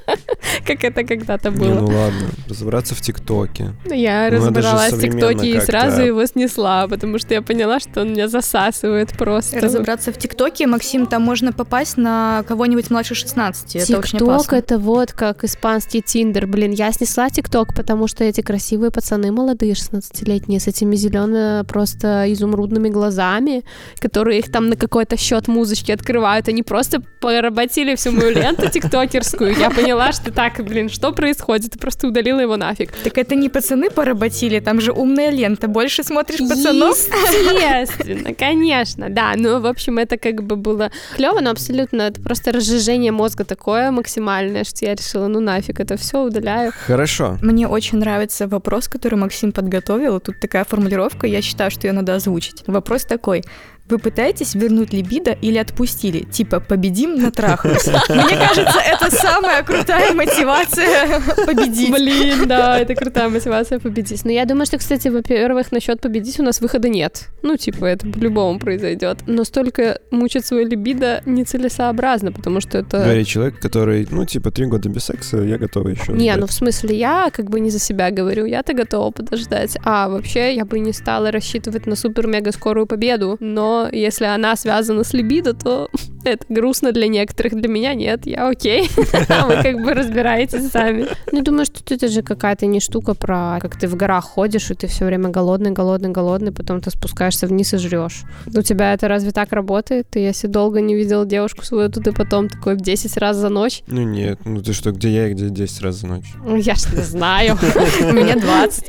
Как 0.65 0.83
это 0.83 1.03
когда-то 1.03 1.49
Не, 1.49 1.57
было. 1.57 1.79
ну 1.79 1.85
ладно, 1.85 2.29
разобраться 2.47 2.95
в 2.95 3.01
ТикТоке. 3.01 3.73
Я 3.89 4.29
Ну, 4.29 4.37
это 4.37 4.61
же 4.61 4.69
разобралась 4.69 4.93
в 4.93 5.01
ТикТоке 5.01 5.49
и 5.49 5.59
сразу 5.59 6.01
его 6.01 6.25
снесла, 6.25 6.87
потому 6.87 7.19
что 7.19 7.33
я 7.33 7.41
поняла, 7.41 7.79
что 7.79 8.01
он 8.01 8.11
меня 8.11 8.27
засасывает 8.27 9.11
просто. 9.17 9.59
Разобраться 9.59 10.11
в 10.11 10.17
ТикТоке, 10.17 10.67
Максим, 10.67 11.05
там 11.05 11.21
можно 11.21 11.51
попасть 11.51 11.97
на 11.97 12.43
кого-нибудь 12.47 12.89
младше 12.89 13.15
16. 13.15 13.75
Это 13.75 13.99
очень 13.99 14.19
ТикТок 14.19 14.53
это 14.53 14.79
вот 14.79 15.11
как 15.11 15.43
испанский 15.43 16.01
Тиндер. 16.01 16.47
Блин, 16.47 16.71
я 16.71 16.91
снесла 16.91 17.29
ТикТок, 17.29 17.73
потому 17.75 18.07
что 18.07 18.23
эти 18.23 18.41
красивые 18.41 18.91
пацаны 18.91 19.31
молодые, 19.31 19.73
16-летние, 19.73 20.59
с 20.59 20.67
этими 20.67 20.95
зелено 20.95 21.65
просто 21.67 22.31
изумрудными 22.31 22.89
глазами, 22.89 23.63
которые 23.99 24.39
их 24.39 24.51
там 24.51 24.67
на 24.67 24.75
какой-то 24.75 25.17
счет 25.17 25.47
музычки 25.47 25.91
открывают, 25.91 26.47
они 26.47 26.63
просто 26.63 27.01
поработили 27.19 27.95
всю 27.95 28.11
мою 28.11 28.31
ленту 28.31 28.69
тиктокерскую. 28.73 29.55
Я 29.57 29.69
поняла, 29.69 29.92
что 30.11 30.31
так, 30.31 30.63
блин, 30.63 30.89
что 30.89 31.11
происходит? 31.11 31.75
И 31.75 31.79
просто 31.79 32.07
удалила 32.07 32.39
его 32.39 32.57
нафиг. 32.57 32.91
Так 33.03 33.17
это 33.17 33.35
не 33.35 33.49
пацаны 33.49 33.89
поработили, 33.89 34.59
там 34.59 34.81
же 34.81 34.91
умная 34.91 35.29
лента. 35.29 35.67
Больше 35.67 36.03
смотришь 36.03 36.39
пацанов? 36.39 36.97
Естественно, 36.97 38.33
конечно, 38.33 39.09
да. 39.09 39.33
Ну, 39.35 39.59
в 39.59 39.65
общем, 39.65 39.97
это 39.97 40.17
как 40.17 40.43
бы 40.43 40.55
было 40.55 40.91
клево, 41.15 41.39
но 41.39 41.51
абсолютно 41.51 42.03
это 42.03 42.21
просто 42.21 42.51
разжижение 42.51 43.11
мозга 43.11 43.43
такое 43.45 43.91
максимальное, 43.91 44.63
что 44.63 44.85
я 44.85 44.95
решила, 44.95 45.27
ну 45.27 45.39
нафиг, 45.39 45.79
это 45.79 45.97
все 45.97 46.21
удаляю. 46.21 46.71
Хорошо. 46.85 47.37
Мне 47.41 47.67
очень 47.67 47.97
нравится 47.97 48.47
вопрос, 48.47 48.87
который 48.87 49.15
Максим 49.15 49.51
подготовил. 49.51 50.19
Тут 50.19 50.39
такая 50.39 50.63
формулировка, 50.63 51.27
я 51.27 51.41
считаю, 51.41 51.71
что 51.71 51.87
ее 51.87 51.93
надо 51.93 52.15
озвучить. 52.15 52.63
Вопрос 52.67 53.03
такой. 53.03 53.43
Вы 53.89 53.99
пытаетесь 53.99 54.55
вернуть 54.55 54.93
либидо 54.93 55.31
или 55.31 55.57
отпустили? 55.57 56.19
Типа, 56.19 56.61
победим, 56.61 57.15
натрахались. 57.15 57.87
Мне 57.87 58.37
кажется, 58.37 58.79
это 58.79 59.11
самая 59.11 59.61
крутая 59.61 60.13
мотивация 60.13 61.21
победить. 61.45 61.91
Блин, 61.91 62.47
да, 62.47 62.79
это 62.79 62.95
крутая 62.95 63.27
мотивация 63.27 63.79
победить. 63.79 64.23
Но 64.23 64.31
я 64.31 64.45
думаю, 64.45 64.65
что, 64.67 64.77
кстати, 64.77 65.09
во-первых, 65.09 65.73
насчет 65.73 65.99
победить 65.99 66.39
у 66.39 66.43
нас 66.43 66.61
выхода 66.61 66.87
нет. 66.87 67.27
Ну, 67.41 67.57
типа, 67.57 67.85
это 67.85 68.07
по-любому 68.07 68.57
произойдет. 68.57 69.19
Но 69.27 69.43
столько 69.43 69.99
мучить 70.11 70.45
свою 70.45 70.65
либидо 70.65 71.21
нецелесообразно, 71.25 72.31
потому 72.31 72.61
что 72.61 72.77
это... 72.77 72.99
Говорит 72.99 73.27
человек, 73.27 73.59
который, 73.59 74.07
ну, 74.09 74.25
типа, 74.25 74.49
три 74.51 74.65
года 74.65 74.87
без 74.87 75.03
секса, 75.03 75.37
я 75.37 75.57
готова 75.57 75.89
еще. 75.89 76.13
Не, 76.13 76.33
ну 76.37 76.47
в 76.47 76.53
смысле, 76.53 76.95
я 76.97 77.29
как 77.33 77.49
бы 77.49 77.59
не 77.59 77.69
за 77.69 77.79
себя 77.79 78.11
говорю, 78.11 78.45
я-то 78.45 78.73
готова 78.73 79.11
подождать. 79.11 79.77
А 79.83 80.07
вообще, 80.07 80.55
я 80.55 80.63
бы 80.63 80.79
не 80.79 80.93
стала 80.93 81.31
рассчитывать 81.31 81.85
на 81.85 81.97
супер-мега 81.97 82.53
скорую 82.53 82.87
победу, 82.87 83.35
но 83.41 83.72
если 83.91 84.25
она 84.25 84.55
связана 84.55 85.03
с 85.03 85.13
либидо, 85.13 85.53
то 85.53 85.89
это 86.23 86.45
грустно 86.49 86.91
для 86.91 87.07
некоторых, 87.07 87.55
для 87.55 87.69
меня 87.69 87.93
нет, 87.93 88.25
я 88.25 88.47
окей. 88.47 88.89
Вы 88.95 89.63
как 89.63 89.83
бы 89.83 89.93
разбираетесь 89.93 90.69
сами. 90.69 91.07
Ну, 91.31 91.41
думаю, 91.41 91.65
что 91.65 91.81
это 91.93 92.07
же 92.07 92.21
какая-то 92.21 92.65
не 92.65 92.79
штука 92.79 93.13
про 93.13 93.59
как 93.61 93.77
ты 93.77 93.87
в 93.87 93.95
горах 93.95 94.25
ходишь, 94.25 94.71
и 94.71 94.73
ты 94.73 94.87
все 94.87 95.05
время 95.05 95.29
голодный, 95.29 95.71
голодный, 95.71 96.09
голодный, 96.09 96.51
потом 96.51 96.81
ты 96.81 96.89
спускаешься 96.89 97.47
вниз 97.47 97.73
и 97.73 97.77
жрешь. 97.77 98.23
У 98.47 98.61
тебя 98.61 98.93
это 98.93 99.07
разве 99.07 99.31
так 99.31 99.51
работает? 99.51 100.07
Ты 100.09 100.19
если 100.19 100.47
долго 100.47 100.81
не 100.81 100.95
видел 100.95 101.25
девушку 101.25 101.65
свою, 101.65 101.89
то 101.89 102.01
ты 102.01 102.11
потом 102.11 102.49
такой 102.49 102.75
в 102.75 102.81
10 102.81 103.17
раз 103.17 103.37
за 103.37 103.49
ночь. 103.49 103.83
Ну 103.87 104.03
нет, 104.03 104.39
ну 104.45 104.61
ты 104.61 104.73
что, 104.73 104.91
где 104.91 105.09
я 105.09 105.27
и 105.27 105.33
где 105.33 105.49
10 105.49 105.81
раз 105.81 105.95
за 105.95 106.07
ночь? 106.07 106.33
Ну, 106.43 106.55
Я 106.55 106.75
ж 106.75 106.93
не 106.93 107.01
знаю. 107.01 107.57
У 108.01 108.11
меня 108.11 108.35
20. 108.35 108.85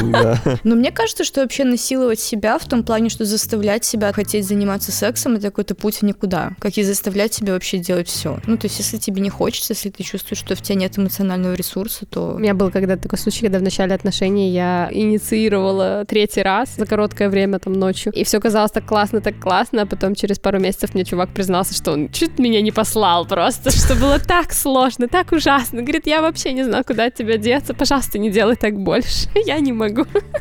Но 0.64 0.74
мне 0.74 0.90
кажется, 0.90 1.24
что 1.24 1.40
вообще 1.40 1.64
насиловать 1.64 2.20
себя 2.20 2.58
в 2.58 2.66
том 2.66 2.82
плане, 2.82 3.08
что 3.08 3.24
заставлять 3.24 3.84
себя 3.84 4.12
хотеть 4.12 4.46
заниматься 4.46 4.92
сексом, 4.92 5.34
это 5.34 5.48
какой-то 5.48 5.74
путь 5.74 5.96
в 5.96 6.02
никуда. 6.02 6.52
Как 6.58 6.76
и 6.76 6.82
заставлять 6.82 7.34
себя 7.34 7.52
вообще 7.52 7.78
делать 7.78 8.08
все. 8.08 8.38
Ну, 8.46 8.56
то 8.56 8.66
есть, 8.66 8.78
если 8.78 8.98
тебе 8.98 9.20
не 9.20 9.30
хочется, 9.30 9.72
если 9.72 9.90
ты 9.90 10.02
чувствуешь, 10.02 10.38
что 10.38 10.54
в 10.54 10.62
тебя 10.62 10.76
нет 10.76 10.98
эмоционального 10.98 11.54
ресурса, 11.54 12.06
то... 12.06 12.34
У 12.34 12.38
меня 12.38 12.54
был 12.54 12.70
когда 12.70 12.96
такой 12.96 13.18
случай, 13.18 13.42
когда 13.42 13.58
в 13.58 13.62
начале 13.62 13.94
отношений 13.94 14.50
я 14.50 14.88
инициировала 14.92 16.04
третий 16.06 16.42
раз 16.42 16.74
за 16.76 16.86
короткое 16.86 17.28
время, 17.28 17.58
там, 17.58 17.74
ночью. 17.74 18.12
И 18.12 18.24
все 18.24 18.40
казалось 18.40 18.72
так 18.72 18.86
классно, 18.86 19.20
так 19.20 19.38
классно, 19.38 19.82
а 19.82 19.86
потом 19.86 20.14
через 20.14 20.38
пару 20.38 20.58
месяцев 20.58 20.94
мне 20.94 21.04
чувак 21.04 21.30
признался, 21.30 21.74
что 21.74 21.92
он 21.92 22.08
чуть 22.10 22.38
меня 22.38 22.60
не 22.60 22.72
послал 22.72 23.26
просто, 23.26 23.70
что 23.76 23.94
было 23.94 24.18
так 24.18 24.52
сложно, 24.52 25.08
так 25.08 25.32
ужасно. 25.32 25.82
Говорит, 25.82 26.06
я 26.06 26.20
вообще 26.20 26.52
не 26.52 26.64
знаю, 26.64 26.84
куда 26.84 27.06
от 27.06 27.14
тебя 27.14 27.36
деться, 27.36 27.74
пожалуйста, 27.74 28.18
не 28.18 28.30
делай 28.30 28.56
так 28.56 28.78
больше. 28.78 29.28
Я 29.46 29.58
не 29.58 29.72
могу. 29.72 29.83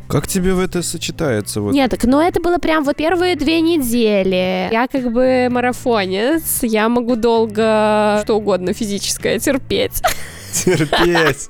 Как 0.07 0.27
тебе 0.27 0.53
в 0.53 0.59
это 0.59 0.83
сочетается? 0.83 1.61
Вот? 1.61 1.73
Нет, 1.73 1.91
так, 1.91 2.03
но 2.03 2.21
это 2.21 2.39
было 2.39 2.57
прям 2.57 2.83
вот 2.83 2.95
первые 2.95 3.35
две 3.35 3.61
недели. 3.61 4.69
Я 4.71 4.87
как 4.87 5.11
бы 5.11 5.47
марафонец, 5.49 6.59
я 6.63 6.89
могу 6.89 7.15
долго 7.15 8.19
что 8.23 8.35
угодно 8.35 8.73
физическое 8.73 9.39
терпеть. 9.39 10.01
Терпеть. 10.53 11.49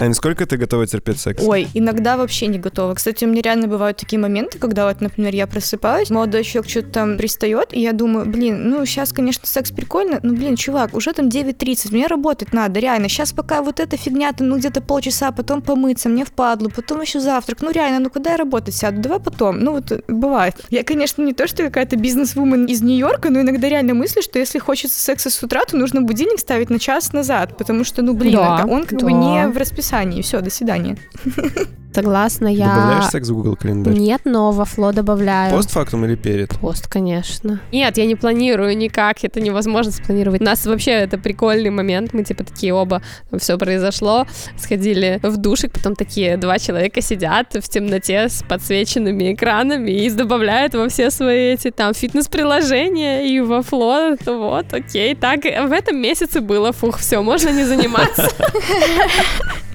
Ань, 0.00 0.14
сколько 0.14 0.46
ты 0.46 0.56
готова 0.56 0.86
терпеть 0.86 1.20
секс? 1.20 1.42
Ой, 1.44 1.68
иногда 1.74 2.16
вообще 2.16 2.46
не 2.46 2.58
готова. 2.58 2.94
Кстати, 2.94 3.24
у 3.24 3.28
меня 3.28 3.42
реально 3.42 3.68
бывают 3.68 3.96
такие 3.96 4.18
моменты, 4.18 4.58
когда 4.58 4.86
вот, 4.86 5.00
например, 5.00 5.34
я 5.34 5.46
просыпаюсь, 5.46 6.10
молодой 6.10 6.44
человек 6.44 6.70
что-то 6.70 6.88
там 6.90 7.16
пристает, 7.16 7.72
и 7.72 7.80
я 7.80 7.92
думаю, 7.92 8.26
блин, 8.26 8.68
ну 8.68 8.84
сейчас, 8.86 9.12
конечно, 9.12 9.46
секс 9.46 9.70
прикольно, 9.70 10.20
но, 10.22 10.34
блин, 10.34 10.56
чувак, 10.56 10.94
уже 10.94 11.12
там 11.12 11.28
9.30, 11.28 11.92
мне 11.92 12.06
работать 12.06 12.52
надо, 12.52 12.80
реально. 12.80 13.08
Сейчас 13.08 13.32
пока 13.32 13.62
вот 13.62 13.80
эта 13.80 13.96
фигня, 13.96 14.32
там, 14.32 14.48
ну 14.48 14.58
где-то 14.58 14.80
полчаса, 14.80 15.32
потом 15.32 15.62
помыться, 15.62 16.08
мне 16.08 16.24
впадло, 16.24 16.68
потом 16.68 17.00
еще 17.00 17.20
завтрак. 17.20 17.58
Ну 17.60 17.70
реально, 17.70 18.00
ну 18.00 18.10
куда 18.10 18.32
я 18.32 18.36
работать 18.36 18.74
сяду? 18.74 19.00
Давай 19.00 19.20
потом. 19.20 19.60
Ну 19.60 19.72
вот 19.72 20.04
бывает. 20.08 20.54
Я, 20.70 20.84
конечно, 20.84 21.22
не 21.22 21.32
то, 21.32 21.46
что 21.46 21.62
какая-то 21.64 21.96
бизнес-вумен 21.96 22.66
из 22.66 22.82
Нью-Йорка, 22.82 23.30
но 23.30 23.40
иногда 23.40 23.68
реально 23.68 23.94
мыслю, 23.94 24.22
что 24.22 24.38
если 24.38 24.58
хочется 24.58 25.00
секса 25.00 25.30
с 25.30 25.42
утра, 25.42 25.64
то 25.64 25.76
нужно 25.76 26.02
будильник 26.02 26.38
ставить 26.38 26.70
на 26.70 26.78
час 26.78 27.12
назад, 27.12 27.56
потому 27.56 27.84
что, 27.84 28.02
ну 28.02 28.14
блин, 28.14 28.32
Да, 28.32 28.64
он 28.68 28.84
как 28.84 28.98
да. 28.98 29.04
бы 29.06 29.12
не 29.12 29.48
в 29.48 29.56
расписании. 29.56 29.77
Все, 30.22 30.40
до 30.40 30.50
свидания. 30.50 30.96
Согласна, 31.94 32.48
я... 32.48 32.66
Добавляешь 32.74 33.06
секс 33.06 33.28
в 33.28 33.34
Google 33.34 33.56
календарь? 33.56 33.94
Нет, 33.94 34.22
но 34.24 34.52
во 34.52 34.64
фло 34.64 34.92
добавляю. 34.92 35.54
Постфактум 35.54 36.04
или 36.04 36.14
перед? 36.14 36.50
Пост, 36.58 36.86
конечно. 36.86 37.60
Нет, 37.72 37.96
я 37.96 38.06
не 38.06 38.14
планирую 38.14 38.76
никак, 38.76 39.24
это 39.24 39.40
невозможно 39.40 39.90
спланировать. 39.92 40.40
У 40.40 40.44
нас 40.44 40.64
вообще 40.66 40.92
это 40.92 41.18
прикольный 41.18 41.70
момент, 41.70 42.12
мы 42.12 42.24
типа 42.24 42.44
такие 42.44 42.74
оба, 42.74 43.02
все 43.38 43.58
произошло, 43.58 44.26
сходили 44.56 45.18
в 45.22 45.36
душик, 45.38 45.72
потом 45.72 45.96
такие 45.96 46.36
два 46.36 46.58
человека 46.58 47.00
сидят 47.00 47.54
в 47.54 47.68
темноте 47.68 48.28
с 48.28 48.42
подсвеченными 48.42 49.32
экранами 49.34 49.90
и 49.90 50.10
добавляют 50.10 50.74
во 50.74 50.88
все 50.88 51.10
свои 51.10 51.54
эти 51.54 51.70
там 51.70 51.94
фитнес-приложения 51.94 53.26
и 53.26 53.40
во 53.40 53.62
фло, 53.62 54.16
вот, 54.26 54.72
окей, 54.72 55.14
так, 55.14 55.44
в 55.44 55.72
этом 55.72 55.96
месяце 55.96 56.40
было, 56.40 56.72
фух, 56.72 56.98
все, 56.98 57.22
можно 57.22 57.50
не 57.50 57.64
заниматься. 57.64 58.28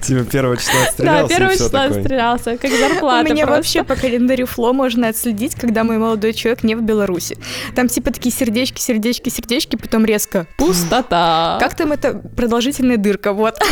Типа 0.04 0.24
первого 0.24 0.56
числа 0.58 0.74
Да, 0.98 1.20
отстрелялся 1.20 1.34
и 1.34 1.36
первого 1.36 1.56
числа 1.56 1.84
такое. 2.04 2.36
стрелялся, 2.36 2.56
как 2.56 2.70
зарплата 2.78 3.28
У 3.28 3.32
меня 3.32 3.46
просто. 3.46 3.56
вообще 3.56 3.84
по 3.84 3.96
календарю 3.96 4.46
Фло 4.46 4.72
можно 4.72 5.08
отследить, 5.08 5.54
когда 5.54 5.84
мой 5.84 5.98
молодой 5.98 6.32
человек 6.32 6.62
не 6.62 6.74
в 6.74 6.82
Беларуси. 6.82 7.36
Там 7.74 7.88
типа 7.88 8.12
такие 8.12 8.32
сердечки, 8.34 8.80
сердечки, 8.80 9.28
сердечки, 9.28 9.76
потом 9.76 10.04
резко. 10.04 10.46
Пустота. 10.56 11.58
Как 11.60 11.74
там 11.74 11.92
это 11.92 12.14
продолжительная 12.14 12.96
дырка, 12.96 13.32
вот. 13.32 13.58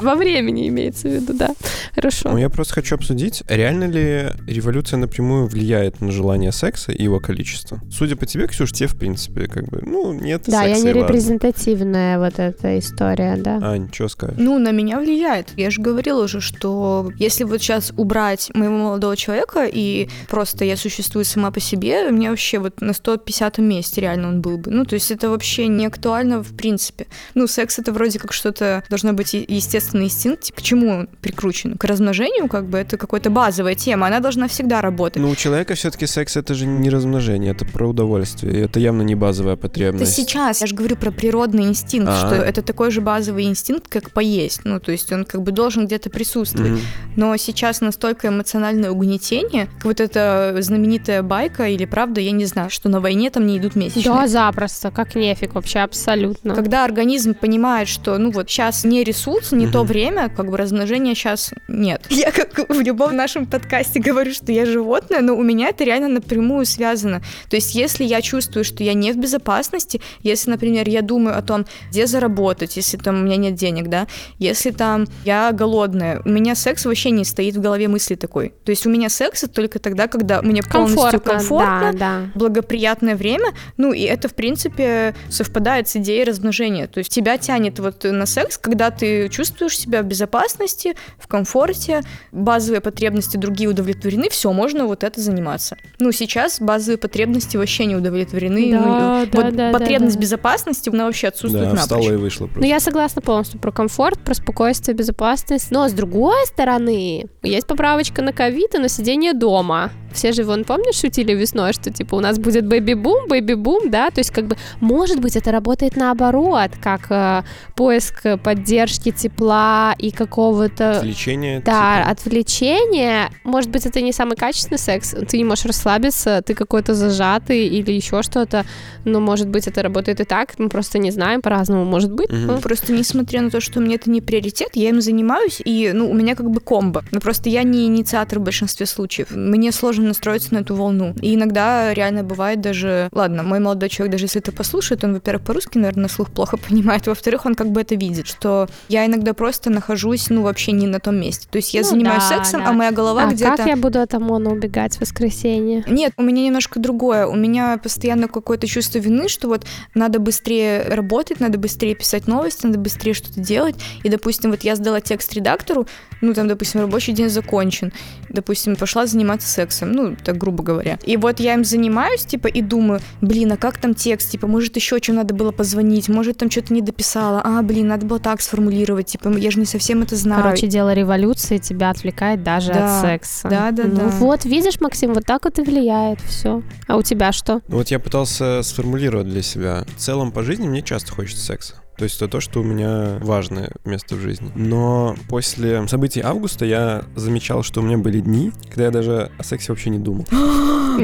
Во 0.00 0.14
времени 0.14 0.68
имеется 0.68 1.08
в 1.08 1.12
виду, 1.12 1.32
да. 1.34 1.48
Ну, 1.48 1.54
Хорошо. 1.94 2.38
я 2.38 2.48
просто 2.48 2.74
хочу 2.74 2.94
обсудить, 2.94 3.42
реально 3.48 3.84
ли 3.84 4.28
революция 4.46 4.96
напрямую 4.98 5.46
влияет 5.46 6.00
на 6.00 6.10
желание 6.12 6.52
секса 6.52 6.92
и 6.92 7.02
его 7.02 7.20
количество? 7.20 7.80
Судя 7.90 8.16
по 8.16 8.26
тебе, 8.26 8.46
Ксюш, 8.46 8.72
тебе, 8.72 8.88
в 8.88 8.96
принципе, 8.96 9.46
как 9.46 9.64
бы, 9.68 9.80
ну, 9.84 10.12
нет 10.12 10.42
Да, 10.46 10.62
я 10.64 10.74
секса, 10.74 10.84
не 10.84 10.90
и 10.90 10.94
ладно. 10.94 11.06
репрезентативная 11.08 12.18
вот 12.18 12.38
эта 12.38 12.78
история, 12.78 13.36
да. 13.36 13.58
Ань, 13.62 13.88
что 13.92 14.08
скажешь? 14.08 14.36
Ну, 14.38 14.58
на 14.58 14.70
меня 14.72 14.98
влияет. 15.00 15.48
Я 15.56 15.70
же 15.70 15.80
говорила 15.82 16.24
уже, 16.24 16.40
что 16.40 17.10
если 17.18 17.44
вот 17.44 17.60
сейчас 17.60 17.92
убрать 17.96 18.50
моего 18.54 18.76
молодого 18.76 19.16
человека, 19.16 19.66
и 19.70 20.08
просто 20.28 20.64
я 20.64 20.76
существую 20.76 21.24
сама 21.24 21.50
по 21.50 21.60
себе, 21.60 22.06
у 22.08 22.12
меня 22.12 22.30
вообще 22.30 22.58
вот 22.58 22.80
на 22.80 22.92
150 22.92 23.58
месте 23.58 24.00
реально 24.00 24.28
он 24.28 24.40
был 24.40 24.58
бы. 24.58 24.70
Ну, 24.70 24.84
то 24.84 24.94
есть 24.94 25.10
это 25.10 25.30
вообще 25.30 25.66
не 25.66 25.86
актуально 25.86 26.42
в 26.42 26.54
принципе. 26.56 27.06
Ну, 27.34 27.46
секс 27.46 27.78
это 27.78 27.92
вроде 27.92 28.18
как 28.18 28.32
что-то 28.32 28.84
должно 28.88 29.12
быть 29.12 29.34
е- 29.34 29.44
естественный 29.90 30.04
инстинкт. 30.06 30.52
К 30.52 30.62
чему 30.62 30.88
он 30.90 31.08
прикручен? 31.20 31.76
К 31.76 31.84
размножению, 31.84 32.48
как 32.48 32.66
бы, 32.66 32.78
это 32.78 32.96
какая-то 32.96 33.30
базовая 33.30 33.74
тема, 33.74 34.06
она 34.06 34.20
должна 34.20 34.48
всегда 34.48 34.80
работать. 34.80 35.22
Ну, 35.22 35.30
у 35.30 35.34
человека 35.34 35.74
все-таки 35.74 36.06
секс 36.06 36.36
это 36.36 36.54
же 36.54 36.66
не 36.66 36.90
размножение, 36.90 37.52
это 37.52 37.64
про 37.64 37.88
удовольствие. 37.88 38.64
Это 38.64 38.80
явно 38.80 39.02
не 39.02 39.14
базовая 39.14 39.54
Это 39.54 39.62
потребность. 39.62 40.14
сейчас, 40.14 40.60
я 40.60 40.66
же 40.66 40.74
говорю 40.74 40.96
про 40.96 41.10
природный 41.10 41.64
инстинкт, 41.64 42.10
А. 42.10 42.18
что 42.26 42.34
это 42.36 42.62
такой 42.62 42.90
же 42.90 43.00
базовый 43.00 43.44
инстинкт, 43.44 43.88
как 43.88 44.10
поесть. 44.10 44.60
Ну, 44.64 44.80
то 44.80 44.92
есть 44.92 45.12
он 45.12 45.24
как 45.24 45.42
бы 45.42 45.52
должен 45.52 45.86
где-то 45.86 46.10
присутствовать. 46.10 46.72
Мгм. 46.72 46.80
Но 47.16 47.36
сейчас 47.36 47.80
настолько 47.80 48.28
эмоциональное 48.28 48.90
угнетение, 48.90 49.66
как 49.76 49.84
вот 49.84 50.00
эта 50.00 50.56
знаменитая 50.60 51.22
байка 51.22 51.68
или 51.68 51.84
правда, 51.84 52.20
я 52.20 52.30
не 52.32 52.44
знаю, 52.44 52.70
что 52.70 52.88
на 52.88 53.00
войне 53.00 53.30
там 53.30 53.46
не 53.46 53.58
идут 53.58 53.76
месячные. 53.76 54.04
Да, 54.04 54.26
запросто, 54.26 54.90
как 54.90 55.14
нефиг 55.14 55.54
вообще, 55.54 55.80
абсолютно. 55.80 56.54
Когда 56.54 56.84
организм 56.84 57.34
понимает, 57.34 57.88
что 57.88 58.18
ну 58.18 58.30
вот 58.30 58.48
сейчас 58.48 58.84
не 58.84 59.04
ресурс, 59.04 59.52
не 59.52 59.66
то 59.70 59.79
Мгм. 59.82 59.92
время, 59.92 60.28
как 60.28 60.50
бы 60.50 60.56
размножения 60.56 61.14
сейчас 61.14 61.52
нет. 61.68 62.06
Я 62.10 62.30
как 62.32 62.68
в 62.68 62.80
любом 62.80 63.16
нашем 63.16 63.46
подкасте 63.46 64.00
говорю, 64.00 64.32
что 64.32 64.52
я 64.52 64.66
животное, 64.66 65.20
но 65.20 65.34
у 65.34 65.42
меня 65.42 65.68
это 65.68 65.84
реально 65.84 66.08
напрямую 66.08 66.66
связано. 66.66 67.22
То 67.48 67.56
есть 67.56 67.74
если 67.74 68.04
я 68.04 68.20
чувствую, 68.22 68.64
что 68.64 68.84
я 68.84 68.94
не 68.94 69.12
в 69.12 69.16
безопасности, 69.16 70.00
если, 70.22 70.50
например, 70.50 70.88
я 70.88 71.02
думаю 71.02 71.38
о 71.38 71.42
том, 71.42 71.66
где 71.90 72.06
заработать, 72.06 72.76
если 72.76 72.96
там 72.96 73.20
у 73.20 73.24
меня 73.24 73.36
нет 73.36 73.54
денег, 73.54 73.88
да, 73.88 74.06
если 74.38 74.70
там 74.70 75.06
я 75.24 75.52
голодная, 75.52 76.22
у 76.24 76.28
меня 76.28 76.54
секс 76.54 76.84
вообще 76.84 77.10
не 77.10 77.24
стоит 77.24 77.56
в 77.56 77.60
голове 77.60 77.88
мысли 77.88 78.14
такой. 78.14 78.52
То 78.64 78.70
есть 78.70 78.86
у 78.86 78.90
меня 78.90 79.08
секс 79.08 79.44
только 79.52 79.78
тогда, 79.78 80.06
когда 80.06 80.42
мне 80.42 80.62
полностью 80.62 81.20
комфортно, 81.20 81.32
комфортно, 81.32 81.92
да, 81.92 81.98
да. 81.98 82.30
благоприятное 82.34 83.16
время, 83.16 83.52
ну 83.76 83.92
и 83.92 84.02
это, 84.02 84.28
в 84.28 84.34
принципе, 84.34 85.14
совпадает 85.28 85.88
с 85.88 85.96
идеей 85.96 86.24
размножения. 86.24 86.86
То 86.86 86.98
есть 86.98 87.10
тебя 87.10 87.38
тянет 87.38 87.78
вот 87.78 88.04
на 88.04 88.26
секс, 88.26 88.58
когда 88.58 88.90
ты 88.90 89.28
чувствуешь 89.28 89.69
себя 89.76 90.02
в 90.02 90.06
безопасности, 90.06 90.94
в 91.18 91.26
комфорте, 91.26 92.02
базовые 92.32 92.80
потребности 92.80 93.36
другие 93.36 93.68
удовлетворены, 93.70 94.28
все, 94.30 94.52
можно 94.52 94.86
вот 94.86 95.04
это 95.04 95.20
заниматься. 95.20 95.76
Ну, 95.98 96.12
сейчас 96.12 96.60
базовые 96.60 96.98
потребности 96.98 97.56
вообще 97.56 97.86
не 97.86 97.96
удовлетворены. 97.96 98.72
Да, 98.72 98.78
ну, 98.78 98.86
да, 98.86 99.42
вот 99.42 99.56
да, 99.56 99.72
потребность 99.72 100.16
да, 100.16 100.20
да. 100.20 100.22
безопасности, 100.22 100.90
она 100.90 101.06
вообще 101.06 101.28
отсутствует 101.28 101.70
Да, 101.70 101.76
встала 101.76 102.00
напрочь. 102.00 102.18
и 102.18 102.20
вышла 102.22 102.44
просто. 102.46 102.60
Ну, 102.60 102.66
я 102.66 102.80
согласна 102.80 103.22
полностью 103.22 103.60
про 103.60 103.72
комфорт, 103.72 104.18
про 104.20 104.34
спокойствие, 104.34 104.96
безопасность. 104.96 105.70
Но, 105.70 105.88
с 105.88 105.92
другой 105.92 106.46
стороны, 106.46 107.26
есть 107.42 107.66
поправочка 107.66 108.22
на 108.22 108.32
ковид 108.32 108.74
и 108.74 108.78
на 108.78 108.88
сидение 108.88 109.32
дома. 109.32 109.90
Все 110.12 110.32
же, 110.32 110.44
вон, 110.44 110.64
помнишь, 110.64 110.96
шутили 110.96 111.32
весной, 111.32 111.72
что, 111.72 111.90
типа, 111.90 112.16
у 112.16 112.20
нас 112.20 112.38
будет 112.38 112.66
бэби-бум, 112.66 113.28
бэби-бум, 113.28 113.90
да? 113.90 114.10
То 114.10 114.20
есть, 114.20 114.30
как 114.30 114.46
бы, 114.46 114.56
может 114.80 115.20
быть, 115.20 115.36
это 115.36 115.52
работает 115.52 115.96
наоборот, 115.96 116.70
как 116.82 117.06
э, 117.10 117.42
поиск 117.74 118.22
поддержки, 118.42 119.10
тепла 119.10 119.94
и 119.98 120.10
какого-то... 120.10 120.98
Отвлечение. 120.98 121.60
Да, 121.60 121.98
типа. 121.98 122.10
отвлечение. 122.10 123.30
Может 123.44 123.70
быть, 123.70 123.86
это 123.86 124.00
не 124.00 124.12
самый 124.12 124.36
качественный 124.36 124.78
секс. 124.78 125.14
Ты 125.28 125.38
не 125.38 125.44
можешь 125.44 125.64
расслабиться, 125.64 126.42
ты 126.44 126.54
какой-то 126.54 126.94
зажатый 126.94 127.66
или 127.66 127.92
еще 127.92 128.22
что-то. 128.22 128.64
Но, 129.04 129.20
может 129.20 129.48
быть, 129.48 129.66
это 129.66 129.82
работает 129.82 130.20
и 130.20 130.24
так. 130.24 130.58
Мы 130.58 130.68
просто 130.68 130.98
не 130.98 131.10
знаем, 131.10 131.42
по-разному 131.42 131.84
может 131.84 132.12
быть. 132.12 132.30
Мгм. 132.30 132.46
Ну, 132.46 132.60
Просто 132.60 132.92
несмотря 132.92 133.42
на 133.42 133.50
то, 133.50 133.60
что 133.60 133.80
мне 133.80 133.96
это 133.96 134.10
не 134.10 134.20
приоритет, 134.20 134.70
я 134.74 134.90
им 134.90 135.00
занимаюсь, 135.00 135.60
и 135.64 135.90
ну, 135.92 136.10
у 136.10 136.14
меня 136.14 136.34
как 136.34 136.50
бы 136.50 136.60
комбо. 136.60 137.04
Но 137.10 137.20
просто 137.20 137.48
я 137.48 137.62
не 137.62 137.86
инициатор 137.86 138.38
в 138.38 138.42
большинстве 138.42 138.86
случаев. 138.86 139.30
Мне 139.30 139.72
сложно 139.72 139.99
настроиться 140.08 140.54
на 140.54 140.58
эту 140.58 140.74
волну. 140.74 141.14
И 141.20 141.34
иногда 141.34 141.92
реально 141.94 142.22
бывает 142.22 142.60
даже... 142.60 143.08
Ладно, 143.12 143.42
мой 143.42 143.60
молодой 143.60 143.88
человек, 143.88 144.12
даже 144.12 144.24
если 144.24 144.40
это 144.40 144.52
послушает, 144.52 145.04
он, 145.04 145.14
во-первых, 145.14 145.44
по-русски, 145.44 145.78
наверное, 145.78 146.02
на 146.02 146.08
слух 146.08 146.30
плохо 146.30 146.56
понимает, 146.68 147.06
во-вторых, 147.06 147.46
он 147.46 147.54
как 147.54 147.70
бы 147.70 147.80
это 147.80 147.94
видит, 147.94 148.26
что 148.26 148.68
я 148.88 149.06
иногда 149.06 149.34
просто 149.34 149.70
нахожусь, 149.70 150.30
ну, 150.30 150.42
вообще 150.42 150.72
не 150.72 150.86
на 150.86 151.00
том 151.00 151.16
месте. 151.16 151.46
То 151.50 151.56
есть 151.56 151.74
я 151.74 151.82
Ну 151.82 151.88
занимаюсь 151.88 152.24
да, 152.28 152.36
сексом, 152.36 152.62
да. 152.62 152.70
а 152.70 152.72
моя 152.72 152.90
голова 152.90 153.24
а 153.24 153.30
где-то... 153.32 153.56
как 153.56 153.66
я 153.66 153.76
буду 153.76 154.00
от 154.00 154.14
ОМОНа 154.14 154.50
убегать 154.50 154.96
в 154.96 155.00
воскресенье? 155.00 155.84
Нет, 155.86 156.12
у 156.16 156.22
меня 156.22 156.44
немножко 156.44 156.78
другое. 156.78 157.26
У 157.26 157.34
меня 157.34 157.78
постоянно 157.82 158.28
какое-то 158.28 158.66
чувство 158.66 158.98
вины, 158.98 159.28
что 159.28 159.48
вот 159.48 159.64
надо 159.94 160.18
быстрее 160.18 160.82
работать, 160.88 161.40
надо 161.40 161.58
быстрее 161.58 161.94
писать 161.94 162.26
новости, 162.26 162.66
надо 162.66 162.78
быстрее 162.78 163.14
что-то 163.14 163.40
делать. 163.40 163.76
И, 164.02 164.08
допустим, 164.08 164.50
вот 164.50 164.62
я 164.62 164.76
сдала 164.76 165.00
текст 165.00 165.32
редактору, 165.34 165.86
ну, 166.20 166.34
там, 166.34 166.48
допустим, 166.48 166.80
рабочий 166.80 167.12
день 167.12 167.30
закончен. 167.30 167.92
Допустим, 168.28 168.76
пошла 168.76 169.06
заниматься 169.06 169.48
сексом. 169.48 169.89
Там, 169.90 169.92
ну, 169.92 170.16
так 170.22 170.36
грубо 170.38 170.62
говоря. 170.62 170.98
И 171.04 171.16
вот 171.16 171.40
я 171.40 171.54
им 171.54 171.64
занимаюсь, 171.64 172.24
типа, 172.24 172.46
и 172.46 172.62
думаю, 172.62 173.00
блин, 173.20 173.52
а 173.52 173.56
как 173.56 173.78
там 173.78 173.94
текст, 173.94 174.30
типа, 174.30 174.46
может, 174.46 174.76
еще 174.76 174.98
что 175.02 175.12
надо 175.12 175.34
было 175.34 175.50
позвонить, 175.52 176.08
может, 176.08 176.38
там 176.38 176.50
что-то 176.50 176.72
не 176.74 176.80
дописала, 176.80 177.40
а, 177.44 177.62
блин, 177.62 177.88
надо 177.88 178.06
было 178.06 178.18
так 178.18 178.40
сформулировать, 178.40 179.06
типа, 179.06 179.28
я 179.36 179.50
же 179.50 179.58
не 179.58 179.66
совсем 179.66 180.02
это 180.02 180.16
знаю. 180.16 180.42
Короче, 180.42 180.66
дело 180.66 180.92
революции 180.92 181.58
тебя 181.58 181.90
отвлекает 181.90 182.42
даже 182.42 182.72
Да. 182.72 182.96
от 183.00 183.02
секса. 183.02 183.48
Да, 183.48 183.70
да, 183.70 183.84
ну 183.84 183.96
да. 183.96 184.08
вот, 184.18 184.44
видишь, 184.44 184.80
Максим, 184.80 185.14
вот 185.14 185.24
так 185.26 185.44
вот 185.44 185.58
и 185.58 185.62
влияет 185.62 186.20
все. 186.20 186.62
А 186.86 186.96
у 186.96 187.02
тебя 187.02 187.32
что? 187.32 187.60
Ну 187.68 187.76
Вот 187.76 187.88
я 187.88 187.98
пытался 187.98 188.62
сформулировать 188.62 189.28
для 189.28 189.42
себя. 189.42 189.84
В 189.96 190.00
целом 190.00 190.32
по 190.32 190.42
жизни 190.42 190.68
мне 190.68 190.82
часто 190.82 191.12
хочется 191.12 191.44
секса. 191.44 191.74
То 192.00 192.04
есть 192.04 192.16
это 192.16 192.28
то, 192.28 192.40
что 192.40 192.60
у 192.60 192.62
меня 192.62 193.18
важное 193.20 193.72
место 193.84 194.14
в 194.14 194.20
жизни. 194.20 194.50
Но 194.54 195.14
после 195.28 195.86
событий 195.86 196.22
августа 196.22 196.64
я 196.64 197.04
замечал, 197.14 197.62
что 197.62 197.82
у 197.82 197.84
меня 197.84 197.98
были 197.98 198.20
дни, 198.20 198.52
когда 198.70 198.84
я 198.84 198.90
даже 198.90 199.30
о 199.36 199.44
сексе 199.44 199.70
вообще 199.70 199.90
не 199.90 199.98
думал. 199.98 200.24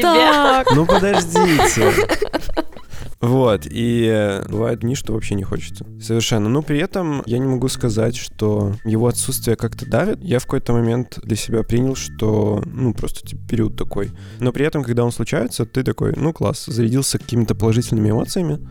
Как 0.00 0.02
так? 0.02 0.68
Ну 0.74 0.86
подождите. 0.86 1.92
Вот, 3.20 3.66
и 3.68 4.40
бывают 4.48 4.80
дни, 4.80 4.94
что 4.94 5.12
вообще 5.12 5.34
не 5.34 5.42
хочется. 5.42 5.86
Совершенно. 6.00 6.48
Но 6.48 6.62
при 6.62 6.78
этом 6.78 7.22
я 7.26 7.38
не 7.38 7.46
могу 7.46 7.68
сказать, 7.68 8.16
что 8.16 8.74
его 8.84 9.08
отсутствие 9.08 9.56
как-то 9.56 9.84
давит. 9.84 10.22
Я 10.22 10.38
в 10.38 10.44
какой-то 10.44 10.72
момент 10.72 11.18
для 11.22 11.36
себя 11.36 11.62
принял, 11.62 11.96
что, 11.96 12.62
ну, 12.64 12.94
просто 12.94 13.26
типа, 13.26 13.42
период 13.46 13.76
такой. 13.76 14.10
Но 14.38 14.52
при 14.52 14.64
этом, 14.64 14.82
когда 14.82 15.04
он 15.04 15.12
случается, 15.12 15.66
ты 15.66 15.82
такой, 15.82 16.14
ну, 16.16 16.32
класс, 16.32 16.64
зарядился 16.66 17.18
какими-то 17.18 17.54
положительными 17.54 18.10
эмоциями. 18.10 18.66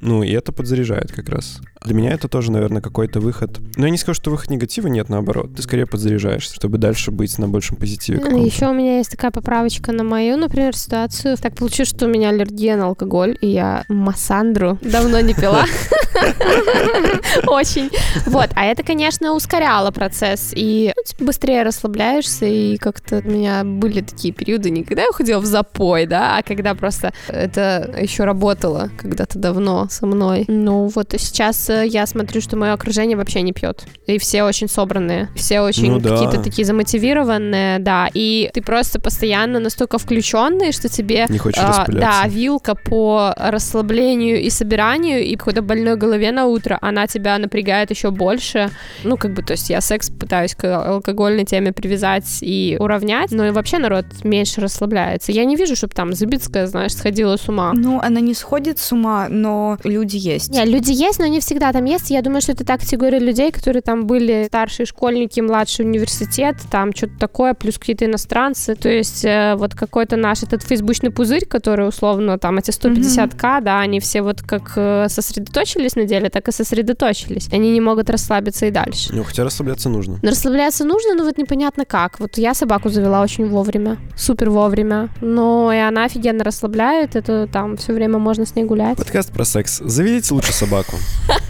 Ну, 0.00 0.22
и 0.22 0.30
это 0.30 0.52
подзаряжает 0.52 1.12
как 1.12 1.28
раз. 1.28 1.60
Для 1.84 1.94
меня 1.94 2.10
это 2.12 2.28
тоже, 2.28 2.50
наверное, 2.50 2.82
какой-то 2.82 3.20
выход. 3.20 3.58
Но 3.76 3.86
я 3.86 3.90
не 3.90 3.98
скажу, 3.98 4.14
что 4.14 4.30
выход 4.30 4.50
негатива 4.50 4.88
нет, 4.88 5.08
наоборот. 5.08 5.54
Ты 5.54 5.62
скорее 5.62 5.86
подзаряжаешься, 5.86 6.54
чтобы 6.54 6.78
дальше 6.78 7.10
быть 7.10 7.38
на 7.38 7.48
большем 7.48 7.76
позитиве 7.76 8.18
каком-то. 8.18 8.44
Еще 8.44 8.66
у 8.66 8.72
меня 8.72 8.98
есть 8.98 9.10
такая 9.10 9.30
поправочка 9.30 9.92
на 9.92 10.04
мою, 10.04 10.36
например, 10.36 10.76
ситуацию. 10.76 11.36
Так 11.36 11.54
получилось, 11.56 11.90
что 11.90 12.06
у 12.06 12.08
меня 12.08 12.30
аллергия 12.30 12.76
на 12.76 12.86
алкоголь, 12.86 13.36
и 13.40 13.48
я 13.48 13.84
массандру 13.88 14.78
давно 14.82 15.20
не 15.20 15.34
пила. 15.34 15.64
Очень. 17.46 17.90
Вот, 18.26 18.50
а 18.54 18.64
это, 18.64 18.82
конечно, 18.82 19.34
ускоряло 19.34 19.90
процесс, 19.90 20.52
и 20.54 20.92
ну, 20.96 21.02
типа, 21.04 21.24
быстрее 21.24 21.62
расслабляешься, 21.62 22.46
и 22.46 22.76
как-то 22.76 23.22
у 23.24 23.28
меня 23.28 23.62
были 23.64 24.00
такие 24.00 24.34
периоды, 24.34 24.70
не 24.70 24.84
когда 24.84 25.02
я 25.02 25.10
уходила 25.10 25.40
в 25.40 25.46
запой, 25.46 26.06
да, 26.06 26.38
а 26.38 26.42
когда 26.42 26.74
просто 26.74 27.12
это 27.28 27.94
еще 28.00 28.24
работало 28.24 28.90
когда-то 28.96 29.38
давно 29.38 29.86
со 29.90 30.06
мной. 30.06 30.44
Ну 30.48 30.88
вот 30.88 31.14
и 31.14 31.18
сейчас 31.68 31.92
я 31.92 32.06
смотрю, 32.06 32.40
что 32.40 32.56
мое 32.56 32.72
окружение 32.72 33.16
вообще 33.16 33.42
не 33.42 33.52
пьет, 33.52 33.84
и 34.06 34.18
все 34.18 34.42
очень 34.42 34.68
собранные, 34.68 35.28
все 35.34 35.60
очень 35.60 35.92
Ну 35.92 36.00
да. 36.00 36.10
какие-то 36.10 36.42
такие 36.42 36.64
замотивированные, 36.64 37.78
да, 37.78 38.08
и 38.12 38.50
ты 38.52 38.62
просто 38.62 39.00
постоянно 39.00 39.60
настолько 39.60 39.98
включенный, 39.98 40.72
что 40.72 40.88
тебе 40.88 41.26
Не 41.28 41.38
хочешь 41.38 41.62
а, 41.62 41.86
да, 41.88 42.24
вилка 42.26 42.74
по 42.74 43.34
расслаблению 43.36 44.40
и 44.40 44.50
собиранию, 44.50 45.24
и 45.24 45.36
какой-то 45.36 45.62
больной 45.62 45.96
голове 45.96 46.32
на 46.32 46.46
утро, 46.46 46.78
она 46.80 47.06
тебя 47.06 47.38
напрягает 47.38 47.90
еще 47.90 48.10
больше. 48.10 48.70
Ну, 49.04 49.16
как 49.16 49.34
бы, 49.34 49.42
то 49.42 49.52
есть 49.52 49.70
я 49.70 49.80
секс 49.80 50.10
пытаюсь 50.10 50.54
к 50.54 50.64
алкогольной 50.64 51.44
теме 51.44 51.72
привязать 51.72 52.38
и 52.40 52.76
уравнять, 52.78 53.30
но 53.30 53.46
и 53.46 53.50
вообще 53.50 53.78
народ 53.78 54.04
меньше 54.24 54.60
расслабляется. 54.60 55.32
Я 55.32 55.44
не 55.44 55.56
вижу, 55.56 55.76
чтобы 55.76 55.94
там 55.94 56.12
Забицкая, 56.12 56.66
знаешь, 56.66 56.94
сходила 56.94 57.36
с 57.36 57.48
ума. 57.48 57.72
Ну, 57.74 58.00
она 58.00 58.20
не 58.20 58.34
сходит 58.34 58.78
с 58.78 58.92
ума, 58.92 59.28
но 59.28 59.78
люди 59.84 60.16
есть. 60.16 60.50
Не, 60.50 60.64
люди 60.64 60.92
есть, 60.92 61.18
но 61.18 61.26
не 61.26 61.40
всегда 61.40 61.57
там 61.58 61.84
есть. 61.84 62.10
Я 62.10 62.22
думаю, 62.22 62.40
что 62.40 62.52
это 62.52 62.64
та 62.64 62.78
категория 62.78 63.18
людей, 63.18 63.50
которые 63.50 63.82
там 63.82 64.06
были 64.06 64.44
старшие 64.46 64.86
школьники, 64.86 65.40
младший 65.40 65.84
университет, 65.84 66.56
там 66.70 66.94
что-то 66.94 67.18
такое, 67.18 67.54
плюс 67.54 67.78
какие-то 67.78 68.04
иностранцы. 68.04 68.74
То 68.74 68.88
есть 68.88 69.24
э, 69.24 69.54
вот 69.56 69.74
какой-то 69.74 70.16
наш 70.16 70.42
этот 70.42 70.62
фейсбучный 70.62 71.10
пузырь, 71.10 71.46
который 71.46 71.88
условно 71.88 72.38
там 72.38 72.58
эти 72.58 72.70
150к, 72.70 73.60
да, 73.62 73.80
они 73.80 74.00
все 74.00 74.22
вот 74.22 74.42
как 74.42 74.72
э, 74.76 75.06
сосредоточились 75.08 75.96
на 75.96 76.04
деле, 76.04 76.28
так 76.30 76.48
и 76.48 76.52
сосредоточились. 76.52 77.48
Они 77.52 77.72
не 77.72 77.80
могут 77.80 78.10
расслабиться 78.10 78.66
и 78.66 78.70
дальше. 78.70 79.10
Ну, 79.12 79.24
хотя 79.24 79.44
расслабляться 79.44 79.88
нужно. 79.88 80.18
Но 80.22 80.30
расслабляться 80.30 80.84
нужно, 80.84 81.14
но 81.14 81.24
вот 81.24 81.38
непонятно 81.38 81.84
как. 81.84 82.20
Вот 82.20 82.38
я 82.38 82.54
собаку 82.54 82.88
завела 82.88 83.22
очень 83.22 83.48
вовремя, 83.48 83.98
супер 84.16 84.50
вовремя, 84.50 85.08
но 85.20 85.72
и 85.72 85.78
она 85.78 86.04
офигенно 86.04 86.44
расслабляет, 86.44 87.16
это 87.16 87.46
там 87.46 87.76
все 87.76 87.92
время 87.92 88.18
можно 88.18 88.46
с 88.46 88.54
ней 88.54 88.64
гулять. 88.64 88.96
Подкаст 88.98 89.32
про 89.32 89.44
секс. 89.44 89.80
Заведите 89.84 90.34
лучше 90.34 90.52
собаку. 90.52 90.96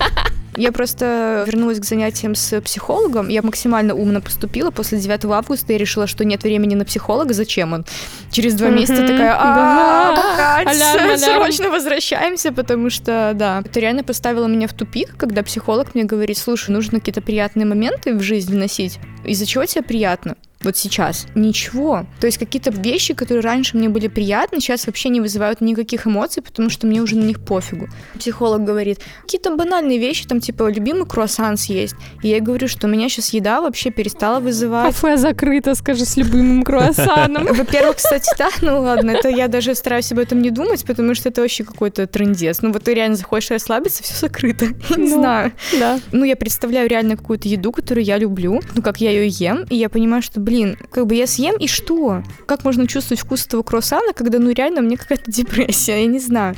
Я 0.58 0.72
просто 0.72 1.44
вернулась 1.46 1.78
к 1.78 1.84
занятиям 1.84 2.34
с 2.34 2.60
психологом. 2.60 3.28
Я 3.28 3.42
максимально 3.42 3.94
умно 3.94 4.20
поступила. 4.20 4.72
После 4.72 4.98
9 4.98 5.24
августа 5.26 5.72
я 5.72 5.78
решила, 5.78 6.08
что 6.08 6.24
нет 6.24 6.42
времени 6.42 6.74
на 6.74 6.84
психолога. 6.84 7.32
Зачем 7.32 7.72
он? 7.72 7.84
Через 8.32 8.54
два 8.54 8.68
месяца 8.68 9.02
такая, 9.02 9.36
а 9.38 10.74
срочно 11.16 11.70
возвращаемся, 11.70 12.50
потому 12.50 12.90
что, 12.90 13.32
да, 13.34 13.62
это 13.64 13.78
реально 13.78 14.02
поставило 14.02 14.46
меня 14.48 14.66
в 14.66 14.72
тупик, 14.72 15.16
когда 15.16 15.44
психолог 15.44 15.94
мне 15.94 16.02
говорит, 16.02 16.36
слушай, 16.36 16.70
нужно 16.70 16.98
какие-то 16.98 17.20
приятные 17.20 17.64
моменты 17.64 18.14
в 18.14 18.22
жизнь 18.22 18.52
вносить. 18.52 18.98
Из-за 19.24 19.46
чего 19.46 19.64
тебе 19.64 19.82
приятно? 19.82 20.34
Вот 20.62 20.76
сейчас. 20.76 21.26
Ничего. 21.34 22.06
То 22.20 22.26
есть 22.26 22.38
какие-то 22.38 22.70
вещи, 22.70 23.14
которые 23.14 23.42
раньше 23.42 23.76
мне 23.76 23.88
были 23.88 24.08
приятны, 24.08 24.60
сейчас 24.60 24.86
вообще 24.86 25.08
не 25.08 25.20
вызывают 25.20 25.60
никаких 25.60 26.06
эмоций, 26.06 26.42
потому 26.42 26.68
что 26.68 26.86
мне 26.86 27.00
уже 27.00 27.16
на 27.16 27.22
них 27.24 27.40
пофигу. 27.40 27.88
Психолог 28.18 28.64
говорит, 28.64 28.98
какие-то 29.22 29.54
банальные 29.54 29.98
вещи, 29.98 30.26
там 30.26 30.40
типа 30.40 30.68
любимый 30.68 31.06
круассан 31.06 31.56
съесть. 31.56 31.94
И 32.22 32.28
я 32.28 32.40
говорю, 32.40 32.66
что 32.66 32.86
у 32.86 32.90
меня 32.90 33.08
сейчас 33.08 33.30
еда 33.32 33.60
вообще 33.60 33.90
перестала 33.90 34.40
вызывать. 34.40 34.86
Кафе 34.94 35.16
закрыто, 35.16 35.74
скажи, 35.76 36.04
с 36.04 36.16
любимым 36.16 36.64
круассаном. 36.64 37.44
Во-первых, 37.54 37.96
кстати, 37.96 38.28
да, 38.38 38.48
ну 38.60 38.80
ладно, 38.80 39.12
это 39.12 39.28
я 39.28 39.46
даже 39.48 39.74
стараюсь 39.76 40.10
об 40.12 40.18
этом 40.18 40.42
не 40.42 40.50
думать, 40.50 40.84
потому 40.84 41.14
что 41.14 41.28
это 41.28 41.40
вообще 41.40 41.62
какой-то 41.64 42.06
трендец. 42.08 42.62
Ну 42.62 42.72
вот 42.72 42.82
ты 42.84 42.94
реально 42.94 43.16
захочешь 43.16 43.50
расслабиться, 43.50 44.02
все 44.02 44.14
закрыто. 44.14 44.66
Не 44.96 45.08
Ну. 45.08 45.20
знаю. 45.20 45.52
Да. 45.78 46.00
Ну, 46.10 46.24
я 46.24 46.34
представляю 46.36 46.88
реально 46.88 47.16
какую-то 47.16 47.48
еду, 47.48 47.70
которую 47.72 48.04
я 48.04 48.18
люблю, 48.18 48.60
ну, 48.74 48.82
как 48.82 49.00
я 49.00 49.10
ее 49.12 49.28
ем, 49.28 49.64
и 49.70 49.76
я 49.76 49.88
понимаю, 49.88 50.22
что, 50.22 50.40
блин, 50.48 50.78
как 50.90 51.06
бы 51.06 51.14
я 51.14 51.26
съем, 51.26 51.56
и 51.58 51.66
что? 51.66 52.22
Как 52.46 52.64
можно 52.64 52.86
чувствовать 52.86 53.20
вкус 53.20 53.44
этого 53.44 53.62
круассана, 53.62 54.14
когда, 54.14 54.38
ну, 54.38 54.50
реально, 54.50 54.80
у 54.80 54.84
меня 54.84 54.96
какая-то 54.96 55.30
депрессия, 55.30 56.00
я 56.00 56.06
не 56.06 56.18
знаю. 56.18 56.56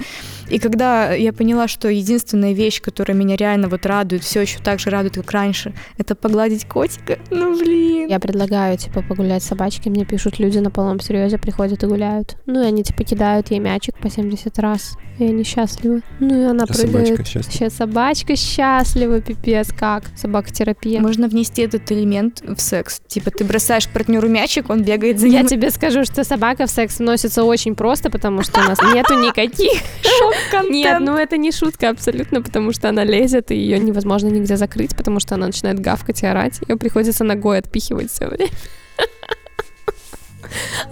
И 0.50 0.58
когда 0.58 1.12
я 1.12 1.32
поняла, 1.32 1.68
что 1.68 1.88
единственная 1.88 2.52
вещь, 2.52 2.80
которая 2.82 3.16
меня 3.16 3.36
реально 3.36 3.68
вот 3.68 3.86
радует, 3.86 4.22
все 4.24 4.40
еще 4.42 4.58
так 4.58 4.80
же 4.80 4.90
радует, 4.90 5.14
как 5.14 5.30
раньше, 5.30 5.72
это 5.96 6.14
погладить 6.14 6.66
котика, 6.66 7.18
ну, 7.30 7.56
блин. 7.58 8.08
Я 8.08 8.18
предлагаю, 8.18 8.76
типа, 8.76 9.02
погулять 9.02 9.42
с 9.42 9.46
собачкой. 9.46 9.92
Мне 9.92 10.04
пишут 10.04 10.38
люди 10.38 10.58
на 10.58 10.70
полном 10.70 11.00
серьезе, 11.00 11.38
приходят 11.38 11.82
и 11.82 11.86
гуляют. 11.86 12.36
Ну, 12.46 12.62
и 12.62 12.66
они, 12.66 12.82
типа, 12.82 13.04
кидают 13.04 13.50
ей 13.50 13.60
мячик 13.60 13.96
по 13.98 14.10
70 14.10 14.58
раз. 14.58 14.96
И 15.18 15.24
они 15.24 15.44
счастливы. 15.44 16.02
Ну, 16.18 16.42
и 16.42 16.44
она 16.46 16.64
А 16.64 16.66
прыгает. 16.66 16.90
собачка 17.08 17.24
счастлива. 17.24 17.52
Сейчас 17.52 17.74
собачка 17.74 18.36
счастлива, 18.36 19.20
пипец, 19.20 19.68
как. 19.78 20.04
Собакотерапия. 20.16 21.00
Можно 21.00 21.28
внести 21.28 21.62
этот 21.62 21.92
элемент 21.92 22.40
в 22.42 22.58
секс. 22.58 23.00
Типа, 23.06 23.30
ты 23.30 23.44
бросаешь 23.44 23.86
партнеру 23.88 24.28
мячик, 24.28 24.70
он 24.70 24.82
бегает 24.82 25.20
за 25.20 25.26
Я 25.26 25.40
ним. 25.40 25.48
тебе 25.48 25.70
скажу, 25.70 26.04
что 26.04 26.24
собака 26.24 26.66
в 26.66 26.70
секс 26.70 26.98
вносится 26.98 27.44
очень 27.44 27.74
просто, 27.74 28.10
потому 28.10 28.42
что 28.42 28.60
у 28.60 28.64
нас 28.64 28.78
нету 28.94 29.14
никаких 29.14 29.72
Нет, 30.68 31.00
ну 31.00 31.16
это 31.16 31.36
не 31.36 31.52
шутка 31.52 31.90
абсолютно, 31.90 32.42
потому 32.42 32.72
что 32.72 32.88
она 32.88 33.04
лезет, 33.04 33.50
и 33.50 33.56
ее 33.56 33.78
невозможно 33.78 34.28
нигде 34.28 34.56
закрыть, 34.56 34.96
потому 34.96 35.20
что 35.20 35.34
она 35.34 35.46
начинает 35.46 35.80
гавкать 35.80 36.22
и 36.22 36.26
орать. 36.26 36.60
Ее 36.66 36.76
приходится 36.76 37.24
ногой 37.24 37.58
отпихивать 37.58 38.10
все 38.10 38.26
время. 38.26 38.50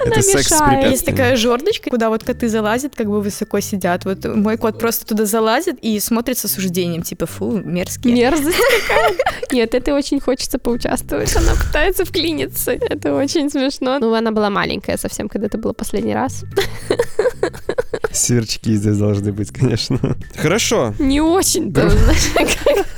Это 0.04 0.22
секс 0.22 0.48
с 0.48 0.50
мешает. 0.60 0.90
Есть 0.90 1.06
такая 1.06 1.36
жердочка, 1.36 1.90
куда 1.90 2.08
вот 2.08 2.24
коты 2.24 2.48
залазят, 2.48 2.94
как 2.96 3.06
бы 3.08 3.20
высоко 3.20 3.60
сидят. 3.60 4.04
Вот 4.04 4.24
мой 4.24 4.56
кот 4.56 4.78
просто 4.78 5.04
туда 5.06 5.24
залазит 5.26 5.78
и 5.82 5.98
смотрит 6.00 6.38
с 6.38 6.44
осуждением, 6.44 7.02
типа, 7.02 7.26
фу, 7.26 7.60
мерзкие. 7.64 8.14
Мерзость 8.14 8.56
какая 8.88 9.14
Нет, 9.52 9.74
это 9.74 9.94
очень 9.94 10.20
хочется 10.20 10.58
поучаствовать. 10.58 11.34
Она 11.36 11.52
пытается 11.54 12.04
вклиниться. 12.04 12.72
Это 12.72 13.14
очень 13.14 13.50
смешно. 13.50 13.98
Ну, 13.98 14.14
она 14.14 14.30
была 14.32 14.50
маленькая 14.50 14.96
совсем, 14.96 15.28
когда 15.28 15.46
это 15.46 15.58
было 15.58 15.72
последний 15.72 16.14
раз. 16.14 16.44
Сверчки 18.12 18.74
здесь 18.74 18.96
должны 18.96 19.32
быть, 19.32 19.50
конечно. 19.52 19.98
Хорошо, 20.36 20.94
Не 20.98 21.20
очень, 21.20 21.72
Да. 21.72 21.88
знаешь, 21.88 22.32
как- 22.34 22.97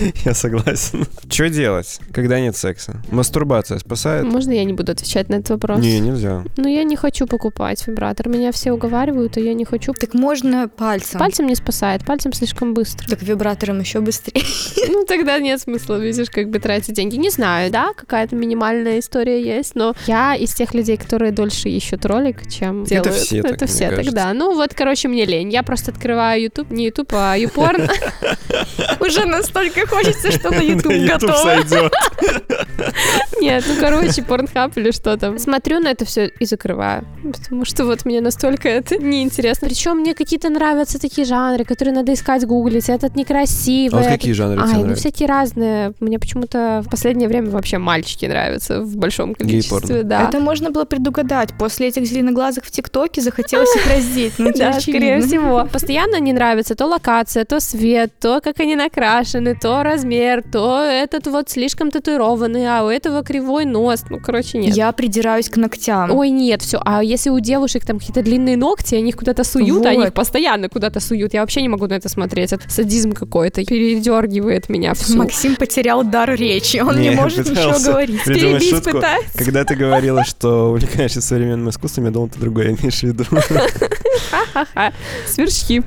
я 0.24 0.34
согласен. 0.34 1.06
Что 1.30 1.48
делать, 1.48 2.00
когда 2.12 2.40
нет 2.40 2.56
секса? 2.56 3.02
Мастурбация 3.10 3.78
спасает? 3.78 4.24
Можно 4.24 4.52
я 4.52 4.64
не 4.64 4.72
буду 4.72 4.92
отвечать 4.92 5.28
на 5.28 5.36
этот 5.36 5.50
вопрос? 5.50 5.80
Не, 5.80 6.00
нельзя. 6.00 6.44
Ну, 6.56 6.68
я 6.68 6.84
не 6.84 6.96
хочу 6.96 7.26
покупать 7.26 7.86
вибратор. 7.86 8.28
Меня 8.28 8.52
все 8.52 8.72
уговаривают, 8.72 9.36
и 9.36 9.42
я 9.44 9.54
не 9.54 9.64
хочу. 9.64 9.92
Так 9.92 10.14
можно 10.14 10.68
пальцем. 10.68 11.18
Пальцем 11.18 11.46
не 11.46 11.54
спасает, 11.54 12.04
пальцем 12.04 12.32
слишком 12.32 12.74
быстро. 12.74 13.08
Так 13.08 13.22
вибратором 13.22 13.80
еще 13.80 14.00
быстрее. 14.00 14.42
Ну, 14.88 15.04
тогда 15.06 15.38
нет 15.38 15.60
смысла, 15.60 15.96
видишь, 15.96 16.28
как 16.28 16.50
бы 16.50 16.58
тратить 16.58 16.94
деньги. 16.94 17.16
Не 17.16 17.30
знаю, 17.30 17.70
да, 17.70 17.92
какая-то 17.94 18.34
минимальная 18.34 18.98
история 18.98 19.42
есть, 19.42 19.74
но 19.74 19.94
я 20.06 20.34
из 20.34 20.52
тех 20.54 20.74
людей, 20.74 20.96
которые 20.96 21.30
дольше 21.32 21.68
ищут 21.68 22.04
ролик, 22.04 22.48
чем 22.50 22.82
Это 22.82 22.90
делают. 22.90 23.14
все 23.14 23.42
так, 23.42 23.52
Это 23.52 23.66
все 23.66 23.90
так, 23.90 24.12
да. 24.12 24.32
Ну, 24.34 24.54
вот, 24.54 24.74
короче, 24.74 25.08
мне 25.08 25.24
лень. 25.24 25.50
Я 25.50 25.62
просто 25.62 25.92
открываю 25.92 26.42
YouTube, 26.42 26.70
не 26.70 26.86
YouTube, 26.86 27.12
а 27.12 27.38
YouPorn. 27.38 27.90
Уже 29.00 29.24
настолько 29.24 29.86
хочется, 29.86 30.30
что 30.32 30.50
на 30.50 30.56
На 30.58 30.60
YouTube 30.62 30.92
YouTube 30.92 31.08
готово. 31.30 31.32
сойдет. 31.42 31.92
Нет, 33.40 33.64
ну, 33.68 33.74
короче, 33.80 34.22
порнхаб 34.22 34.76
или 34.76 34.90
что 34.92 35.16
там. 35.16 35.38
Смотрю 35.38 35.80
на 35.80 35.88
это 35.88 36.04
все 36.04 36.26
и 36.26 36.44
закрываю. 36.44 37.04
Потому 37.22 37.64
что 37.64 37.84
вот 37.84 38.04
мне 38.04 38.20
настолько 38.20 38.68
это 38.68 38.96
неинтересно. 38.98 39.68
Причем 39.68 39.98
мне 39.98 40.14
какие-то 40.14 40.48
нравятся 40.50 40.98
такие 41.00 41.26
жанры, 41.26 41.64
которые 41.64 41.94
надо 41.94 42.12
искать, 42.14 42.44
гуглить. 42.46 42.88
Этот 42.88 43.12
А 43.14 43.18
некрасивый. 43.18 44.00
вот 44.02 44.08
какие 44.08 44.32
жанры 44.32 44.56
тебе 44.56 44.64
Ай, 44.66 44.72
ну 44.74 44.80
нравятся? 44.82 45.00
всякие 45.00 45.28
разные. 45.28 45.92
Мне 46.00 46.18
почему-то 46.18 46.82
в 46.86 46.90
последнее 46.90 47.28
время 47.28 47.50
вообще 47.50 47.78
мальчики 47.78 48.26
нравятся 48.26 48.80
в 48.80 48.96
большом 48.96 49.34
количестве. 49.34 50.02
Да. 50.02 50.28
Это 50.28 50.38
можно 50.40 50.70
было 50.70 50.84
предугадать. 50.84 51.50
После 51.58 51.88
этих 51.88 52.04
зеленоглазых 52.06 52.64
в 52.64 52.70
ТикТоке 52.70 53.20
захотелось 53.20 53.74
их 53.76 53.86
раздеть. 53.86 54.34
Ну, 54.38 54.52
Да, 54.62 54.70
это 54.70 54.80
скорее 54.80 55.16
очевидно. 55.16 55.26
всего. 55.26 55.68
Постоянно 55.72 56.20
не 56.20 56.32
нравится 56.32 56.74
то 56.74 56.86
локация, 56.86 57.44
то 57.44 57.58
свет, 57.60 58.12
то, 58.20 58.31
как 58.40 58.60
они 58.60 58.76
накрашены, 58.76 59.54
то 59.60 59.82
размер, 59.82 60.42
то 60.42 60.80
этот 60.82 61.26
вот 61.26 61.50
слишком 61.50 61.90
татуированный, 61.90 62.66
а 62.66 62.84
у 62.84 62.88
этого 62.88 63.22
кривой 63.22 63.64
нос. 63.64 64.04
Ну, 64.10 64.18
короче, 64.20 64.58
нет. 64.58 64.74
Я 64.76 64.92
придираюсь 64.92 65.48
к 65.48 65.56
ногтям. 65.56 66.10
Ой, 66.10 66.30
нет, 66.30 66.62
все. 66.62 66.80
А 66.84 67.02
если 67.02 67.30
у 67.30 67.38
девушек 67.40 67.84
там 67.84 67.98
какие-то 67.98 68.22
длинные 68.22 68.56
ногти, 68.56 68.94
они 68.94 69.10
их 69.10 69.16
куда-то 69.16 69.44
суют, 69.44 69.84
они 69.86 69.98
Вот. 69.98 70.06
их 70.08 70.14
постоянно 70.14 70.68
куда-то 70.68 71.00
суют. 71.00 71.34
Я 71.34 71.40
вообще 71.40 71.62
не 71.62 71.68
могу 71.68 71.86
на 71.86 71.94
это 71.94 72.08
смотреть. 72.08 72.52
Это 72.52 72.68
садизм 72.70 73.12
какой-то. 73.12 73.64
Передергивает 73.64 74.68
меня 74.68 74.94
всю. 74.94 75.16
Максим 75.18 75.56
потерял 75.56 76.04
дар 76.04 76.34
речи. 76.34 76.78
Он 76.78 76.98
не, 77.00 77.08
Не, 77.10 77.14
может 77.16 77.48
ничего 77.50 77.78
говорить. 77.92 78.24
Перебить 78.24 78.70
шутку. 78.70 78.92
пытается. 78.92 79.38
Когда 79.38 79.64
ты 79.64 79.74
говорила, 79.74 80.24
что 80.24 80.70
увлекаешься 80.70 81.20
современным 81.20 81.68
искусством, 81.70 82.06
я 82.06 82.10
думал, 82.10 82.28
ты 82.28 82.38
другое 82.38 82.68
имеешь 82.76 83.00
в 83.00 83.02
виду. 83.02 83.24
Ха-ха-ха. 84.30 84.92
Сверчки. 85.26 85.82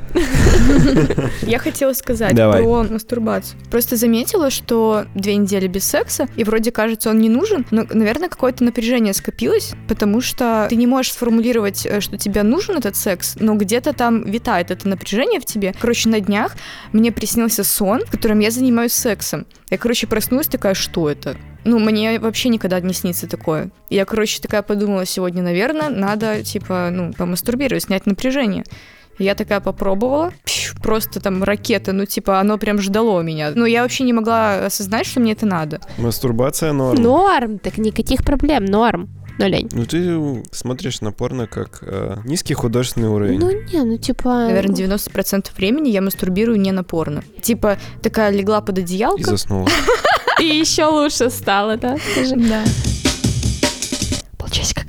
Я 1.44 1.60
хотела 1.60 1.94
сказать 1.94 2.35
Давай. 2.36 2.64
про 2.64 2.84
мастурбацию. 2.84 3.60
Просто 3.72 3.96
заметила, 3.96 4.50
что 4.50 5.06
две 5.16 5.36
недели 5.36 5.68
без 5.68 5.86
секса, 5.86 6.28
и 6.36 6.44
вроде 6.44 6.72
кажется, 6.72 7.10
он 7.10 7.20
не 7.20 7.30
нужен, 7.30 7.66
но, 7.72 7.86
наверное, 7.90 8.30
какое-то 8.30 8.64
напряжение 8.64 9.14
скопилось, 9.14 9.74
потому 9.88 10.22
что 10.22 10.68
ты 10.70 10.76
не 10.76 10.88
можешь 10.88 11.14
сформулировать, 11.14 11.86
э, 11.86 12.02
что 12.02 12.18
тебе 12.18 12.44
нужен 12.44 12.78
этот 12.78 12.96
секс, 12.96 13.36
но 13.40 13.56
где-то 13.56 13.94
там 13.94 14.24
витает 14.24 14.72
это 14.72 14.88
напряжение 14.88 15.40
в 15.40 15.46
тебе. 15.46 15.74
Короче, 15.80 16.10
на 16.10 16.20
днях 16.20 16.56
мне 16.92 17.12
приснился 17.12 17.64
сон, 17.64 18.02
в 18.06 18.12
котором 18.12 18.40
я 18.40 18.52
занимаюсь 18.52 18.94
сексом. 18.94 19.46
Я, 19.70 19.78
короче, 19.78 20.08
проснулась 20.08 20.48
такая, 20.48 20.74
что 20.74 21.10
это? 21.10 21.36
Ну, 21.64 21.80
мне 21.80 22.20
вообще 22.20 22.50
никогда 22.50 22.80
не 22.80 22.94
снится 22.94 23.28
такое. 23.28 23.72
Я, 23.90 24.06
короче, 24.06 24.40
такая 24.40 24.62
подумала 24.62 25.06
сегодня, 25.06 25.42
наверное, 25.42 25.90
надо, 25.90 26.44
типа, 26.44 26.90
ну, 26.92 27.12
помастурбировать, 27.14 27.84
снять 27.84 28.06
напряжение. 28.06 28.64
Я 29.18 29.36
такая 29.36 29.60
попробовала, 29.62 30.34
просто 30.82 31.20
там 31.20 31.44
ракета, 31.44 31.94
ну 31.94 32.06
типа 32.06 32.40
оно 32.40 32.58
прям 32.58 32.80
ждало 32.80 33.22
меня. 33.22 33.52
Но 33.56 33.66
я 33.66 33.82
вообще 33.84 34.04
не 34.04 34.14
могла 34.14 34.66
осознать, 34.66 35.06
что 35.06 35.20
мне 35.20 35.32
это 35.34 35.46
надо. 35.46 35.80
Мастурбация 35.98 36.74
норм. 36.74 37.02
Норм. 37.02 37.60
Так 37.60 37.78
никаких 37.78 38.24
проблем. 38.24 38.66
Норм. 38.66 39.10
Но 39.38 39.48
лень. 39.48 39.70
Ну 39.74 39.86
ты 39.86 40.44
смотришь 40.52 41.02
на 41.02 41.12
порно 41.12 41.46
как 41.48 41.80
э, 41.82 42.18
низкий 42.24 42.54
художественный 42.54 43.10
уровень. 43.10 43.40
Ну, 43.40 43.52
не, 43.52 43.84
ну, 43.84 43.98
типа... 43.98 44.30
Наверное, 44.48 44.76
90% 44.76 45.48
времени 45.58 45.90
я 45.90 46.02
мастурбирую 46.02 46.58
не 46.58 46.72
на 46.72 46.84
порно. 46.86 47.22
Типа 47.42 47.78
такая 48.02 48.32
легла 48.32 48.62
под 48.62 48.78
И 48.78 48.82
одеялко. 48.82 49.24
заснула. 49.32 49.68
И 50.40 50.46
еще 50.46 50.86
лучше 50.86 51.30
стало, 51.30 51.76
да? 51.76 51.98
Да. 52.36 52.64
Полчасика. 54.38 54.85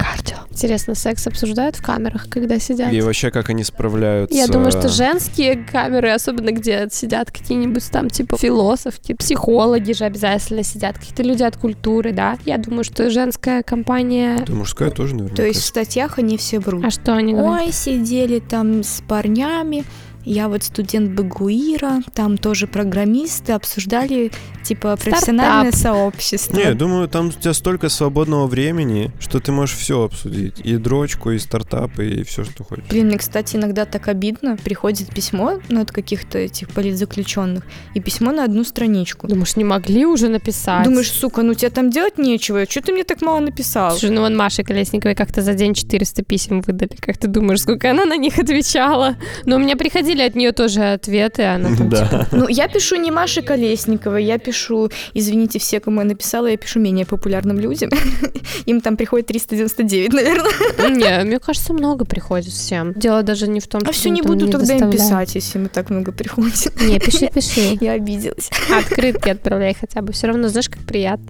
Интересно, 0.57 0.95
секс 0.95 1.27
обсуждают 1.27 1.77
в 1.77 1.83
камерах, 1.83 2.31
когда 2.31 2.59
сидят? 2.59 2.91
И 2.91 3.03
вообще, 3.03 3.31
как 3.31 3.51
они 3.51 3.63
справляются... 3.63 4.35
Я 4.35 4.47
думаю, 4.47 4.71
что 4.71 4.89
женские 4.89 5.57
камеры, 5.57 6.09
особенно 6.09 6.51
где 6.51 6.89
сидят 6.91 7.31
какие-нибудь 7.31 7.85
там, 7.91 8.09
типа, 8.09 8.39
философки, 8.39 9.13
психологи 9.13 9.93
же 9.93 10.05
обязательно 10.05 10.63
сидят, 10.63 10.99
какие-то 10.99 11.23
люди 11.23 11.43
от 11.43 11.59
культуры, 11.59 12.13
да. 12.13 12.39
Я 12.47 12.57
думаю, 12.57 12.85
что 12.85 13.11
женская 13.11 13.63
компания... 13.63 14.43
Да, 14.47 14.55
мужская 14.55 14.91
тоже, 14.91 15.15
наверное. 15.15 15.37
То 15.37 15.45
есть 15.45 15.61
в 15.61 15.67
статьях 15.67 16.19
они 16.19 16.39
все 16.39 16.59
врут. 16.59 16.87
А 16.87 16.91
что 16.91 17.13
они 17.15 17.35
говорят? 17.35 17.67
Ой, 17.67 17.73
сидели 17.73 18.39
там 18.39 18.83
с 18.83 19.03
парнями. 19.07 19.85
Я 20.27 20.49
вот 20.49 20.65
студент 20.65 21.13
Багуира, 21.13 22.03
там 22.13 22.37
тоже 22.37 22.67
программисты, 22.67 23.53
обсуждали, 23.53 24.33
типа, 24.65 24.97
профессиональное 24.97 25.71
сообщество. 25.71 26.57
Не, 26.57 26.75
думаю, 26.75 27.07
там 27.07 27.29
у 27.29 27.31
тебя 27.31 27.55
столько 27.55 27.89
свободного 27.89 28.49
времени, 28.49 29.13
что 29.21 29.39
ты 29.39 29.53
можешь 29.53 29.77
все 29.77 30.03
обсудить. 30.03 30.59
И 30.65 30.79
дрочку, 30.79 31.31
и 31.31 31.39
стартапы, 31.39 32.09
и 32.09 32.25
все, 32.25 32.43
что 32.43 32.65
хочешь. 32.65 32.87
Блин, 32.91 33.07
мне, 33.07 33.19
кстати, 33.19 33.55
иногда 33.55 33.85
так 33.85 34.09
обидно. 34.09 34.57
Приходит 34.57 35.15
письмо 35.15 35.61
ну, 35.69 35.83
от 35.83 35.93
каких-то 35.93 36.39
этих 36.39 36.71
политзаключенных, 36.71 37.63
и 37.95 38.01
письмо 38.01 38.33
на 38.33 38.43
одну 38.43 38.65
страничку. 38.65 39.29
Думаешь, 39.29 39.55
не 39.55 39.63
могли 39.63 40.07
уже 40.07 40.27
написать? 40.27 40.85
Думаешь, 40.85 41.13
сука, 41.13 41.43
ну 41.43 41.55
тебе 41.55 41.71
там 41.71 41.89
делать 41.89 42.19
нечего, 42.19 42.65
что 42.69 42.83
ты 42.83 42.93
мне 42.93 43.05
так 43.05 43.23
мало 43.23 43.39
написал? 43.39 43.93
Слушай, 43.93 44.11
ну 44.11 44.23
вон 44.23 44.37
Маше 44.37 44.65
Колесниковой 44.65 45.15
как-то 45.15 45.43
за 45.43 45.55
день 45.55 45.75
400 45.75 46.25
писем 46.25 46.63
выдали. 46.63 46.97
Как 46.99 47.17
ты 47.17 47.29
думаешь, 47.29 47.61
сколько 47.61 47.93
она 47.93 48.05
на 48.05 48.17
них 48.17 48.41
отвечала? 48.41 49.15
Но 49.45 49.55
у 49.55 49.59
меня 49.61 49.77
приходили 49.77 50.16
от 50.23 50.35
нее 50.35 50.53
тоже 50.53 50.93
ответы, 50.93 51.43
она 51.45 51.69
там 51.77 51.91
типа, 51.91 52.09
Да. 52.11 52.29
Ну, 52.33 52.49
я 52.49 52.69
пишу 52.69 52.97
не 52.97 53.11
Маше 53.11 53.43
Колесниковой, 53.43 54.25
я 54.25 54.39
пишу, 54.39 54.91
извините 55.15 55.59
все, 55.59 55.81
кому 55.81 56.01
я 56.01 56.07
написала, 56.07 56.47
я 56.47 56.57
пишу 56.57 56.81
менее 56.81 57.07
популярным 57.07 57.59
людям. 57.59 57.91
Им 58.67 58.81
там 58.81 58.97
приходит 58.97 59.27
399, 59.27 60.13
наверное. 60.13 60.51
Не, 60.91 61.25
мне 61.25 61.39
кажется, 61.39 61.73
много 61.73 62.05
приходит 62.05 62.53
всем. 62.53 62.93
Дело 62.95 63.23
даже 63.23 63.49
не 63.49 63.61
в 63.61 63.67
том, 63.67 63.83
А 63.83 63.93
что 63.93 63.93
все 63.93 64.09
мы 64.09 64.15
не 64.17 64.23
буду 64.23 64.49
тогда 64.49 64.75
им 64.75 64.91
писать, 64.91 65.35
если 65.35 65.59
ему 65.59 65.69
так 65.69 65.91
много 65.91 66.13
приходит. 66.13 66.73
Не, 66.81 66.99
пиши, 66.99 67.29
пиши. 67.33 67.79
Я 67.81 67.93
обиделась. 67.93 68.51
Открытки 68.71 69.29
отправляй 69.29 69.77
хотя 69.79 70.03
бы. 70.03 70.13
Все 70.13 70.29
равно, 70.29 70.49
знаешь, 70.49 70.69
как 70.69 70.83
приятно. 70.83 71.27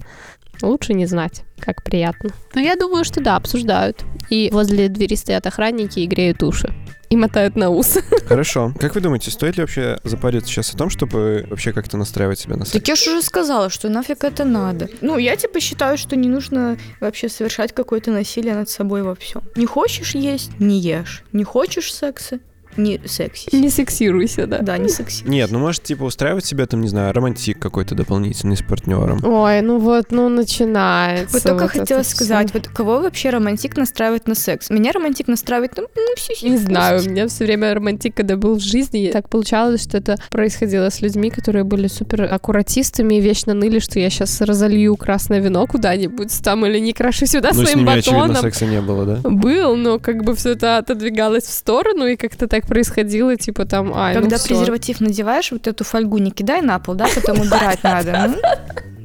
Лучше 0.63 0.95
не 0.95 1.07
знать, 1.07 1.43
как 1.59 1.83
приятно. 1.83 2.31
Но 2.55 2.61
я 2.61 2.77
думаю, 2.77 3.05
что 3.05 3.21
да, 3.21 3.37
обсуждают. 3.37 4.05
И 4.31 4.51
возле 4.53 4.89
двери 4.89 5.15
стоят 5.15 5.47
охранники 5.47 6.01
и 6.01 6.07
греют 6.07 6.43
уши. 6.43 6.73
И 7.09 7.17
мотают 7.17 7.55
на 7.55 7.71
ус. 7.71 7.99
Хорошо. 8.27 8.73
Как 8.81 8.97
вы 8.97 9.01
думаете, 9.01 9.31
стоит 9.31 9.57
ли 9.57 9.63
вообще 9.63 9.99
запариться 10.03 10.51
сейчас 10.51 10.75
о 10.75 10.77
том, 10.77 10.91
чтобы 10.91 11.47
вообще 11.49 11.73
как-то 11.73 11.97
настраивать 11.97 12.41
себя 12.41 12.57
на 12.57 12.65
секс? 12.65 12.73
Так 12.73 12.89
я 12.89 12.97
же 12.97 13.11
уже 13.13 13.23
сказала, 13.23 13.71
что 13.71 13.89
нафиг 13.89 14.25
это 14.25 14.45
надо. 14.45 14.89
Ну, 15.03 15.17
я 15.17 15.37
типа 15.37 15.61
считаю, 15.61 15.99
что 15.99 16.17
не 16.17 16.29
нужно 16.29 16.79
вообще 17.01 17.29
совершать 17.29 17.73
какое-то 17.73 18.11
насилие 18.11 18.55
над 18.55 18.69
собой 18.69 19.03
во 19.03 19.15
всем. 19.15 19.43
Не 19.55 19.67
хочешь 19.67 20.17
есть— 20.17 20.51
не 20.59 20.81
ешь. 20.81 21.23
Не 21.33 21.45
хочешь 21.45 21.95
секса— 21.95 22.41
не 22.77 23.01
сексись. 23.07 23.53
Не 23.53 23.71
сексируйся, 23.71 24.47
да. 24.47 24.59
Да, 24.59 24.79
не 24.79 24.89
секси. 24.89 25.25
Нет, 25.27 25.51
ну 25.51 25.59
может, 25.59 25.83
типа, 25.83 26.05
устраивать 26.05 26.45
себе, 26.45 26.67
там, 26.67 26.81
не 26.83 26.89
знаю, 26.89 27.13
романтик 27.13 27.59
какой-то 27.59 27.95
дополнительный 27.95 28.57
с 28.57 28.63
партнером. 28.63 29.21
Ой, 29.25 29.61
ну 29.63 29.79
вот, 29.79 30.07
ну 30.11 30.29
начинается. 30.29 31.35
Вот 31.35 31.43
только 31.43 31.63
вот 31.63 31.71
хотела 31.73 32.03
сказать, 32.03 32.53
вот 32.53 32.69
кого 32.69 33.01
вообще 33.01 33.31
романтик 33.31 33.77
настраивает 33.77 34.27
на 34.27 34.35
секс? 34.35 34.71
Меня 34.71 34.93
романтик 34.93 35.29
настраивает, 35.29 35.73
ну, 35.77 35.87
ну 35.95 36.15
все 36.17 36.49
Не 36.49 36.57
знаю, 36.57 37.03
у 37.03 37.09
меня 37.09 37.29
все 37.29 37.45
время 37.45 37.75
романтик, 37.75 38.15
когда 38.17 38.37
был 38.37 38.57
в 38.57 38.61
жизни, 38.63 39.11
так 39.13 39.29
получалось, 39.29 39.83
что 39.83 39.99
это 39.99 40.17
происходило 40.31 40.91
с 40.91 41.01
людьми, 41.01 41.31
которые 41.31 41.65
были 41.65 41.87
супер 41.89 42.23
аккуратистами 42.23 43.17
и 43.17 43.21
вечно 43.21 43.55
ныли, 43.55 43.79
что 43.79 43.99
я 43.99 44.11
сейчас 44.11 44.41
разолью 44.41 44.97
красное 44.97 45.41
вино 45.41 45.67
куда-нибудь 45.67 46.33
там 46.43 46.67
или 46.67 46.79
не 46.79 46.93
крашу 46.93 47.27
сюда 47.27 47.51
Ну, 47.53 47.63
с 47.63 47.71
своим 47.71 47.87
ними, 47.87 47.99
очевидно, 47.99 48.21
батоном. 48.29 48.43
секса 48.43 48.67
не 48.67 48.81
было, 48.81 49.05
да? 49.05 49.29
Был, 49.29 49.77
но 49.77 49.99
как 49.99 50.25
бы 50.25 50.35
все 50.35 50.53
это 50.53 50.79
отодвигалось 50.79 51.45
в 51.45 51.53
сторону, 51.53 52.07
и 52.07 52.17
как-то 52.17 52.47
так 52.47 52.66
происходило, 52.67 53.37
типа 53.37 53.65
там, 53.65 53.87
ну 53.89 53.95
Когда 54.21 54.37
всё. 54.39 54.49
презерватив 54.49 55.01
надеваешь, 55.01 55.53
вот 55.53 55.67
эту 55.67 55.85
фольгу 55.85 56.19
не 56.19 56.31
кидай 56.31 56.61
на 56.63 56.79
пол, 56.79 56.95
да, 56.95 57.07
потом 57.15 57.41
убирать 57.41 57.83
надо. 57.83 58.11
М? 58.11 58.37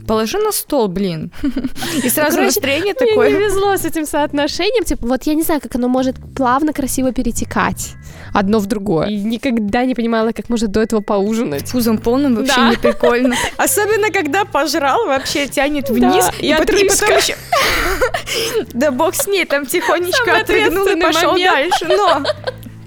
Положи 0.07 0.39
на 0.39 0.51
стол, 0.51 0.87
блин. 0.89 1.31
И 2.03 2.09
сразу 2.09 2.31
Короче, 2.31 2.45
настроение 2.47 2.93
Мне 2.99 3.05
не 3.05 3.11
такое. 3.13 3.29
везло 3.29 3.77
с 3.77 3.85
этим 3.85 4.05
соотношением. 4.05 4.83
Типа, 4.83 5.07
вот 5.07 5.23
я 5.23 5.35
не 5.35 5.43
знаю, 5.43 5.61
как 5.61 5.75
оно 5.75 5.87
может 5.87 6.15
плавно, 6.35 6.73
красиво 6.73 7.13
перетекать 7.13 7.93
одно 8.33 8.59
в 8.59 8.65
другое. 8.65 9.07
И 9.07 9.15
никогда 9.15 9.85
не 9.85 9.95
понимала, 9.95 10.31
как 10.31 10.49
может 10.49 10.71
до 10.71 10.81
этого 10.81 10.99
поужинать. 11.01 11.71
Пузом 11.71 11.97
полным 11.97 12.35
вообще 12.35 12.55
Да. 12.57 12.69
не 12.71 12.75
прикольно. 12.77 13.35
Особенно, 13.57 14.09
когда 14.11 14.43
пожрал, 14.43 15.05
вообще 15.05 15.47
тянет 15.47 15.85
Да, 15.87 15.93
вниз. 15.93 16.25
и 16.41 16.47
и, 16.49 16.55
пот- 16.55 16.69
и 16.71 16.89
потом 16.89 17.17
еще... 17.17 17.35
Да 18.73 18.91
бог 18.91 19.15
с 19.15 19.27
ней, 19.27 19.45
там 19.45 19.65
тихонечко 19.65 20.39
отрыгнул 20.39 20.87
и 20.87 20.99
пошел 20.99 21.33
момент. 21.33 21.53
дальше. 21.53 21.85
Но 21.87 22.23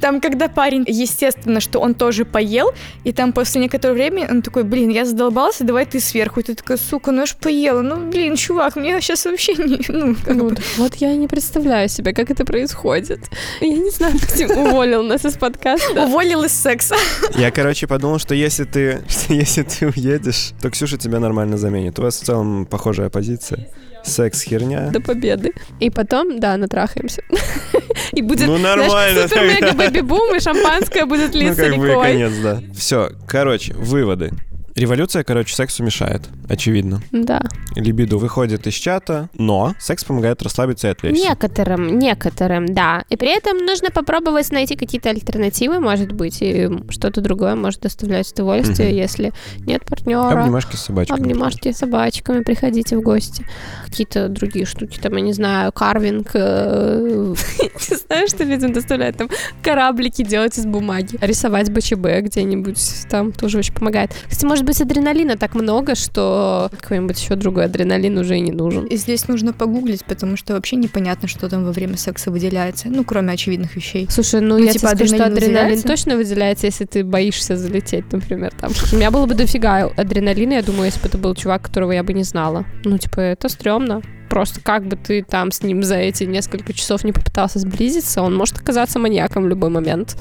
там, 0.05 0.21
когда 0.21 0.49
парень, 0.49 0.85
естественно, 0.87 1.61
что 1.61 1.81
он 1.81 1.95
тоже 1.95 2.27
поел, 2.27 2.75
и 3.05 3.13
там 3.13 3.33
после 3.33 3.63
некоторого 3.63 3.97
времени 3.97 4.27
он 4.31 4.43
такой, 4.43 4.63
блин, 4.63 4.91
я 4.91 5.07
задолбался, 5.07 5.65
давай 5.65 5.87
ты 5.87 5.99
сверху. 5.99 6.41
И 6.41 6.43
ты 6.43 6.55
такая, 6.55 6.77
сука, 6.77 7.11
ну 7.11 7.21
я 7.21 7.27
ж 7.27 7.35
поела. 7.41 7.81
Ну, 7.81 8.11
блин, 8.11 8.37
чувак, 8.37 8.77
мне 8.77 9.01
сейчас 9.01 9.25
вообще 9.25 9.55
не... 9.55 9.81
Ну, 9.89 10.15
как 10.15 10.37
Ну, 10.37 10.51
бы... 10.51 10.57
вот 10.77 10.97
я 10.97 11.17
не 11.17 11.27
представляю 11.27 11.89
себе, 11.89 12.13
как 12.13 12.31
это 12.31 12.45
происходит. 12.45 13.21
Я 13.63 13.79
не 13.79 13.89
знаю, 13.89 14.19
кто 14.19 14.37
тебя 14.37 14.59
уволил 14.59 15.03
нас 15.03 15.25
из 15.25 15.39
подкаста. 15.39 16.05
Уволил 16.05 16.43
из 16.45 16.53
секса. 16.53 16.97
Я, 17.39 17.51
короче, 17.51 17.87
подумал, 17.87 18.19
что 18.19 18.35
если 18.35 18.65
ты, 18.65 19.01
что 19.09 19.33
если 19.33 19.63
ты 19.63 19.87
уедешь, 19.87 20.51
то 20.61 20.69
Ксюша 20.69 20.99
тебя 20.99 21.19
нормально 21.19 21.57
заменит. 21.57 21.99
У 21.99 22.03
вас 22.03 22.21
в 22.21 22.25
целом 22.27 22.67
похожая 22.67 23.09
позиция. 23.09 23.71
Секс 24.05 24.43
херня. 24.43 24.91
До 24.91 25.01
победы. 25.01 25.53
И 25.81 25.91
потом, 25.91 26.39
да, 26.39 26.57
натрахаемся. 26.57 27.23
И 28.13 28.23
будет, 28.23 28.47
Ну, 28.47 28.59
знаешь, 28.59 28.79
нормально 28.81 29.29
супер-мега 29.29 29.67
тогда. 29.69 29.85
бэби-бум, 29.89 30.37
и 30.37 30.41
шампанское 30.41 31.07
будет 31.07 31.33
Ну, 31.35 31.41
литься 31.41 31.63
как 31.71 31.77
бы 31.79 31.87
и 31.87 31.91
рекой. 31.91 32.03
конец, 32.13 32.33
да. 32.43 32.61
Все, 32.77 33.11
короче, 33.27 33.73
выводы. 33.75 34.31
Революция, 34.77 35.23
короче, 35.23 35.55
сексу 35.55 35.85
мешает, 35.85 36.23
очевидно. 36.49 37.01
Да. 37.13 37.41
Либидо 37.77 38.17
выходит 38.17 38.67
из 38.67 38.75
чата, 38.75 39.29
но 39.39 39.75
секс 39.79 40.03
помогает 40.05 40.43
расслабиться 40.43 40.89
и 40.89 40.91
отвлечься. 40.91 41.23
Некоторым, 41.29 41.97
некоторым, 41.99 42.67
да. 42.67 43.05
И 43.09 43.17
при 43.17 43.37
этом 43.37 43.59
нужно 43.59 43.91
попробовать 43.93 44.51
найти 44.51 44.75
какие-то 44.75 45.11
альтернативы, 45.11 45.79
может 45.79 46.11
быть, 46.11 46.39
и 46.41 46.69
что-то 46.91 47.21
другое 47.21 47.55
может 47.55 47.83
доставлять 47.83 48.33
удовольствие, 48.33 48.89
Мгм. 48.89 48.97
если 48.99 49.33
нет 49.61 49.85
партнера. 49.85 50.41
Обнимашки 50.41 50.75
с 50.75 50.81
собачками. 50.81 51.21
Обнимашки 51.21 51.71
с 51.71 51.79
собачками, 51.79 52.43
приходите 52.43 52.97
в 52.97 53.01
гости. 53.03 53.47
Какие-то 53.87 54.29
другие 54.29 54.67
штуки, 54.67 54.99
там, 55.01 55.15
я 55.15 55.21
не 55.21 55.33
знаю, 55.33 55.71
карвинг. 55.71 56.31
э, 56.35 57.35
Не 57.91 57.97
знаю, 57.97 58.27
что 58.29 58.43
людям 58.43 58.73
доставляет 58.73 59.19
там 59.19 59.29
кораблики 59.63 60.25
делать 60.25 60.59
из 60.59 60.67
бумаги. 60.67 61.17
Рисовать 61.21 61.71
БЧБ 61.71 62.23
где-нибудь 62.23 63.07
там 63.09 63.31
тоже 63.31 63.59
очень 63.59 63.73
помогает. 63.75 64.11
Кстати, 64.29 64.45
может 64.47 64.64
быть, 64.67 64.81
адреналина 64.81 65.37
так 65.37 65.55
много, 65.55 65.95
что 65.95 66.71
какой-нибудь 66.81 67.21
еще 67.21 67.35
другой 67.37 67.65
адреналин 67.67 68.19
уже 68.19 68.37
и 68.37 68.41
не 68.41 68.53
нужен. 68.53 68.87
И 68.87 68.97
здесь 68.97 69.29
нужно 69.29 69.53
погуглить, 69.53 70.05
потому 70.05 70.37
что 70.37 70.55
вообще 70.55 70.77
непонятно, 70.77 71.29
что 71.29 71.49
там 71.49 71.65
во 71.65 71.73
время 71.73 71.97
секса 71.97 72.31
выделяется. 72.31 72.89
Ну, 72.89 73.05
кроме 73.05 73.33
очевидных 73.33 73.77
вещей. 73.77 74.07
Слушай, 74.11 74.41
ну, 74.41 74.59
Ну, 74.59 74.65
я 74.65 74.73
типа, 74.73 74.89
тебе 74.89 74.97
скажу, 74.97 75.07
что 75.07 75.25
адреналин 75.27 75.37
адреналин 75.37 75.65
выделяется? 75.77 75.89
точно 75.89 76.17
выделяется, 76.17 76.67
если 76.67 76.85
ты 76.85 77.05
боишься 77.05 77.57
залететь, 77.57 78.13
например, 78.13 78.53
там. 78.61 78.73
У 78.93 78.97
меня 78.97 79.11
было 79.11 79.27
бы 79.27 79.35
дофига 79.35 79.91
адреналина, 79.97 80.55
я 80.55 80.63
думаю, 80.63 80.87
если 80.87 81.01
бы 81.01 81.09
это 81.09 81.19
был 81.19 81.35
чувак, 81.35 81.63
которого 81.63 81.93
я 81.93 82.03
бы 82.03 82.13
не 82.13 82.25
знала. 82.25 82.65
Ну, 82.85 82.99
типа, 82.99 83.21
это 83.21 83.49
стрёмно. 83.49 84.03
Просто 84.31 84.61
как 84.61 84.87
бы 84.87 84.97
ты 84.97 85.23
там 85.23 85.53
с 85.53 85.63
ним 85.63 85.83
за 85.83 85.97
эти 85.97 86.25
несколько 86.25 86.73
часов 86.73 87.05
не 87.05 87.13
попытался 87.13 87.59
сблизиться, 87.59 88.23
он 88.23 88.35
может 88.35 88.59
оказаться 88.59 88.99
маньяком 88.99 89.45
в 89.45 89.49
любой 89.49 89.71
момент. 89.71 90.17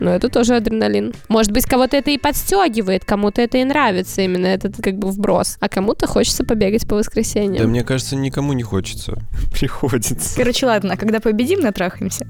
Но 0.00 0.10
это 0.10 0.28
тоже 0.28 0.56
адреналин. 0.56 1.12
Может 1.28 1.52
быть, 1.52 1.64
кого-то 1.66 1.96
это 1.96 2.10
и 2.10 2.18
подстегивает, 2.18 3.04
кому-то 3.04 3.40
это 3.42 3.58
и 3.58 3.64
нравится, 3.64 4.22
именно 4.22 4.46
этот 4.46 4.76
как 4.82 4.98
бы 4.98 5.10
вброс. 5.10 5.56
А 5.60 5.68
кому-то 5.68 6.06
хочется 6.06 6.44
побегать 6.44 6.82
по 6.82 6.90
Да 6.90 6.96
воскресеньям. 6.96 7.68
мне 7.70 7.84
кажется, 7.84 8.16
никому 8.16 8.52
не 8.52 8.62
хочется. 8.62 9.18
Приходится. 9.52 10.36
Короче, 10.36 10.66
ладно, 10.66 10.94
а 10.94 10.96
когда 10.96 11.20
победим, 11.20 11.60
натрахаемся. 11.60 12.26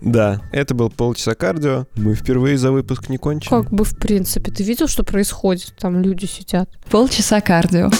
Да, 0.00 0.40
это 0.52 0.74
был 0.74 0.90
полчаса 0.90 1.34
кардио. 1.34 1.86
Мы 1.96 2.14
впервые 2.14 2.56
за 2.56 2.70
выпуск 2.70 3.08
не 3.08 3.18
кончили. 3.18 3.50
Как 3.50 3.70
бы, 3.70 3.84
в 3.84 3.96
принципе, 3.98 4.50
ты 4.52 4.62
видел, 4.62 4.86
что 4.86 5.02
происходит? 5.02 5.74
Там 5.78 6.00
люди 6.02 6.26
сидят. 6.26 6.70
Полчаса 6.90 7.40
кардио. 7.40 7.90